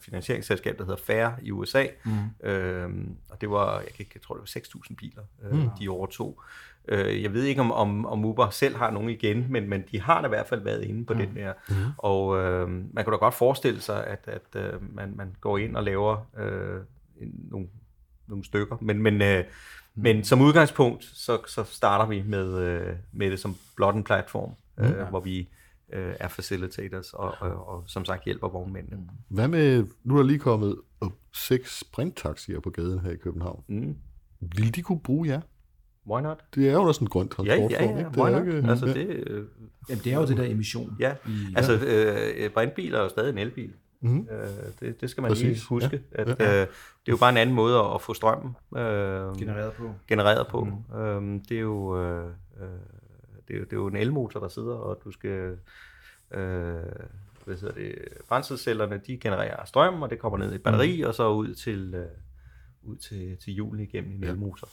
finansieringsselskab, 0.00 0.78
der 0.78 0.84
hedder 0.84 1.02
Fair 1.04 1.28
i 1.42 1.50
USA. 1.50 1.86
Mm. 2.04 2.48
Øh, 2.48 2.90
og 3.28 3.40
det 3.40 3.50
var, 3.50 3.80
jeg, 3.80 3.88
kan 3.88 3.96
ikke, 3.98 4.12
jeg 4.14 4.22
tror, 4.22 4.34
det 4.34 4.54
var 4.54 4.80
6.000 4.80 4.94
biler, 4.94 5.22
øh, 5.42 5.52
mm. 5.52 5.68
de 5.80 5.88
overtog. 5.88 6.42
Øh, 6.88 7.22
jeg 7.22 7.32
ved 7.32 7.42
ikke, 7.42 7.60
om, 7.60 7.72
om, 7.72 8.06
om 8.06 8.24
Uber 8.24 8.50
selv 8.50 8.76
har 8.76 8.90
nogen 8.90 9.10
igen, 9.10 9.46
men, 9.50 9.68
men 9.68 9.84
de 9.92 10.00
har 10.00 10.20
da 10.20 10.26
i 10.26 10.28
hvert 10.28 10.46
fald 10.46 10.60
været 10.60 10.84
inde 10.84 11.04
på 11.04 11.14
mm. 11.14 11.18
den 11.18 11.36
der. 11.36 11.52
Mm. 11.68 11.74
Og 11.98 12.38
øh, 12.38 12.68
man 12.68 13.04
kan 13.04 13.12
da 13.12 13.16
godt 13.16 13.34
forestille 13.34 13.80
sig, 13.80 14.06
at, 14.06 14.28
at 14.28 14.62
øh, 14.62 14.94
man, 14.94 15.12
man 15.16 15.36
går 15.40 15.58
ind 15.58 15.76
og 15.76 15.82
laver 15.82 16.26
øh, 16.38 16.80
nogle, 17.50 17.66
nogle 18.26 18.44
stykker. 18.44 18.76
Men, 18.80 19.02
men, 19.02 19.22
øh, 19.22 19.44
mm. 19.94 20.02
men 20.02 20.24
som 20.24 20.40
udgangspunkt, 20.40 21.04
så, 21.04 21.38
så 21.46 21.64
starter 21.64 22.06
vi 22.06 22.22
med, 22.26 22.58
øh, 22.58 22.96
med 23.12 23.30
det 23.30 23.40
som 23.40 23.56
blot 23.76 23.94
en 23.94 24.04
platform, 24.04 24.50
øh, 24.78 24.98
mm. 24.98 25.06
hvor 25.10 25.20
vi 25.20 25.48
øh, 25.92 26.14
er 26.20 26.28
facilitators 26.28 27.12
og, 27.12 27.34
og, 27.40 27.68
og 27.68 27.84
som 27.86 28.04
sagt 28.04 28.24
hjælper 28.24 28.48
vognmændene. 28.48 28.98
Hvad 29.28 29.48
med, 29.48 29.86
nu 30.04 30.14
er 30.14 30.18
der 30.18 30.26
lige 30.26 30.38
kommet 30.38 30.76
seks 31.34 31.78
sprinttaxier 31.78 32.60
på 32.60 32.70
gaden 32.70 32.98
her 32.98 33.10
i 33.10 33.16
København. 33.16 33.64
Mm. 33.68 33.96
Vil 34.40 34.74
de 34.74 34.82
kunne 34.82 35.00
bruge 35.00 35.28
jer? 35.28 35.40
Why 36.10 36.22
not? 36.22 36.44
Det 36.54 36.68
er 36.68 36.72
jo 36.72 36.82
også 36.82 37.04
en 37.04 37.08
grøn 37.08 37.28
transportform, 37.28 37.70
ja, 37.70 37.76
ja, 37.76 37.84
ja. 37.84 37.98
ikke? 37.98 38.10
Det 38.10 38.20
er, 38.20 38.38
ikke, 38.40 38.70
altså, 38.70 38.86
det, 38.86 39.06
øh, 39.06 39.44
Jamen, 39.88 40.04
det 40.04 40.12
er 40.12 40.16
jo 40.16 40.26
det 40.26 40.36
der 40.36 40.44
emission. 40.44 40.96
Ja, 41.00 41.14
i, 41.26 41.54
altså 41.56 41.72
øh, 41.72 42.50
brintbiler 42.50 42.98
er 42.98 43.02
jo 43.02 43.08
stadig 43.08 43.32
en 43.32 43.38
elbil. 43.38 43.72
Mm-hmm. 44.00 44.28
Øh, 44.30 44.48
det, 44.80 45.00
det 45.00 45.10
skal 45.10 45.22
man 45.22 45.30
Præcis. 45.30 45.44
lige 45.46 45.66
huske. 45.68 46.02
Ja. 46.14 46.22
At, 46.22 46.40
ja. 46.40 46.60
øh, 46.60 46.60
det 46.60 47.12
er 47.12 47.12
jo 47.12 47.16
bare 47.16 47.30
en 47.30 47.36
anden 47.36 47.54
måde 47.54 47.78
at, 47.78 47.94
at 47.94 48.02
få 48.02 48.14
strømmen 48.14 48.56
øh, 48.76 48.82
genereret 49.38 49.72
på. 49.72 49.90
Genereret 50.08 50.46
på. 50.46 50.64
Mm. 50.64 50.96
Øh, 50.96 51.40
det, 51.48 51.56
er 51.56 51.60
jo, 51.60 52.02
øh, 52.02 52.30
det, 53.48 53.56
er, 53.56 53.60
det 53.60 53.72
er 53.72 53.76
jo 53.76 53.86
en 53.86 53.96
elmotor, 53.96 54.40
der 54.40 54.48
sidder, 54.48 54.74
og 54.74 55.00
du 55.04 55.10
skal... 55.10 55.58
Øh, 56.30 56.74
hvad 57.44 57.56
hedder 57.56 57.74
det, 57.74 57.94
brændselscellerne, 58.28 59.00
de 59.06 59.18
genererer 59.18 59.64
strøm, 59.64 60.02
og 60.02 60.10
det 60.10 60.18
kommer 60.18 60.38
ned 60.38 60.52
i 60.52 60.54
et 60.54 60.62
batteri, 60.62 61.02
mm. 61.02 61.08
og 61.08 61.14
så 61.14 61.28
ud 61.28 61.54
til, 61.54 61.94
øh, 61.94 62.06
ud 62.82 62.96
til, 62.96 63.36
til 63.36 63.54
julen 63.54 63.82
igennem 63.82 64.16
en 64.16 64.24
elmotor. 64.24 64.68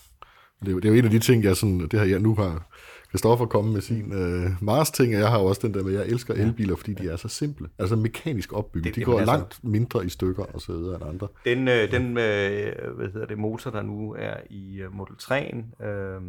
Det 0.65 0.69
er, 0.69 0.71
jo, 0.71 0.79
det 0.79 0.85
er 0.85 0.89
jo 0.89 0.99
en 0.99 1.05
af 1.05 1.11
de 1.11 1.19
ting, 1.19 1.43
jeg 1.43 1.55
sådan, 1.55 1.79
det 1.79 1.99
her, 1.99 2.03
jeg 2.03 2.19
nu 2.19 2.35
har 2.35 2.67
Kristoffer 3.13 3.45
kommet 3.45 3.73
med 3.73 3.81
sin 3.81 4.13
øh, 4.13 4.51
Mars-ting, 4.61 5.15
og 5.15 5.21
jeg 5.21 5.29
har 5.29 5.37
også 5.37 5.67
den 5.67 5.73
der 5.73 5.83
med, 5.83 5.93
at 5.93 5.99
jeg 5.99 6.07
elsker 6.07 6.33
elbiler, 6.33 6.75
fordi 6.75 6.93
de 6.93 7.09
er 7.09 7.15
så 7.15 7.27
simple. 7.27 7.69
Altså 7.79 7.95
mekanisk 7.95 8.53
opbygget. 8.53 8.95
Det, 8.95 8.95
de 8.95 9.05
går 9.05 9.19
altså, 9.19 9.33
langt 9.33 9.63
mindre 9.63 10.05
i 10.05 10.09
stykker 10.09 10.43
og 10.43 10.61
så 10.61 10.73
videre 10.73 10.95
end 10.95 11.03
andre. 11.09 11.27
Den, 11.45 11.67
øh, 11.67 11.91
den 11.91 12.07
øh, 12.07 12.95
hvad 12.95 13.11
hedder 13.13 13.27
det, 13.27 13.37
motor, 13.37 13.71
der 13.71 13.81
nu 13.81 14.15
er 14.19 14.33
i 14.49 14.83
uh, 14.83 14.95
Model 14.95 15.15
3'en, 15.21 15.85
øh, 15.85 16.21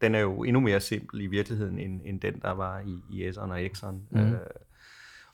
den 0.00 0.14
er 0.14 0.20
jo 0.20 0.42
endnu 0.42 0.60
mere 0.60 0.80
simpel 0.80 1.20
i 1.20 1.26
virkeligheden, 1.26 1.78
end, 1.78 2.00
end 2.04 2.20
den, 2.20 2.34
der 2.42 2.50
var 2.50 2.80
i, 2.80 3.02
i 3.10 3.28
S'eren 3.28 3.50
og 3.50 3.60
X'eren. 3.60 3.96
Mm. 4.10 4.20
Øh, 4.20 4.38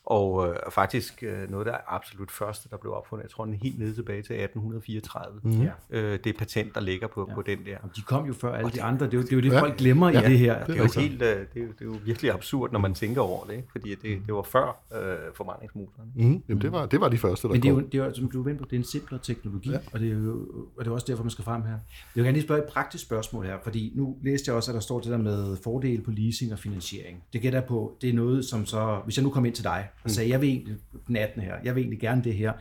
og 0.07 0.49
øh, 0.49 0.57
faktisk 0.71 1.23
øh, 1.23 1.51
noget, 1.51 1.67
der 1.67 1.73
er 1.73 1.79
absolut 1.89 2.31
første, 2.31 2.69
der 2.71 2.77
blev 2.77 2.93
opfundet, 2.93 3.23
jeg 3.23 3.31
tror, 3.31 3.45
den 3.45 3.55
er 3.55 3.59
helt 3.63 3.79
nede 3.79 3.95
tilbage 3.95 4.23
til 4.23 4.35
1834. 4.35 5.41
Mm. 5.43 5.69
Øh, 5.91 6.19
det 6.25 6.27
er 6.27 6.39
patent, 6.39 6.75
der 6.75 6.81
ligger 6.81 7.07
på, 7.07 7.27
ja. 7.29 7.35
på 7.35 7.43
den 7.43 7.59
der. 7.67 7.79
Og 7.83 7.91
de 7.97 8.03
kom 8.03 8.27
jo 8.27 8.33
før 8.33 8.55
alle 8.55 8.71
de, 8.71 8.83
andre, 8.83 9.07
det 9.07 9.15
er 9.15 9.19
jo 9.19 9.23
det, 9.23 9.33
er 9.33 9.37
jo 9.37 9.43
det 9.43 9.53
ja. 9.53 9.61
folk 9.61 9.77
glemmer 9.77 10.11
ja. 10.11 10.21
i 10.21 10.31
det 10.31 10.39
her. 10.39 10.65
Det 10.65 10.79
er, 10.79 10.83
jo 10.83 11.01
helt, 11.01 11.23
øh, 11.23 11.29
det, 11.29 11.49
er 11.57 11.61
jo, 11.61 11.67
det 11.67 11.81
er 11.81 11.85
jo 11.85 11.97
virkelig 12.05 12.33
absurd, 12.33 12.73
når 12.73 12.79
man 12.79 12.95
tænker 12.95 13.21
over 13.21 13.45
det, 13.45 13.53
ikke? 13.53 13.69
fordi 13.73 13.95
det, 13.95 14.23
det 14.27 14.35
var 14.35 14.43
før 14.43 14.83
øh, 14.95 15.35
forvandlingsmotoren. 15.35 16.13
Mm. 16.15 16.43
Jamen, 16.49 16.63
det 16.63 16.73
var, 16.73 16.87
det 16.87 17.01
var 17.01 17.09
de 17.09 17.19
første, 17.19 17.49
der 17.49 17.55
Men 17.55 17.63
det 17.63 17.69
er 17.69 17.73
jo, 17.73 17.81
det 17.81 18.01
er 18.01 18.05
jo 18.05 18.15
som 18.15 18.31
du 18.31 18.49
er 18.49 18.55
på, 18.55 18.65
det 18.65 18.73
er 18.73 18.77
en 18.77 18.85
simplere 18.85 19.21
teknologi, 19.23 19.71
ja. 19.71 19.79
og, 19.93 20.01
det 20.01 20.09
er 20.09 20.15
jo, 20.15 20.47
og 20.77 20.85
det 20.85 20.91
er 20.91 20.95
også 20.95 21.07
derfor, 21.09 21.23
man 21.23 21.31
skal 21.31 21.45
frem 21.45 21.63
her. 21.63 21.71
Jeg 21.71 21.79
vil 22.15 22.25
gerne 22.25 22.37
lige 22.37 22.45
spørge 22.45 22.63
et 22.63 22.69
praktisk 22.69 23.05
spørgsmål 23.05 23.47
her, 23.47 23.59
fordi 23.63 23.93
nu 23.97 24.17
læste 24.23 24.49
jeg 24.49 24.57
også, 24.57 24.71
at 24.71 24.75
der 24.75 24.81
står 24.81 25.01
det 25.01 25.11
der 25.11 25.19
med 25.19 25.57
fordele 25.65 26.03
på 26.03 26.11
leasing 26.11 26.53
og 26.53 26.59
finansiering. 26.59 27.23
Det 27.33 27.43
gætter 27.43 27.61
på, 27.61 27.97
det 28.01 28.11
er 28.11 28.15
noget, 28.15 28.45
som 28.45 28.67
så, 28.67 29.01
hvis 29.05 29.17
jeg 29.17 29.23
nu 29.23 29.31
kommer 29.31 29.47
ind 29.47 29.55
til 29.55 29.65
dig 29.65 29.89
og 30.05 30.11
sagde, 30.11 30.31
jeg 30.31 30.41
vil 30.41 30.79
den 31.07 31.17
18 31.17 31.43
her. 31.43 31.55
Jeg 31.65 31.75
vil 31.75 31.81
egentlig 31.81 32.01
gerne 32.01 32.25
det 32.25 32.35
her. 32.35 32.53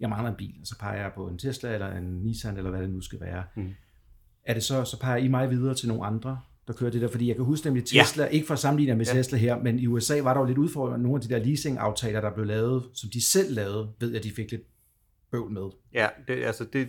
Jeg 0.00 0.08
mangler 0.08 0.30
en 0.30 0.36
bil, 0.36 0.54
og 0.60 0.66
så 0.66 0.78
peger 0.78 1.02
jeg 1.02 1.12
på 1.14 1.28
en 1.28 1.38
Tesla 1.38 1.74
eller 1.74 1.96
en 1.96 2.04
Nissan, 2.04 2.56
eller 2.56 2.70
hvad 2.70 2.82
det 2.82 2.90
nu 2.90 3.00
skal 3.00 3.20
være. 3.20 3.44
Mm. 3.56 3.68
Er 4.44 4.54
det 4.54 4.62
så, 4.62 4.84
så 4.84 5.00
peger 5.00 5.16
I 5.16 5.28
mig 5.28 5.50
videre 5.50 5.74
til 5.74 5.88
nogle 5.88 6.06
andre, 6.06 6.40
der 6.66 6.72
kører 6.72 6.90
det 6.90 7.00
der? 7.00 7.08
Fordi 7.08 7.28
jeg 7.28 7.36
kan 7.36 7.44
huske 7.44 7.66
nemlig 7.66 7.84
Tesla, 7.84 8.24
ja. 8.24 8.28
ikke 8.28 8.46
for 8.46 8.54
at 8.54 8.60
sammenligne 8.60 8.96
med 8.96 9.06
ja. 9.06 9.12
Tesla 9.12 9.38
her, 9.38 9.58
men 9.58 9.78
i 9.78 9.86
USA 9.86 10.20
var 10.20 10.34
der 10.34 10.40
jo 10.40 10.46
lidt 10.46 10.58
udfordring. 10.58 11.02
Nogle 11.02 11.16
af 11.16 11.28
de 11.28 11.34
der 11.34 11.44
leasing-aftaler, 11.44 12.20
der 12.20 12.34
blev 12.34 12.46
lavet, 12.46 12.84
som 12.94 13.10
de 13.10 13.24
selv 13.24 13.54
lavede, 13.54 13.92
ved 14.00 14.12
jeg, 14.12 14.24
de 14.24 14.30
fik 14.30 14.50
lidt 14.50 14.62
bøvl 15.30 15.52
med. 15.52 15.70
Ja, 15.94 16.08
det, 16.28 16.44
altså 16.44 16.64
det, 16.72 16.88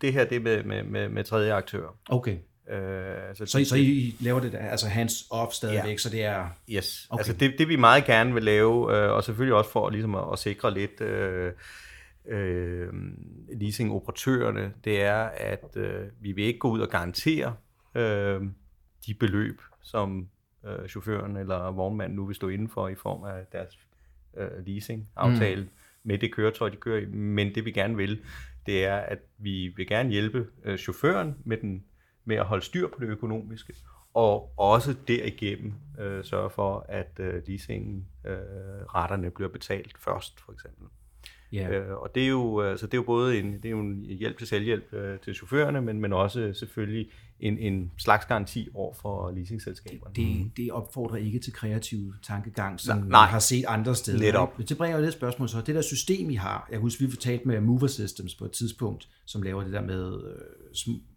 det 0.00 0.12
her 0.12 0.24
det 0.24 0.36
er 0.36 0.40
med, 0.40 0.64
med, 0.64 0.84
med, 0.84 1.08
med 1.08 1.24
tredje 1.24 1.52
aktører. 1.52 1.98
Okay. 2.08 2.36
Øh, 2.68 3.28
altså, 3.28 3.46
så, 3.46 3.58
det, 3.58 3.66
så 3.66 3.76
I 3.76 4.16
laver 4.20 4.40
det 4.40 4.52
der, 4.52 4.58
altså 4.58 4.88
hands 4.88 5.26
off 5.30 5.52
stadigvæk, 5.52 5.92
ja. 5.92 5.96
så 5.96 6.10
det 6.10 6.24
er... 6.24 6.48
Yes, 6.70 7.06
okay. 7.10 7.20
altså 7.20 7.32
det, 7.32 7.54
det 7.58 7.68
vi 7.68 7.76
meget 7.76 8.04
gerne 8.04 8.34
vil 8.34 8.42
lave, 8.42 8.96
øh, 8.96 9.10
og 9.10 9.24
selvfølgelig 9.24 9.54
også 9.54 9.70
for 9.70 9.90
ligesom 9.90 10.14
at, 10.14 10.24
at 10.32 10.38
sikre 10.38 10.74
lidt 10.74 11.00
øh, 11.00 11.52
øh, 12.26 12.88
leasing-operatørerne, 13.52 14.72
det 14.84 15.02
er, 15.02 15.22
at 15.24 15.76
øh, 15.76 16.06
vi 16.20 16.32
vil 16.32 16.44
ikke 16.44 16.58
gå 16.58 16.70
ud 16.70 16.80
og 16.80 16.88
garantere 16.88 17.54
øh, 17.94 18.40
de 19.06 19.14
beløb, 19.14 19.60
som 19.82 20.28
øh, 20.66 20.88
chaufføren 20.88 21.36
eller 21.36 21.70
vognmanden 21.70 22.16
nu 22.16 22.26
vil 22.26 22.36
stå 22.36 22.48
indenfor 22.48 22.88
i 22.88 22.94
form 22.94 23.24
af 23.24 23.44
deres 23.52 23.78
øh, 24.36 24.66
leasing-aftale 24.66 25.62
mm. 25.62 25.68
med 26.02 26.18
det 26.18 26.32
køretøj, 26.32 26.68
de 26.68 26.76
kører 26.76 27.00
i. 27.00 27.06
Men 27.06 27.54
det 27.54 27.64
vi 27.64 27.72
gerne 27.72 27.96
vil, 27.96 28.20
det 28.66 28.84
er, 28.84 28.96
at 28.96 29.18
vi 29.38 29.72
vil 29.76 29.86
gerne 29.86 30.10
hjælpe 30.10 30.46
øh, 30.64 30.78
chaufføren 30.78 31.34
med 31.44 31.56
den 31.56 31.84
med 32.24 32.36
at 32.36 32.44
holde 32.44 32.64
styr 32.64 32.88
på 32.88 32.96
det 33.00 33.06
økonomiske, 33.06 33.74
og 34.14 34.52
også 34.58 34.94
derigennem 35.08 35.72
øh, 36.00 36.24
sørge 36.24 36.50
for, 36.50 36.86
at 36.88 37.12
øh, 37.18 37.42
leasingen 37.46 38.06
øh, 38.26 38.36
retterne 38.94 39.30
bliver 39.30 39.50
betalt 39.50 39.98
først, 39.98 40.40
for 40.40 40.52
eksempel. 40.52 40.86
Ja. 41.52 41.70
Øh, 41.70 41.96
og 41.96 42.14
det 42.14 42.22
er 42.22 42.28
jo, 42.28 42.60
altså, 42.60 42.86
det 42.86 42.94
er 42.94 42.98
jo 42.98 43.02
både 43.02 43.38
en, 43.38 43.52
det 43.52 43.64
er 43.64 43.70
jo 43.70 43.80
en 43.80 44.04
hjælp 44.04 44.38
til 44.38 44.46
selvhjælp 44.46 44.94
øh, 44.94 45.18
til 45.18 45.34
chaufførerne, 45.34 45.80
men, 45.80 46.00
men 46.00 46.12
også 46.12 46.52
selvfølgelig 46.52 47.10
en, 47.40 47.58
en 47.58 47.92
slags 47.98 48.26
garanti 48.26 48.68
over 48.74 48.94
for 48.94 49.30
leasingselskaberne. 49.30 50.14
Det, 50.14 50.50
det 50.56 50.70
opfordrer 50.70 51.16
ikke 51.16 51.38
til 51.38 51.52
kreativ 51.52 52.14
tankegang, 52.22 52.80
som 52.80 52.98
Nej. 52.98 53.06
man 53.06 53.28
har 53.28 53.38
set 53.38 53.64
andre 53.68 53.94
steder. 53.94 54.18
Netop. 54.18 54.54
ikke? 54.58 54.68
Det 54.68 54.76
bringer 54.76 54.98
jo 54.98 55.04
det 55.04 55.12
spørgsmål 55.12 55.48
så. 55.48 55.60
Det 55.60 55.74
der 55.74 55.82
system, 55.82 56.30
I 56.30 56.34
har, 56.34 56.68
jeg 56.70 56.78
husker, 56.78 57.06
vi 57.06 57.10
fortalte 57.10 57.48
med 57.48 57.60
Mover 57.60 57.86
Systems 57.86 58.34
på 58.34 58.44
et 58.44 58.52
tidspunkt, 58.52 59.08
som 59.24 59.42
laver 59.42 59.64
det 59.64 59.72
der 59.72 59.82
med 59.82 60.24
øh, 60.24 60.40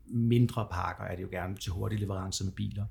mindre 0.05 0.67
pakker, 0.71 1.03
er 1.03 1.15
det 1.15 1.23
jo 1.23 1.27
gerne 1.31 1.55
til 1.55 1.71
hurtige 1.71 1.99
leverancer 1.99 2.45
med 2.45 2.53
biler, 2.53 2.85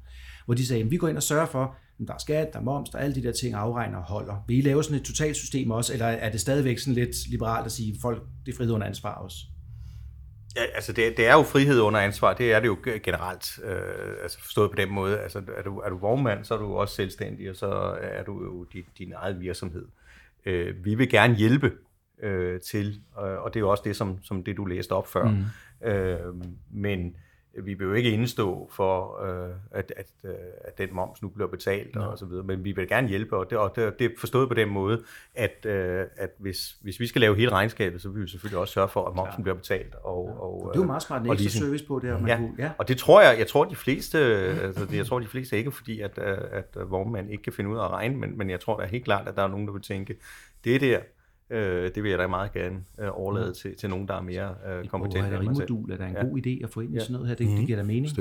hvor 0.45 0.55
de 0.55 0.67
sagde, 0.67 0.83
at 0.83 0.91
vi 0.91 0.97
går 0.97 1.09
ind 1.09 1.17
og 1.17 1.23
sørger 1.23 1.47
for, 1.47 1.77
at 2.01 2.09
der 2.09 2.15
er 2.15 2.19
skat, 2.19 2.53
der 2.53 2.59
er 2.59 2.63
moms, 2.63 2.91
der 2.91 2.99
er 2.99 3.03
alle 3.03 3.15
de 3.15 3.23
der 3.23 3.33
ting, 3.33 3.55
afregner 3.55 3.99
og 3.99 4.05
holder. 4.05 4.45
Vil 4.49 4.59
I 4.59 4.61
lave 4.61 4.85
sådan 4.85 4.99
et 4.99 5.05
totalsystem 5.05 5.71
også, 5.71 5.93
eller 5.93 6.07
er 6.07 6.31
det 6.31 6.41
stadigvæk 6.41 6.79
sådan 6.79 6.95
lidt 6.95 7.31
liberalt 7.31 7.67
at 7.67 7.73
sige, 7.73 7.97
folk, 8.03 8.23
det 8.47 8.53
er 8.53 8.57
frihed 8.57 8.73
under 8.73 8.87
ansvar 8.87 9.15
også? 9.15 9.37
Ja, 10.57 10.63
altså 10.75 10.93
det, 10.93 11.17
det 11.17 11.27
er 11.27 11.33
jo 11.33 11.43
frihed 11.43 11.81
under 11.81 12.01
ansvar, 12.01 12.35
det 12.35 12.53
er 12.53 12.61
det 12.61 12.67
jo 12.67 12.77
generelt, 13.03 13.59
øh, 13.65 14.23
altså 14.23 14.39
forstået 14.41 14.71
på 14.71 14.77
den 14.77 14.91
måde, 14.91 15.21
altså 15.21 15.43
er 15.57 15.63
du, 15.63 15.79
er 15.79 15.91
du 15.91 15.99
vognmand, 15.99 16.45
så 16.45 16.55
er 16.55 16.59
du 16.59 16.75
også 16.75 16.95
selvstændig, 16.95 17.51
og 17.51 17.57
så 17.57 17.97
er 18.01 18.25
du 18.25 18.45
jo 18.45 18.67
din, 18.73 18.85
din 18.99 19.13
egen 19.17 19.41
virksomhed. 19.41 19.87
Øh, 20.47 20.85
vi 20.85 20.95
vil 20.95 21.11
gerne 21.11 21.35
hjælpe 21.35 21.73
øh, 22.23 22.61
til, 22.61 23.01
øh, 23.19 23.25
og 23.43 23.55
det 23.55 23.61
er 23.61 23.65
jo 23.65 23.71
også 23.71 23.83
det, 23.87 23.97
som, 23.97 24.19
som 24.23 24.45
det 24.45 24.57
du 24.57 24.65
læste 24.65 24.93
op 24.93 25.07
før, 25.09 25.25
mm. 25.25 25.89
øh, 25.89 26.19
men 26.71 27.17
vi 27.65 27.75
vil 27.75 27.85
jo 27.85 27.93
ikke 27.93 28.11
indstå 28.11 28.71
for, 28.73 29.23
øh, 29.25 29.51
at, 29.71 29.93
at, 29.97 30.07
øh, 30.25 30.31
at 30.65 30.79
den 30.79 30.89
moms 30.93 31.23
nu 31.23 31.29
bliver 31.29 31.49
betalt 31.49 31.97
og 31.97 32.19
så 32.19 32.27
videre, 32.27 32.45
men 32.45 32.65
vi 32.65 32.73
vil 32.73 32.89
gerne 32.89 33.09
hjælpe, 33.09 33.37
og 33.37 33.51
det, 33.51 33.59
og 33.59 33.73
det, 33.77 33.99
det 33.99 34.05
er 34.05 34.11
forstået 34.19 34.49
på 34.49 34.55
den 34.55 34.69
måde, 34.69 35.03
at, 35.35 35.67
øh, 35.67 36.05
at 36.17 36.31
hvis, 36.39 36.77
hvis 36.83 37.01
vi 37.01 37.07
skal 37.07 37.21
lave 37.21 37.37
hele 37.37 37.51
regnskabet, 37.53 38.03
så 38.03 38.09
vil 38.09 38.23
vi 38.23 38.29
selvfølgelig 38.29 38.59
også 38.59 38.73
sørge 38.75 38.89
for, 38.89 39.07
at 39.09 39.15
momsen 39.17 39.43
bliver 39.43 39.57
betalt. 39.57 39.95
Og, 39.95 40.27
og, 40.43 40.71
Det 40.73 40.79
er 40.79 40.83
jo 40.83 40.87
meget 40.87 41.03
smart 41.03 41.23
en 41.23 41.29
og 41.29 41.33
ekstra 41.33 41.45
leasing. 41.45 41.65
service 41.65 41.85
på 41.87 41.99
det, 41.99 42.09
at 42.09 42.21
man 42.21 42.29
Ja. 42.29 42.37
kunne, 42.37 42.55
ja. 42.59 42.71
Og 42.79 42.89
det 42.89 42.99
tror 42.99 43.23
jeg, 43.23 43.39
jeg 43.39 43.47
tror 43.47 43.65
de 43.65 43.77
fleste, 43.77 44.19
altså 44.19 44.87
jeg 44.93 45.07
tror 45.07 45.19
de 45.21 45.27
fleste 45.27 45.57
ikke, 45.57 45.71
fordi 45.71 46.01
at, 46.01 46.19
øh, 46.19 46.39
at 46.53 46.77
vognmand 46.91 47.31
ikke 47.31 47.43
kan 47.43 47.53
finde 47.53 47.71
ud 47.71 47.77
af 47.79 47.85
at 47.85 47.91
regne, 47.91 48.17
men, 48.17 48.39
men 48.39 48.51
jeg 48.51 48.61
tror 48.61 48.81
da 48.81 48.87
helt 48.87 49.05
klart, 49.05 49.29
at 49.29 49.37
der 49.37 49.43
er 49.43 49.49
nogen, 49.49 49.67
der 49.67 49.73
vil 49.73 49.83
tænke, 49.83 50.17
det 50.65 50.81
der, 50.81 51.01
øh, 51.53 51.91
det 51.95 52.03
vil 52.03 52.11
jeg 52.11 52.19
da 52.19 52.27
meget 52.27 52.53
gerne 52.53 52.77
øh, 53.01 53.09
overlade 53.13 53.53
til, 53.53 53.77
til 53.77 53.91
nogen, 53.91 54.09
der 54.09 54.15
er 54.15 54.23
mere 54.23 54.55
øh, 54.69 54.79
Og 54.79 54.89
kompetent 54.89 55.17
end 55.27 55.33
mig 55.33 55.33
selv. 55.33 55.47
batterimodul 55.49 55.91
er 55.93 55.97
da 55.97 56.07
en 56.07 56.13
Ja. 56.15 56.23
god 56.27 56.39
idé 56.47 56.65
at 56.65 56.71
få 56.71 56.81
ind 56.81 56.91
i 56.91 56.95
Ja. 56.95 57.01
sådan 57.01 57.13
noget 57.13 57.29
her. 57.29 57.35
Det, 57.35 57.47
det 57.59 57.67
giver 57.67 57.79
da 57.79 57.85
mening. 57.85 58.17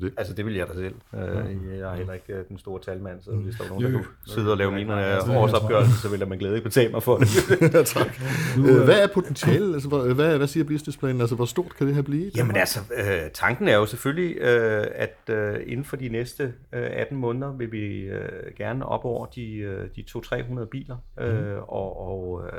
Bestemt. 0.00 0.18
Altså, 0.18 0.34
det 0.34 0.46
vil 0.46 0.54
jeg 0.54 0.66
da 0.68 0.74
selv. 0.74 0.94
Øh, 1.14 1.78
Jeg 1.78 1.92
er 1.92 1.96
heller 1.96 2.12
ikke 2.12 2.32
øh, 2.32 2.44
den 2.48 2.58
store 2.58 2.80
talmand, 2.80 3.20
så 3.22 3.30
hvis 3.30 3.54
der 3.56 3.62
var 3.62 3.68
nogen, 3.70 3.84
der 3.84 3.92
kunne 3.92 4.06
sidde 4.26 4.50
og 4.50 4.56
lave 4.56 4.72
mine 4.72 5.14
øh, 5.16 5.36
årsopgørelse, 5.36 6.00
så 6.02 6.08
ville 6.08 6.26
med 6.26 6.38
glæde 6.38 6.60
betale 6.60 6.90
mig 6.92 7.02
for 7.02 7.16
det. 7.16 7.28
Ja, 7.74 7.82
tak. 7.82 8.20
Øh, 8.58 8.84
hvad 8.84 9.02
er 9.02 9.06
potentialet? 9.14 9.74
Altså, 9.74 9.88
hvad, 9.88 10.36
hvad, 10.38 10.46
siger 10.46 10.64
businessplanen? 10.64 11.20
Altså, 11.20 11.36
hvor 11.36 11.44
stort 11.44 11.74
kan 11.76 11.86
det 11.86 11.94
her 11.94 12.02
blive? 12.02 12.30
Jamen 12.36 12.56
altså, 12.56 12.80
øh, 12.98 13.30
tanken 13.34 13.68
er 13.68 13.76
jo 13.76 13.86
selvfølgelig, 13.86 14.36
øh, 14.36 14.86
at 14.94 15.18
øh, 15.30 15.56
inden 15.66 15.84
for 15.84 15.96
de 15.96 16.08
næste 16.08 16.42
øh, 16.72 16.86
18 16.92 17.18
måneder 17.18 17.52
vil 17.52 17.72
vi 17.72 18.00
øh, 18.00 18.28
gerne 18.56 18.86
op 18.86 19.04
over 19.04 19.26
de, 19.26 19.54
øh, 19.54 19.88
de 19.96 20.04
200-300 20.10 20.64
biler, 20.64 20.96
øh, 21.20 21.56
og, 21.58 22.08
og 22.08 22.42
øh, 22.44 22.58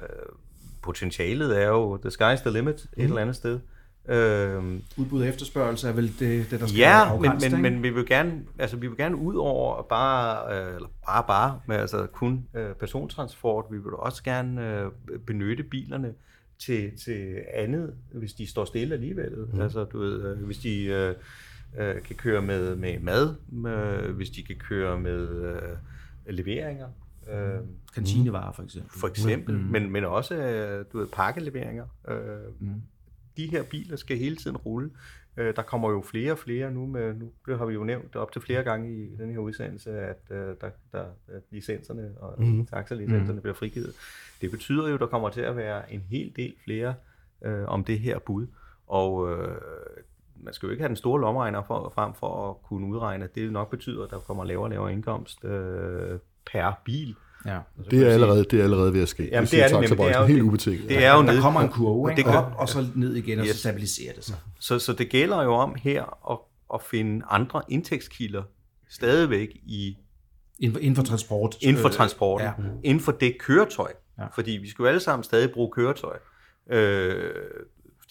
potentialet 0.82 1.62
er 1.62 1.68
jo, 1.68 1.98
the 1.98 2.10
sky's 2.10 2.42
the 2.42 2.52
limit 2.52 2.76
et 2.76 3.04
eller 3.04 3.22
andet 3.22 3.36
sted. 3.36 3.60
Øh, 4.10 4.64
Udbud 4.98 5.22
og 5.22 5.28
efterspørgsel 5.28 5.90
er 5.90 5.94
vel 5.94 6.20
det, 6.20 6.52
det 6.52 6.60
der 6.60 6.68
skal 6.68 6.78
Ja, 6.80 7.18
men, 7.18 7.32
det, 7.32 7.42
men, 7.42 7.44
ikke? 7.44 7.58
men 7.58 7.84
vi 7.84 7.90
vil 7.90 8.06
gerne, 8.06 8.42
altså 8.60 8.78
vi 8.78 8.88
vil 8.88 8.98
gerne 8.98 9.16
ud 9.16 9.36
over 9.36 9.82
bare, 9.82 10.56
øh, 10.56 10.76
eller 10.76 10.90
bare 11.06 11.24
bare, 11.28 11.60
med 11.68 11.76
altså 11.76 12.08
kun 12.14 12.46
øh, 12.54 12.74
persontransport. 12.74 13.66
Vi 13.72 13.78
vil 13.78 13.94
også 13.94 14.24
gerne 14.24 14.80
øh, 14.80 14.92
benytte 15.26 15.64
bilerne 15.64 16.14
til, 16.60 16.92
til 17.06 17.38
andet, 17.54 17.94
hvis 18.14 18.34
de 18.34 18.48
står 18.48 18.66
stille 18.66 18.94
alligevel. 18.94 19.48
Mm. 19.54 19.62
Altså 19.62 19.84
du 19.84 20.00
ved, 20.00 20.24
øh, 20.24 20.46
hvis 20.46 20.58
de 20.58 20.84
øh, 20.84 21.16
øh, 21.78 22.02
kan 22.02 22.16
køre 22.16 22.42
med, 22.42 22.76
med 22.76 23.00
mad, 23.00 23.36
øh, 23.68 24.16
hvis 24.16 24.30
de 24.30 24.44
kan 24.44 24.56
køre 24.56 25.00
med 25.00 25.30
øh, 25.30 26.36
leveringer. 26.36 26.88
Øh, 27.32 27.60
Kantinevarer 27.94 28.52
for 28.52 28.64
eksempel. 28.64 29.00
for 29.00 29.08
eksempel, 29.08 29.58
mm. 29.58 29.64
men, 29.64 29.92
men 29.92 30.06
også 30.06 30.36
du 30.94 30.98
ved, 30.98 31.08
pakkeleveringer. 31.08 31.86
Øh, 32.08 32.18
mm. 32.60 32.82
De 33.40 33.48
her 33.48 33.64
biler 33.64 33.96
skal 33.96 34.18
hele 34.18 34.36
tiden 34.36 34.58
rulle. 34.58 34.92
Øh, 35.38 35.56
der 35.56 35.62
kommer 35.62 35.92
jo 35.92 36.02
flere 36.02 36.32
og 36.32 36.38
flere 36.38 36.72
nu. 36.72 36.86
Med, 36.86 37.14
nu 37.14 37.32
har 37.48 37.66
vi 37.66 37.74
jo 37.74 37.84
nævnt 37.84 38.16
op 38.16 38.32
til 38.32 38.42
flere 38.42 38.64
gange 38.64 38.94
i 38.94 39.16
den 39.16 39.32
her 39.32 39.40
udsendelse, 39.40 39.92
at 39.92 40.22
øh, 40.32 40.56
der, 40.62 40.70
der, 40.92 41.06
licenserne 41.52 42.14
og 42.20 42.44
mm. 42.44 42.66
taxalicenserne 42.66 43.34
mm. 43.34 43.42
bliver 43.42 43.54
frigivet. 43.54 43.94
Det 44.42 44.52
betyder 44.52 44.88
jo, 44.88 44.94
at 44.94 45.00
der 45.00 45.08
kommer 45.08 45.30
til 45.30 45.42
at 45.42 45.56
være 45.56 45.94
en 45.94 46.02
hel 46.10 46.34
del 46.36 46.54
flere 46.64 46.96
øh, 47.46 47.66
om 47.68 47.84
det 47.84 48.00
her 48.00 48.20
bud. 48.20 48.48
Og 48.88 49.32
øh, 49.32 49.58
man 50.36 50.54
skal 50.54 50.68
jo 50.68 50.72
ikke 50.72 50.82
have 50.82 50.88
den 50.88 50.96
store 50.96 51.22
lomregner 51.22 51.64
for, 51.68 51.92
frem 51.96 52.14
for 52.14 52.50
at 52.50 52.62
kunne 52.64 52.88
udregne, 52.88 53.24
at 53.24 53.36
det 53.36 53.52
nok 53.52 53.70
betyder, 53.70 54.04
at 54.04 54.10
der 54.10 54.20
kommer 54.20 54.44
lavere 54.44 54.66
og 54.66 54.70
lavere 54.70 54.94
indkomst 54.94 55.46
øh, 55.46 56.20
per 56.52 56.82
bil. 56.86 57.16
Ja. 57.46 57.60
Det 57.92 58.08
er 58.08 58.12
allerede, 58.12 58.44
det 58.44 58.60
er 58.60 58.64
allerede 58.64 58.94
ved 58.94 59.02
at 59.02 59.10
ske. 59.10 59.24
Jamen, 59.32 59.42
Det 59.44 59.52
det 59.52 59.60
er 59.64 59.68
det 59.68 59.74
nemlig. 59.90 59.98
Det 59.98 60.16
er 60.16 60.20
jo- 60.20 60.26
helt 60.26 60.38
det- 60.38 60.44
ubetinget. 60.48 60.90
det 60.90 61.04
er 61.06 61.12
jo 61.14 61.18
Der 61.22 61.24
ned- 61.34 61.42
kommer 61.42 61.62
en 61.62 61.70
kurve, 61.70 62.12
og 62.12 62.18
ikke? 62.18 62.30
op 62.30 62.52
og 62.58 62.70
så 62.70 62.88
ned 62.96 63.16
igen, 63.16 63.40
og 63.40 63.46
så 63.46 63.50
Yes. 63.50 63.60
stabiliserer 63.60 64.14
det 64.14 64.26
sig. 64.26 64.36
Så, 64.60 64.80
så 64.80 64.94
det 64.94 65.10
gælder 65.10 65.44
jo 65.44 65.54
om 65.54 65.76
her 65.76 66.32
at, 66.32 66.38
at 66.74 66.82
finde 66.82 67.26
andre 67.30 67.62
indtægtskilder 67.70 68.44
stadigvæk 68.90 69.50
i 69.64 69.98
Inden 70.60 70.74
for, 70.76 70.80
inden 70.80 70.96
for 70.96 71.04
transport. 71.04 71.56
inden 71.62 71.82
for 71.82 71.88
øh, 71.90 71.94
transporten, 71.96 72.48
ja. 72.48 72.64
ja. 72.64 72.70
inden 72.84 73.04
for 73.04 73.12
det 73.12 73.38
køretøj. 73.40 73.92
Ja. 74.18 74.24
Ja. 74.24 74.30
Fordi 74.36 74.52
vi 74.52 74.70
skal 74.70 74.84
jo 74.84 74.88
alle 74.88 75.00
sammen 75.00 75.24
stadig 75.24 75.52
bruge 75.52 75.72
køretøj 75.72 76.18
øh, 76.72 77.32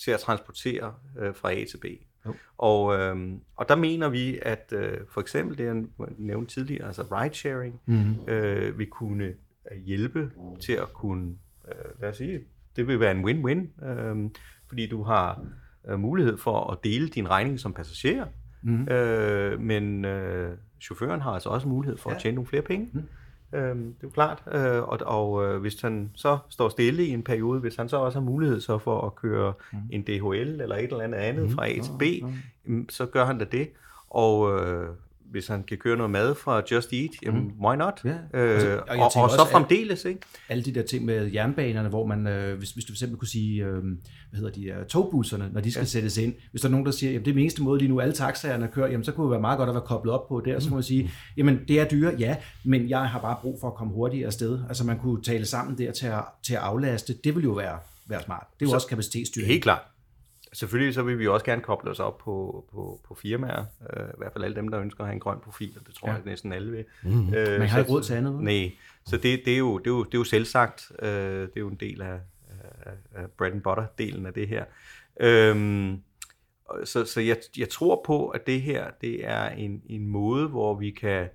til 0.04 0.10
at 0.10 0.20
transportere 0.20 0.94
øh, 1.20 1.34
fra 1.34 1.52
A 1.52 1.64
til 1.70 1.78
B. 1.78 1.84
Jo. 2.26 2.34
Og, 2.58 2.94
øh, 2.98 3.32
og 3.56 3.68
der 3.68 3.76
mener 3.76 4.08
vi, 4.08 4.38
at 4.42 4.72
øh, 4.76 4.98
for 5.10 5.20
eksempel 5.20 5.58
det, 5.58 5.64
jeg 5.64 5.82
nævnte 6.18 6.54
tidligere, 6.54 6.86
altså 6.86 7.02
ridesharing, 7.02 7.80
Mhm. 7.86 8.28
øh, 8.28 8.78
vil 8.78 8.86
kunne 8.90 9.24
øh, 9.24 9.78
hjælpe 9.84 10.30
til 10.60 10.72
at 10.72 10.92
kunne, 10.92 11.34
øh, 11.68 12.00
lad 12.00 12.08
os 12.08 12.16
sige, 12.16 12.40
det 12.76 12.86
vil 12.86 13.00
være 13.00 13.10
en 13.10 13.24
win-win, 13.24 13.86
øh, 13.88 14.30
fordi 14.68 14.86
du 14.88 15.02
har 15.02 15.44
øh, 15.88 15.98
mulighed 16.00 16.36
for 16.36 16.70
at 16.72 16.78
dele 16.84 17.08
din 17.08 17.30
regning 17.30 17.60
som 17.60 17.72
passager, 17.72 18.26
Mhm. 18.62 18.88
øh, 18.88 19.60
men 19.60 20.04
øh, 20.04 20.56
chaufføren 20.80 21.20
har 21.20 21.30
altså 21.30 21.48
også 21.48 21.68
mulighed 21.68 21.96
for 21.98 22.10
ja. 22.10 22.16
at 22.16 22.22
tjene 22.22 22.34
nogle 22.34 22.48
flere 22.48 22.62
penge. 22.62 22.90
Mm. 22.92 23.02
Øhm, 23.52 23.84
det 23.84 24.02
er 24.02 24.02
jo 24.02 24.08
klart, 24.08 24.42
øh, 24.52 24.82
og, 24.82 24.98
og 25.06 25.44
øh, 25.44 25.60
hvis 25.60 25.80
han 25.80 26.10
så 26.14 26.38
står 26.48 26.68
stille 26.68 27.04
i 27.04 27.10
en 27.10 27.22
periode, 27.22 27.60
hvis 27.60 27.76
han 27.76 27.88
så 27.88 27.96
også 27.96 28.18
har 28.18 28.24
mulighed 28.24 28.60
så 28.60 28.78
for 28.78 29.06
at 29.06 29.14
køre 29.14 29.52
mm. 29.72 29.78
en 29.90 30.02
DHL 30.02 30.60
eller 30.60 30.76
et 30.76 30.82
eller 30.82 31.00
andet 31.00 31.18
andet 31.18 31.44
mm. 31.44 31.50
fra 31.50 31.68
A 31.68 31.72
til 31.72 31.92
B, 31.98 32.02
mm. 32.64 32.88
så 32.88 33.06
gør 33.06 33.24
han 33.24 33.38
da 33.38 33.44
det. 33.44 33.68
Og 34.10 34.60
øh, 34.60 34.88
hvis 35.30 35.46
han 35.46 35.62
kan 35.62 35.78
køre 35.78 35.96
noget 35.96 36.10
mad 36.10 36.34
fra 36.34 36.62
Just 36.70 36.92
Eat, 36.92 37.10
jamen 37.22 37.42
mm. 37.42 37.66
why 37.66 37.76
not? 37.76 38.00
Ja. 38.04 38.16
Øh, 38.34 38.50
Altså, 38.54 38.78
og 38.88 38.96
og, 38.98 39.22
og, 39.22 39.30
så 39.30 39.46
fremdeles, 39.52 40.04
ikke? 40.04 40.20
alle 40.48 40.64
de 40.64 40.74
der 40.74 40.82
ting 40.82 41.04
med 41.04 41.32
jernbanerne, 41.32 41.88
hvor 41.88 42.06
man, 42.06 42.26
øh, 42.26 42.58
hvis, 42.58 42.70
hvis 42.70 42.84
du 42.84 42.92
for 42.92 42.94
eksempel 42.94 43.18
kunne 43.18 43.28
sige, 43.28 43.64
øh, 43.64 43.82
hvad 44.30 44.40
hedder 44.40 44.50
de 44.50 44.64
der 44.64 44.84
togbusserne, 44.84 45.50
når 45.52 45.60
de 45.60 45.72
skal 45.72 45.80
ja. 45.80 45.86
sættes 45.86 46.16
ind, 46.16 46.34
hvis 46.50 46.60
der 46.62 46.68
er 46.68 46.70
nogen, 46.70 46.86
der 46.86 46.92
siger, 46.92 47.12
jamen 47.12 47.24
det 47.24 47.30
er 47.30 47.34
den 47.34 47.42
eneste 47.42 47.62
måde 47.62 47.78
lige 47.78 47.88
nu, 47.88 48.00
alle 48.00 48.14
taxaerne 48.14 48.68
kører, 48.68 48.90
jamen 48.90 49.04
så 49.04 49.12
kunne 49.12 49.24
det 49.24 49.30
være 49.30 49.40
meget 49.40 49.58
godt 49.58 49.68
at 49.68 49.74
være 49.74 49.84
koblet 49.86 50.14
op 50.14 50.28
på 50.28 50.42
det, 50.44 50.56
og 50.56 50.62
så 50.62 50.70
må 50.70 50.76
man 50.76 50.82
sige, 50.82 51.10
jamen 51.36 51.60
det 51.68 51.80
er 51.80 51.88
dyre, 51.88 52.14
ja, 52.18 52.36
men 52.64 52.88
jeg 52.88 53.08
har 53.08 53.20
bare 53.20 53.36
brug 53.42 53.58
for 53.60 53.68
at 53.68 53.74
komme 53.74 53.92
hurtigere 53.94 54.26
afsted. 54.26 54.60
Altså 54.68 54.84
man 54.84 54.98
kunne 54.98 55.22
tale 55.22 55.46
sammen 55.46 55.78
der 55.78 55.92
til 55.92 56.06
at, 56.06 56.24
til 56.42 56.54
at 56.54 56.60
aflaste, 56.60 57.14
det 57.24 57.34
vil 57.34 57.44
jo 57.44 57.52
være, 57.52 57.78
være 58.08 58.22
smart. 58.22 58.46
Det 58.54 58.64
er 58.64 58.66
jo 58.66 58.70
så, 58.70 58.74
også 58.74 58.86
kapacitetsstyring. 58.86 59.48
Helt 59.48 59.62
klart. 59.62 59.82
Selvfølgelig 60.52 60.94
så 60.94 61.02
vil 61.02 61.18
vi 61.18 61.26
også 61.26 61.44
gerne 61.44 61.62
koble 61.62 61.90
os 61.90 62.00
op 62.00 62.18
på, 62.18 62.64
på, 62.72 63.00
på 63.08 63.14
firmaer, 63.14 63.64
øh, 63.96 64.08
i 64.08 64.12
hvert 64.18 64.32
fald 64.32 64.44
alle 64.44 64.56
dem, 64.56 64.68
der 64.68 64.80
ønsker 64.80 65.00
at 65.00 65.06
have 65.06 65.14
en 65.14 65.20
grøn 65.20 65.38
profil, 65.40 65.76
og 65.80 65.86
det 65.86 65.94
tror 65.94 66.08
Ja. 66.08 66.14
jeg 66.14 66.22
næsten 66.24 66.52
alle 66.52 66.70
vil. 66.72 66.84
Mm. 67.02 67.34
Øh, 67.34 67.58
Man 67.58 67.68
har 67.68 67.78
ikke 67.78 67.90
råd 67.92 68.02
til 68.02 68.14
andet? 68.14 68.42
Nej, 68.42 68.72
så 69.06 69.16
det, 69.16 69.42
det, 69.44 69.54
er 69.54 69.58
jo, 69.58 69.78
det, 69.78 69.86
er 69.86 69.90
jo, 69.90 70.04
det 70.04 70.14
er 70.14 70.18
jo 70.18 70.24
selvsagt, 70.24 70.92
øh, 71.02 71.08
det 71.40 71.42
er 71.56 71.60
jo 71.60 71.68
en 71.68 71.76
del 71.80 72.02
af, 72.02 72.18
af, 72.82 72.92
af 73.14 73.30
bread 73.38 73.52
and 73.52 73.62
butter-delen 73.62 74.26
af 74.26 74.32
det 74.34 74.48
her. 74.48 74.64
Øhm, 75.20 76.02
så 76.84 77.04
så 77.04 77.20
jeg, 77.20 77.36
jeg 77.58 77.68
tror 77.68 78.02
på, 78.06 78.28
at 78.28 78.46
det 78.46 78.62
her 78.62 78.90
det 79.00 79.26
er 79.26 79.48
en, 79.48 79.82
en 79.86 80.06
måde, 80.06 80.48
hvor 80.48 80.74
vi 80.74 80.90
kan 80.90 81.28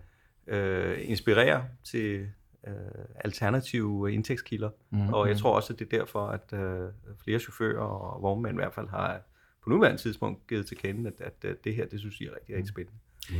øh, 0.47 0.97
inspirere 1.01 1.63
til 1.83 2.27
øh, 2.67 2.73
alternative 3.15 4.13
indtægtskilder. 4.13 4.69
Mm-hmm. 4.89 5.13
Og 5.13 5.29
jeg 5.29 5.37
tror 5.37 5.55
også, 5.55 5.73
at 5.73 5.79
det 5.79 5.93
er 5.93 5.97
derfor, 5.97 6.27
at 6.27 6.53
øh, 6.53 6.89
flere 7.23 7.39
chauffører 7.39 7.83
og 7.83 8.21
vognmænd 8.21 8.55
i 8.55 8.61
hvert 8.61 8.73
fald 8.73 8.87
har 8.87 9.21
på 9.63 9.69
nuværende 9.69 10.01
tidspunkt 10.01 10.47
givet 10.47 10.65
til 10.65 10.77
kende, 10.77 11.09
at, 11.09 11.27
at, 11.27 11.49
at 11.49 11.63
det 11.63 11.75
her, 11.75 11.85
det 11.85 11.99
synes 11.99 12.19
jeg 12.19 12.27
er 12.27 12.35
rigtig, 12.35 12.55
rigtig 12.55 12.69
spændende. 12.69 12.99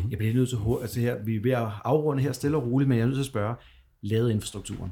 Jeg 0.10 0.18
bliver 0.18 0.34
nødt 0.34 0.50
til 0.50 0.58
hurtigt, 0.58 0.84
altså 0.84 1.00
her, 1.00 1.24
vi 1.24 1.36
er 1.36 1.42
ved 1.42 1.52
at 1.52 1.68
afrunde 1.84 2.24
her 2.24 2.32
stille 2.32 2.58
og 2.58 2.64
roligt, 2.64 2.88
men 2.88 2.98
jeg 2.98 3.04
er 3.04 3.06
nødt 3.06 3.16
til 3.16 3.22
at 3.22 3.26
spørge, 3.26 3.56
lavet 4.02 4.32
infrastrukturen. 4.32 4.92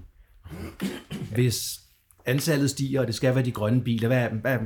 Hvis 1.33 1.79
antallet 2.25 2.69
stiger, 2.69 3.01
og 3.01 3.07
det 3.07 3.15
skal 3.15 3.35
være 3.35 3.45
de 3.45 3.51
grønne 3.51 3.83
biler, 3.83 4.07
hvad, 4.07 4.29
hvad, 4.29 4.57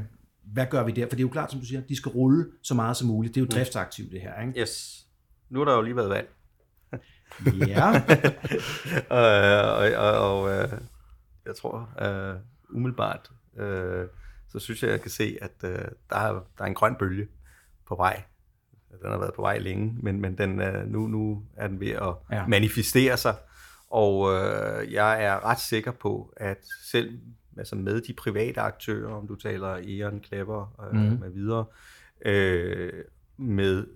hvad 0.43 0.65
gør 0.69 0.83
vi 0.83 0.91
der? 0.91 1.05
For 1.05 1.09
det 1.09 1.19
er 1.19 1.21
jo 1.21 1.29
klart, 1.29 1.51
som 1.51 1.59
du 1.59 1.65
siger, 1.65 1.81
de 1.81 1.95
skal 1.95 2.09
rulle 2.09 2.45
så 2.63 2.73
meget 2.73 2.97
som 2.97 3.07
muligt. 3.07 3.35
Det 3.35 3.41
er 3.41 3.45
jo 3.45 3.49
driftsaktivt 3.51 4.11
det 4.11 4.21
her, 4.21 4.41
ikke? 4.41 4.59
Yes. 4.59 5.05
Nu 5.49 5.59
har 5.59 5.65
der 5.65 5.75
jo 5.75 5.81
lige 5.81 5.95
været 5.95 6.09
valg. 6.09 6.34
Ja, 7.67 7.89
og, 9.09 9.25
og, 9.75 10.11
og, 10.11 10.41
og 10.41 10.51
øh, 10.51 10.69
jeg 11.45 11.55
tror, 11.55 11.89
øh, 12.01 12.35
umiddelbart, 12.69 13.31
øh, 13.57 14.05
så 14.49 14.59
synes 14.59 14.83
jeg, 14.83 14.91
jeg 14.91 15.01
kan 15.01 15.11
se, 15.11 15.37
at 15.41 15.51
øh, 15.63 15.85
der, 16.09 16.15
er, 16.15 16.31
der 16.57 16.63
er 16.63 16.65
en 16.65 16.73
grøn 16.73 16.95
bølge 16.95 17.27
på 17.87 17.95
vej. 17.95 18.23
Den 19.01 19.11
har 19.11 19.17
været 19.17 19.33
på 19.33 19.41
vej 19.41 19.57
længe, 19.57 19.97
men, 20.01 20.21
men 20.21 20.37
den, 20.37 20.61
øh, 20.61 20.87
nu, 20.87 21.07
nu 21.07 21.43
er 21.55 21.67
den 21.67 21.79
ved 21.79 21.89
at 21.91 22.13
Ja. 22.31 22.47
manifestere 22.47 23.17
sig. 23.17 23.35
Og 23.89 24.33
øh, 24.33 24.93
jeg 24.93 25.23
er 25.23 25.45
ret 25.45 25.59
sikker 25.59 25.91
på, 25.91 26.33
at 26.37 26.57
selv 26.83 27.19
altså 27.57 27.75
med 27.75 28.01
de 28.01 28.13
private 28.13 28.61
aktører, 28.61 29.13
om 29.13 29.27
du 29.27 29.35
taler 29.35 29.77
Eon, 29.83 30.23
Clever 30.23 30.87
øh, 30.93 30.99
mm. 30.99 31.19
med 31.19 31.29
videre, 31.29 31.65
øh, 32.25 33.03
med 33.37 33.87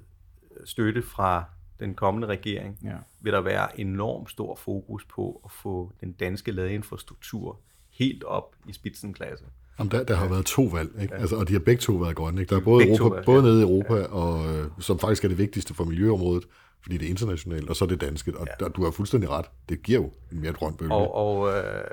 støtte 0.65 1.01
fra 1.01 1.43
den 1.79 1.93
kommende 1.95 2.27
regering, 2.27 2.77
Ja. 2.83 2.95
vil 3.21 3.33
der 3.33 3.41
være 3.41 3.79
enormt 3.79 4.29
stor 4.31 4.55
fokus 4.55 5.05
på 5.05 5.41
at 5.45 5.51
få 5.51 5.91
den 6.01 6.11
danske 6.11 6.51
ladeinfrastruktur 6.51 7.59
helt 7.89 8.23
op 8.23 8.55
i 8.67 8.73
spidsenklasse. 8.73 9.45
Jamen, 9.79 9.91
der, 9.91 10.03
der 10.03 10.15
har 10.15 10.27
været 10.27 10.45
to 10.45 10.63
valg, 10.63 11.01
ikke? 11.01 11.15
Altså, 11.15 11.35
og 11.35 11.47
de 11.47 11.53
har 11.53 11.59
begge 11.59 11.79
to 11.81 11.93
været 11.93 12.15
grønne. 12.15 12.41
Ikke? 12.41 12.49
Der 12.49 12.59
er 12.61 12.63
både, 12.63 12.83
Begge 12.85 12.97
Europa, 12.97 13.13
været, 13.15 13.25
både 13.25 13.43
ja. 13.43 13.47
nede 13.49 13.59
i 13.59 13.63
Europa, 13.63 14.03
og, 14.03 14.55
øh, 14.55 14.67
som 14.79 14.99
faktisk 14.99 15.23
er 15.23 15.27
det 15.27 15.37
vigtigste 15.37 15.73
for 15.73 15.83
miljøområdet, 15.83 16.43
fordi 16.81 16.97
det 16.97 17.05
er 17.05 17.09
internationalt, 17.09 17.69
og 17.69 17.75
så 17.75 17.85
er 17.85 17.89
det 17.89 18.01
danske. 18.01 18.37
Og 18.37 18.47
Ja. 18.47 18.65
der, 18.65 18.69
du 18.71 18.83
har 18.83 18.91
fuldstændig 18.91 19.29
ret. 19.29 19.45
Det 19.69 19.83
giver 19.83 19.99
jo 19.99 20.11
en 20.31 20.41
mere 20.41 20.53
grøn 20.53 20.73
bølge. 20.73 20.93
Og, 20.93 21.15
og 21.15 21.57
øh, 21.57 21.83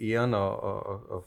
Eon 0.00 0.34
og, 0.34 0.62
og, 0.62 0.86
og, 0.86 1.10
og 1.10 1.26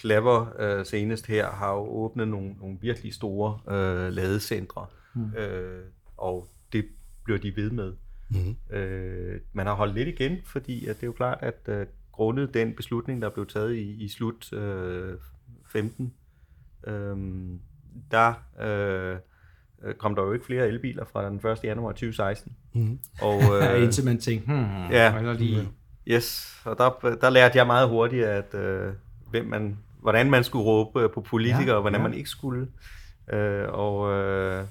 Clever 0.00 0.46
øh, 0.58 0.86
senest 0.86 1.26
her 1.26 1.50
har 1.50 1.72
jo 1.72 1.80
åbnet 1.80 2.28
nogle, 2.28 2.52
nogle 2.60 2.78
virkelig 2.80 3.14
store 3.14 3.58
øh, 3.76 4.12
ladecentre, 4.12 4.86
mm. 5.14 5.34
øh, 5.34 5.82
og 6.16 6.48
det 6.72 6.86
bliver 7.24 7.38
de 7.38 7.56
ved 7.56 7.70
med. 7.70 7.92
Mhm. 8.30 8.76
Øh, 8.76 9.40
man 9.52 9.66
har 9.66 9.74
holdt 9.74 9.94
lidt 9.94 10.08
igen, 10.08 10.38
fordi 10.44 10.86
at 10.86 10.96
det 10.96 11.02
er 11.02 11.06
jo 11.06 11.12
klart, 11.12 11.38
at 11.40 11.60
øh, 11.68 11.86
grundet 12.12 12.54
den 12.54 12.74
beslutning, 12.74 13.22
der 13.22 13.30
blev 13.30 13.46
taget 13.46 13.74
i, 13.76 14.04
i 14.04 14.08
slut 14.08 14.52
øh, 14.52 15.14
15, 15.72 16.12
øh, 16.86 17.16
der 18.10 18.32
øh, 18.62 19.16
kom 19.98 20.14
der 20.14 20.22
jo 20.22 20.32
ikke 20.32 20.44
flere 20.46 20.68
elbiler 20.68 21.04
fra 21.04 21.28
den 21.28 21.36
1. 21.46 21.58
januar 21.64 21.92
2016. 21.92 22.52
Mhm. 22.72 22.98
Og, 23.22 23.40
Øh, 23.76 23.82
Indtil 23.82 24.04
man 24.04 24.18
tænkte, 24.18 24.46
hmm, 24.46 24.90
Ja. 24.90 25.16
eller 25.18 25.32
lige, 25.32 25.68
Yes, 26.08 26.60
og 26.64 26.76
der, 26.78 27.16
der 27.20 27.30
lærte 27.30 27.58
jeg 27.58 27.66
meget 27.66 27.88
hurtigt, 27.88 28.24
at 28.24 28.54
øh, 28.54 28.92
hvem 29.30 29.46
man, 29.46 29.78
hvordan 30.00 30.30
man 30.30 30.44
skulle 30.44 30.64
råbe 30.64 31.08
på 31.08 31.20
politikere, 31.20 31.66
Ja, 31.68 31.74
og 31.74 31.80
hvordan 31.80 32.00
ja. 32.00 32.06
man 32.08 32.14
ikke 32.14 32.30
skulle. 32.30 32.68
Øh, 33.32 33.64
og 33.68 34.12
øh, 34.12 34.64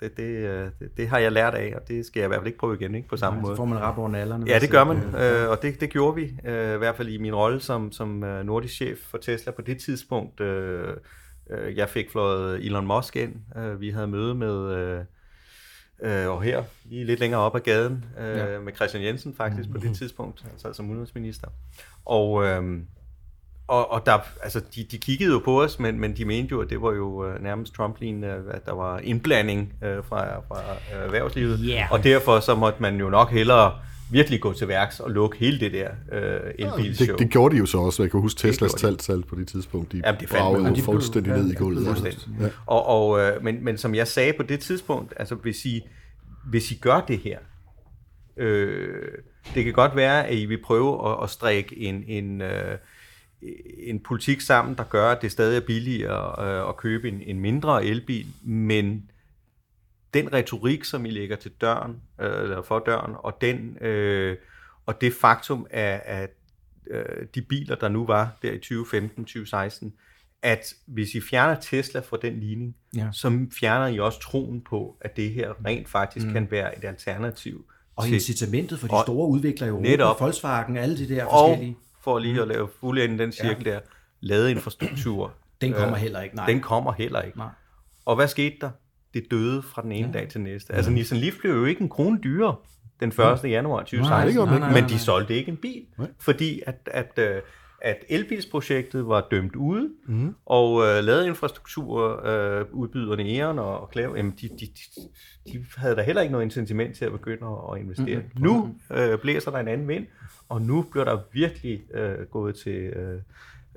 det, 0.00 0.16
det, 0.16 0.22
øh, 0.22 0.70
det, 0.78 0.96
det 0.96 1.08
har 1.08 1.18
jeg 1.18 1.32
lært 1.32 1.54
af, 1.54 1.72
og 1.76 1.88
det 1.88 2.06
skal 2.06 2.20
jeg 2.20 2.26
i 2.26 2.28
hvert 2.28 2.38
fald 2.40 2.46
ikke 2.46 2.58
prøve 2.58 2.74
igen 2.74 2.94
ikke, 2.94 3.08
på 3.08 3.16
samme 3.16 3.38
så 3.40 3.42
måde. 3.46 3.56
får 3.56 3.64
man 3.64 3.78
rap 3.78 3.98
over 3.98 4.08
nallerne. 4.08 4.44
Ja, 4.48 4.58
det 4.58 4.70
gør 4.70 4.84
man, 4.84 4.96
øh, 4.96 5.50
og 5.50 5.62
det, 5.62 5.80
det 5.80 5.90
gjorde 5.90 6.14
vi, 6.14 6.22
øh, 6.44 6.74
i 6.74 6.78
hvert 6.78 6.96
fald 6.96 7.08
i 7.08 7.18
min 7.18 7.34
rolle 7.34 7.60
som, 7.60 7.92
som 7.92 8.24
øh, 8.24 8.44
nordisk 8.46 8.74
chef 8.74 8.98
for 8.98 9.18
Tesla 9.18 9.52
på 9.52 9.62
det 9.62 9.78
tidspunkt. 9.78 10.40
Øh, 10.40 10.96
øh, 11.50 11.76
jeg 11.76 11.88
fik 11.88 12.10
fløjet 12.10 12.66
Elon 12.66 12.86
Musk 12.86 13.16
ind, 13.16 13.34
øh, 13.56 13.80
vi 13.80 13.90
havde 13.90 14.06
møde 14.08 14.34
med, 14.34 14.72
øh, 14.74 15.00
øh, 16.02 16.28
og 16.28 16.42
her, 16.42 16.62
lige 16.84 17.04
lidt 17.04 17.20
længere 17.20 17.40
op 17.40 17.56
ad 17.56 17.60
gaden, 17.60 18.04
øh, 18.20 18.24
Ja. 18.36 18.52
ja. 18.52 18.60
med 18.60 18.72
Christian 18.74 19.02
Jensen 19.04 19.34
faktisk 19.34 19.70
på 19.72 19.78
det 19.78 19.96
tidspunkt, 19.96 20.44
altså 20.52 20.72
som 20.72 20.90
udenrigsminister. 20.90 21.48
Og, 22.04 22.44
øh, 22.46 22.78
og, 23.70 23.90
og 23.90 24.06
der, 24.06 24.18
altså, 24.42 24.60
de, 24.74 24.84
de 24.90 24.98
kiggede 24.98 25.32
jo 25.32 25.38
på 25.38 25.62
os, 25.62 25.78
men, 25.78 26.00
men 26.00 26.16
de 26.16 26.24
mente 26.24 26.52
jo, 26.52 26.60
at 26.60 26.70
det 26.70 26.82
var 26.82 26.92
jo 26.92 27.26
øh, 27.26 27.42
nærmest 27.42 27.74
Trump-lignende, 27.74 28.28
at 28.50 28.66
der 28.66 28.74
var 28.74 28.98
indblanding 28.98 29.72
øh, 29.84 30.04
fra, 30.08 30.40
fra 30.48 30.60
øh, 30.96 31.04
erhvervslivet. 31.04 31.68
Ja. 31.68 31.88
Og 31.90 32.04
derfor 32.04 32.40
så 32.40 32.54
måtte 32.54 32.82
man 32.82 33.00
jo 33.00 33.10
nok 33.10 33.30
hellere 33.30 33.72
virkelig 34.10 34.40
gå 34.40 34.52
til 34.52 34.68
værks 34.68 35.00
og 35.00 35.10
lukke 35.10 35.38
hele 35.38 35.60
det 35.60 35.72
der 35.72 35.88
øh, 36.12 36.40
elbilshow. 36.58 37.06
det, 37.06 37.18
det 37.18 37.30
gjorde 37.30 37.54
de 37.54 37.58
jo 37.58 37.66
så 37.66 37.78
også. 37.78 38.02
Jeg 38.02 38.10
kan 38.10 38.20
huske 38.20 38.38
Teslas 38.38 38.74
de. 38.74 38.80
taltal 38.80 39.22
på 39.22 39.34
det 39.34 39.48
tidspunkt. 39.48 39.92
De 39.92 40.02
Jamen, 40.06 40.20
det 40.20 40.28
bragede 40.28 40.68
jo 40.68 40.84
fuldstændig 40.84 41.30
ja, 41.30 41.36
ned 41.36 41.46
i 41.46 41.52
ja, 41.52 41.58
gulvet. 41.58 42.26
Ja. 42.40 42.48
Og, 42.66 42.86
og, 42.86 43.20
øh, 43.20 43.44
men, 43.44 43.64
men 43.64 43.78
som 43.78 43.94
jeg 43.94 44.08
sagde 44.08 44.32
på 44.32 44.42
det 44.42 44.60
tidspunkt, 44.60 45.14
altså 45.16 45.34
hvis 45.34 45.64
I, 45.64 45.80
hvis 46.50 46.70
I 46.70 46.74
gør 46.74 47.00
det 47.00 47.18
her, 47.18 47.38
øh, 48.36 49.04
det 49.54 49.64
kan 49.64 49.72
godt 49.72 49.96
være, 49.96 50.26
at 50.26 50.34
I 50.34 50.46
vil 50.46 50.62
prøve 50.62 51.10
at, 51.10 51.16
at 51.22 51.30
strikke 51.30 51.78
en, 51.78 52.04
en, 52.06 52.40
øh, 52.42 52.78
en 53.78 54.00
politik 54.00 54.40
sammen, 54.40 54.74
der 54.74 54.84
gør, 54.84 55.10
at 55.10 55.22
det 55.22 55.32
stadig 55.32 55.56
er 55.56 55.66
billigere 55.66 56.44
øh, 56.46 56.68
at 56.68 56.76
købe 56.76 57.08
en, 57.08 57.22
en 57.22 57.40
mindre 57.40 57.84
elbil, 57.84 58.26
men 58.42 59.10
den 60.14 60.32
retorik, 60.32 60.84
som 60.84 61.06
I 61.06 61.10
lægger 61.10 61.36
til 61.36 61.50
døren, 61.60 61.96
øh, 62.20 62.42
eller 62.42 62.62
for 62.62 62.78
døren, 62.78 63.14
og 63.18 63.38
den 63.40 63.76
øh, 63.80 64.36
og 64.86 65.00
det 65.00 65.12
faktum, 65.20 65.66
at, 65.70 66.00
at 66.04 66.30
øh, 66.90 67.26
de 67.34 67.42
biler, 67.42 67.74
der 67.76 67.88
nu 67.88 68.06
var 68.06 68.38
der 68.42 68.52
i 68.52 68.58
2015-2016, 69.84 69.90
at 70.42 70.74
hvis 70.86 71.14
I 71.14 71.20
fjerner 71.20 71.60
Tesla 71.60 72.00
fra 72.00 72.16
den 72.22 72.40
ligning, 72.40 72.76
Ja. 72.96 73.08
så 73.12 73.46
fjerner 73.60 73.86
I 73.86 73.98
også 73.98 74.20
troen 74.20 74.60
på, 74.60 74.96
at 75.00 75.16
det 75.16 75.30
her 75.30 75.66
rent 75.66 75.88
faktisk 75.88 76.26
mm. 76.26 76.32
kan 76.32 76.50
være 76.50 76.78
et 76.78 76.84
alternativ 76.84 77.64
Og 77.96 78.04
til, 78.04 78.14
incitamentet 78.14 78.78
for 78.78 78.86
de 78.86 79.02
store 79.04 79.28
udviklere 79.28 79.68
i 79.68 79.70
Europa, 79.70 79.88
Netop. 79.88 80.20
Volkswagen, 80.20 80.76
alle 80.76 80.98
de 80.98 81.08
der 81.08 81.24
og 81.24 81.48
forskellige, 81.48 81.76
for 82.00 82.18
lige 82.18 82.42
at 82.42 82.48
lave 82.48 82.68
fuldende 82.80 83.18
den 83.18 83.32
cirkel 83.32 83.66
ja. 83.66 83.70
der, 83.70 83.80
ladeinfrastruktur, 84.20 85.32
den 85.60 85.72
kommer 85.72 85.94
øh, 85.94 86.00
heller 86.00 86.20
ikke. 86.20 86.36
Nej. 86.36 86.46
den 86.46 86.60
kommer 86.60 86.92
heller 86.92 87.22
ikke. 87.22 87.38
Nej. 87.38 87.48
Og 88.04 88.16
hvad 88.16 88.28
skete 88.28 88.56
der? 88.60 88.70
Det 89.14 89.26
døde 89.30 89.62
fra 89.62 89.82
den 89.82 89.92
ene 89.92 90.06
ja. 90.06 90.12
dag 90.12 90.28
til 90.28 90.40
næste. 90.40 90.74
Altså 90.74 90.90
Nissan 90.90 91.18
Leaf 91.18 91.34
blev 91.40 91.52
jo 91.52 91.64
ikke 91.64 91.80
en 91.80 91.88
krone 91.88 92.18
dyrere 92.24 92.56
den 93.00 93.08
1. 93.08 93.14
januar 93.44 93.76
Nej, 93.76 93.84
2016, 93.84 94.26
det 94.26 94.34
gjorde 94.34 94.50
den 94.50 94.56
ikke. 94.56 94.66
men 94.66 94.82
Nej, 94.82 94.88
de 94.88 94.94
nej. 94.94 94.98
solgte 94.98 95.34
ikke 95.34 95.50
en 95.50 95.56
bil, 95.56 95.86
Nej. 95.98 96.08
fordi 96.18 96.62
at, 96.66 96.88
at, 96.92 97.18
øh, 97.18 97.42
at 97.80 98.04
elbilsprojektet 98.08 99.08
var 99.08 99.26
dømt 99.30 99.56
ude, 99.56 99.90
mm. 100.06 100.34
og 100.46 100.86
øh, 100.86 101.04
ladeinfrastruktur, 101.04 102.26
øh, 102.26 102.66
udbyderne 102.72 103.36
Eon 103.36 103.58
og, 103.58 103.80
og 103.80 103.90
Clever, 103.92 104.16
jamen 104.16 104.32
de, 104.40 104.48
de, 104.48 104.66
de, 104.66 105.02
de 105.52 105.64
havde 105.76 105.96
da 105.96 106.02
heller 106.02 106.22
ikke 106.22 106.32
noget 106.32 106.44
incitament 106.44 106.96
til 106.96 107.04
at 107.04 107.12
begynde 107.12 107.46
at, 107.46 107.74
at 107.74 107.80
investere. 107.80 108.18
Mm. 108.18 108.42
Nu 108.42 108.74
øh, 108.90 109.18
blæser 109.18 109.50
der 109.50 109.58
en 109.58 109.68
anden 109.68 109.88
vind, 109.88 110.06
og 110.48 110.62
nu 110.62 110.82
bliver 110.82 111.04
der 111.04 111.18
virkelig 111.32 111.82
øh, 111.94 112.26
gået 112.30 112.54
til... 112.54 112.78
Øh, 112.78 113.20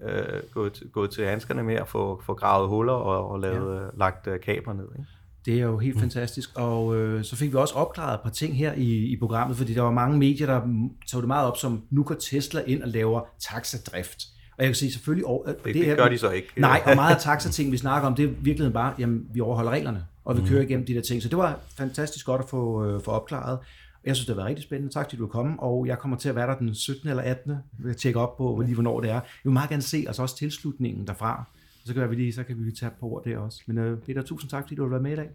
øh, 0.01 0.41
gået, 0.51 0.83
gået 0.91 1.11
til 1.11 1.25
handskerne 1.25 1.63
med 1.63 1.75
at 1.75 1.87
få, 1.87 2.21
få 2.25 2.33
gravet 2.33 2.69
huller 2.69 2.93
og, 2.93 3.29
og 3.29 3.39
lavet, 3.39 3.81
ja. 3.81 3.87
lagt 3.97 4.27
øh, 4.27 4.39
kabler 4.39 4.73
ned. 4.73 4.87
Ikke? 4.99 5.09
Det 5.45 5.53
er 5.53 5.63
jo 5.63 5.77
helt 5.77 5.99
fantastisk. 5.99 6.49
Og 6.55 6.95
øh, 6.95 7.23
så 7.23 7.35
fik 7.35 7.51
vi 7.51 7.57
også 7.57 7.73
opklaret 7.73 8.13
et 8.13 8.21
par 8.21 8.29
ting 8.29 8.57
her 8.57 8.73
i, 8.73 8.89
i 8.89 9.17
programmet, 9.19 9.57
fordi 9.57 9.73
der 9.73 9.81
var 9.81 9.91
mange 9.91 10.17
medier, 10.17 10.47
der 10.47 10.61
tog 11.07 11.21
det 11.21 11.27
meget 11.27 11.47
op 11.47 11.57
som, 11.57 11.81
nu 11.89 12.03
går 12.03 12.15
Tesla 12.15 12.61
ind 12.67 12.83
og 12.83 12.89
laver 12.89 13.21
taxadrift. 13.39 14.23
Og 14.57 14.63
jeg 14.63 14.67
kan 14.67 14.75
se 14.75 14.91
selvfølgelig... 14.91 15.25
Over, 15.25 15.45
Det, 15.45 15.75
det 15.75 15.97
gør 15.97 16.09
de 16.09 16.17
så 16.17 16.29
ikke. 16.29 16.47
Nej, 16.57 16.81
og 16.85 16.95
meget 16.95 17.15
af 17.15 17.21
taxa-ting, 17.21 17.71
vi 17.71 17.77
snakker 17.77 18.07
om, 18.07 18.15
det 18.15 18.25
er 18.25 18.29
i 18.29 18.31
virkeligheden 18.31 18.73
bare, 18.73 18.93
jamen, 18.99 19.25
vi 19.33 19.39
overholder 19.41 19.71
reglerne, 19.71 20.05
og 20.25 20.37
vi 20.37 20.41
kører 20.47 20.61
igennem 20.61 20.85
de 20.85 20.93
der 20.93 21.01
ting. 21.01 21.23
Så 21.23 21.29
det 21.29 21.37
var 21.37 21.59
fantastisk 21.77 22.25
godt 22.25 22.41
at 22.41 22.49
få, 22.49 22.85
øh, 22.85 23.01
få 23.03 23.11
opklaret. 23.11 23.57
Og 23.57 24.07
Jeg 24.07 24.15
synes, 24.15 24.25
det 24.25 24.35
har 24.35 24.39
været 24.41 24.49
rigtig 24.49 24.63
spændende. 24.63 24.93
Tak, 24.93 25.05
fordi 25.05 25.15
du 25.17 25.23
er 25.25 25.29
kommet, 25.29 25.55
og 25.59 25.87
jeg 25.87 25.99
kommer 25.99 26.17
til 26.17 26.29
at 26.29 26.35
være 26.35 26.47
der 26.47 26.57
den 26.57 26.75
17. 26.75 27.09
eller 27.09 27.23
18. 27.23 27.53
Jeg 27.85 27.97
tjekke 27.97 28.19
op 28.19 28.37
på, 28.37 28.61
lige 28.65 28.73
hvornår 28.73 28.99
det 29.01 29.09
er. 29.09 29.13
Jeg 29.13 29.21
vil 29.43 29.53
meget 29.53 29.69
gerne 29.69 29.81
se 29.81 30.03
altså 30.07 30.21
også 30.21 30.37
tilslutningen 30.37 31.07
derfra 31.07 31.43
så 31.85 31.93
kan, 31.93 31.99
være, 31.99 32.09
vi 32.09 32.15
lige, 32.15 32.33
så 32.33 32.43
kan 32.43 32.65
vi 32.65 32.71
tage 32.71 32.91
på 32.99 33.05
ord 33.05 33.23
der 33.23 33.37
også. 33.37 33.63
Men 33.67 33.77
øh, 33.77 33.99
Peter, 34.01 34.21
tusind 34.21 34.49
tak, 34.49 34.63
fordi 34.63 34.75
du 34.75 34.81
har 34.81 34.89
været 34.89 35.03
med 35.03 35.11
i 35.11 35.15
dag. 35.15 35.29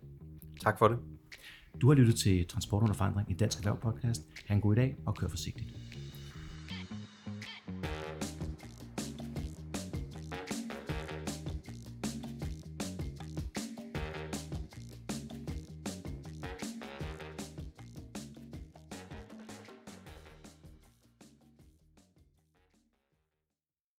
Tak 0.61 0.79
for 0.79 0.89
det. 0.89 0.99
Du 1.81 1.89
har 1.89 1.95
lyttet 1.95 2.15
til 2.17 2.47
Transport 2.47 2.83
under 2.83 2.95
forandring, 2.95 3.31
en 3.31 3.37
dansk 3.37 3.59
erhverv 3.59 3.81
podcast. 3.81 4.23
Ha' 4.47 4.55
en 4.55 4.61
god 4.61 4.75
dag 4.75 4.97
og 5.07 5.17
kør 5.17 5.29
forsigtigt. 5.29 5.75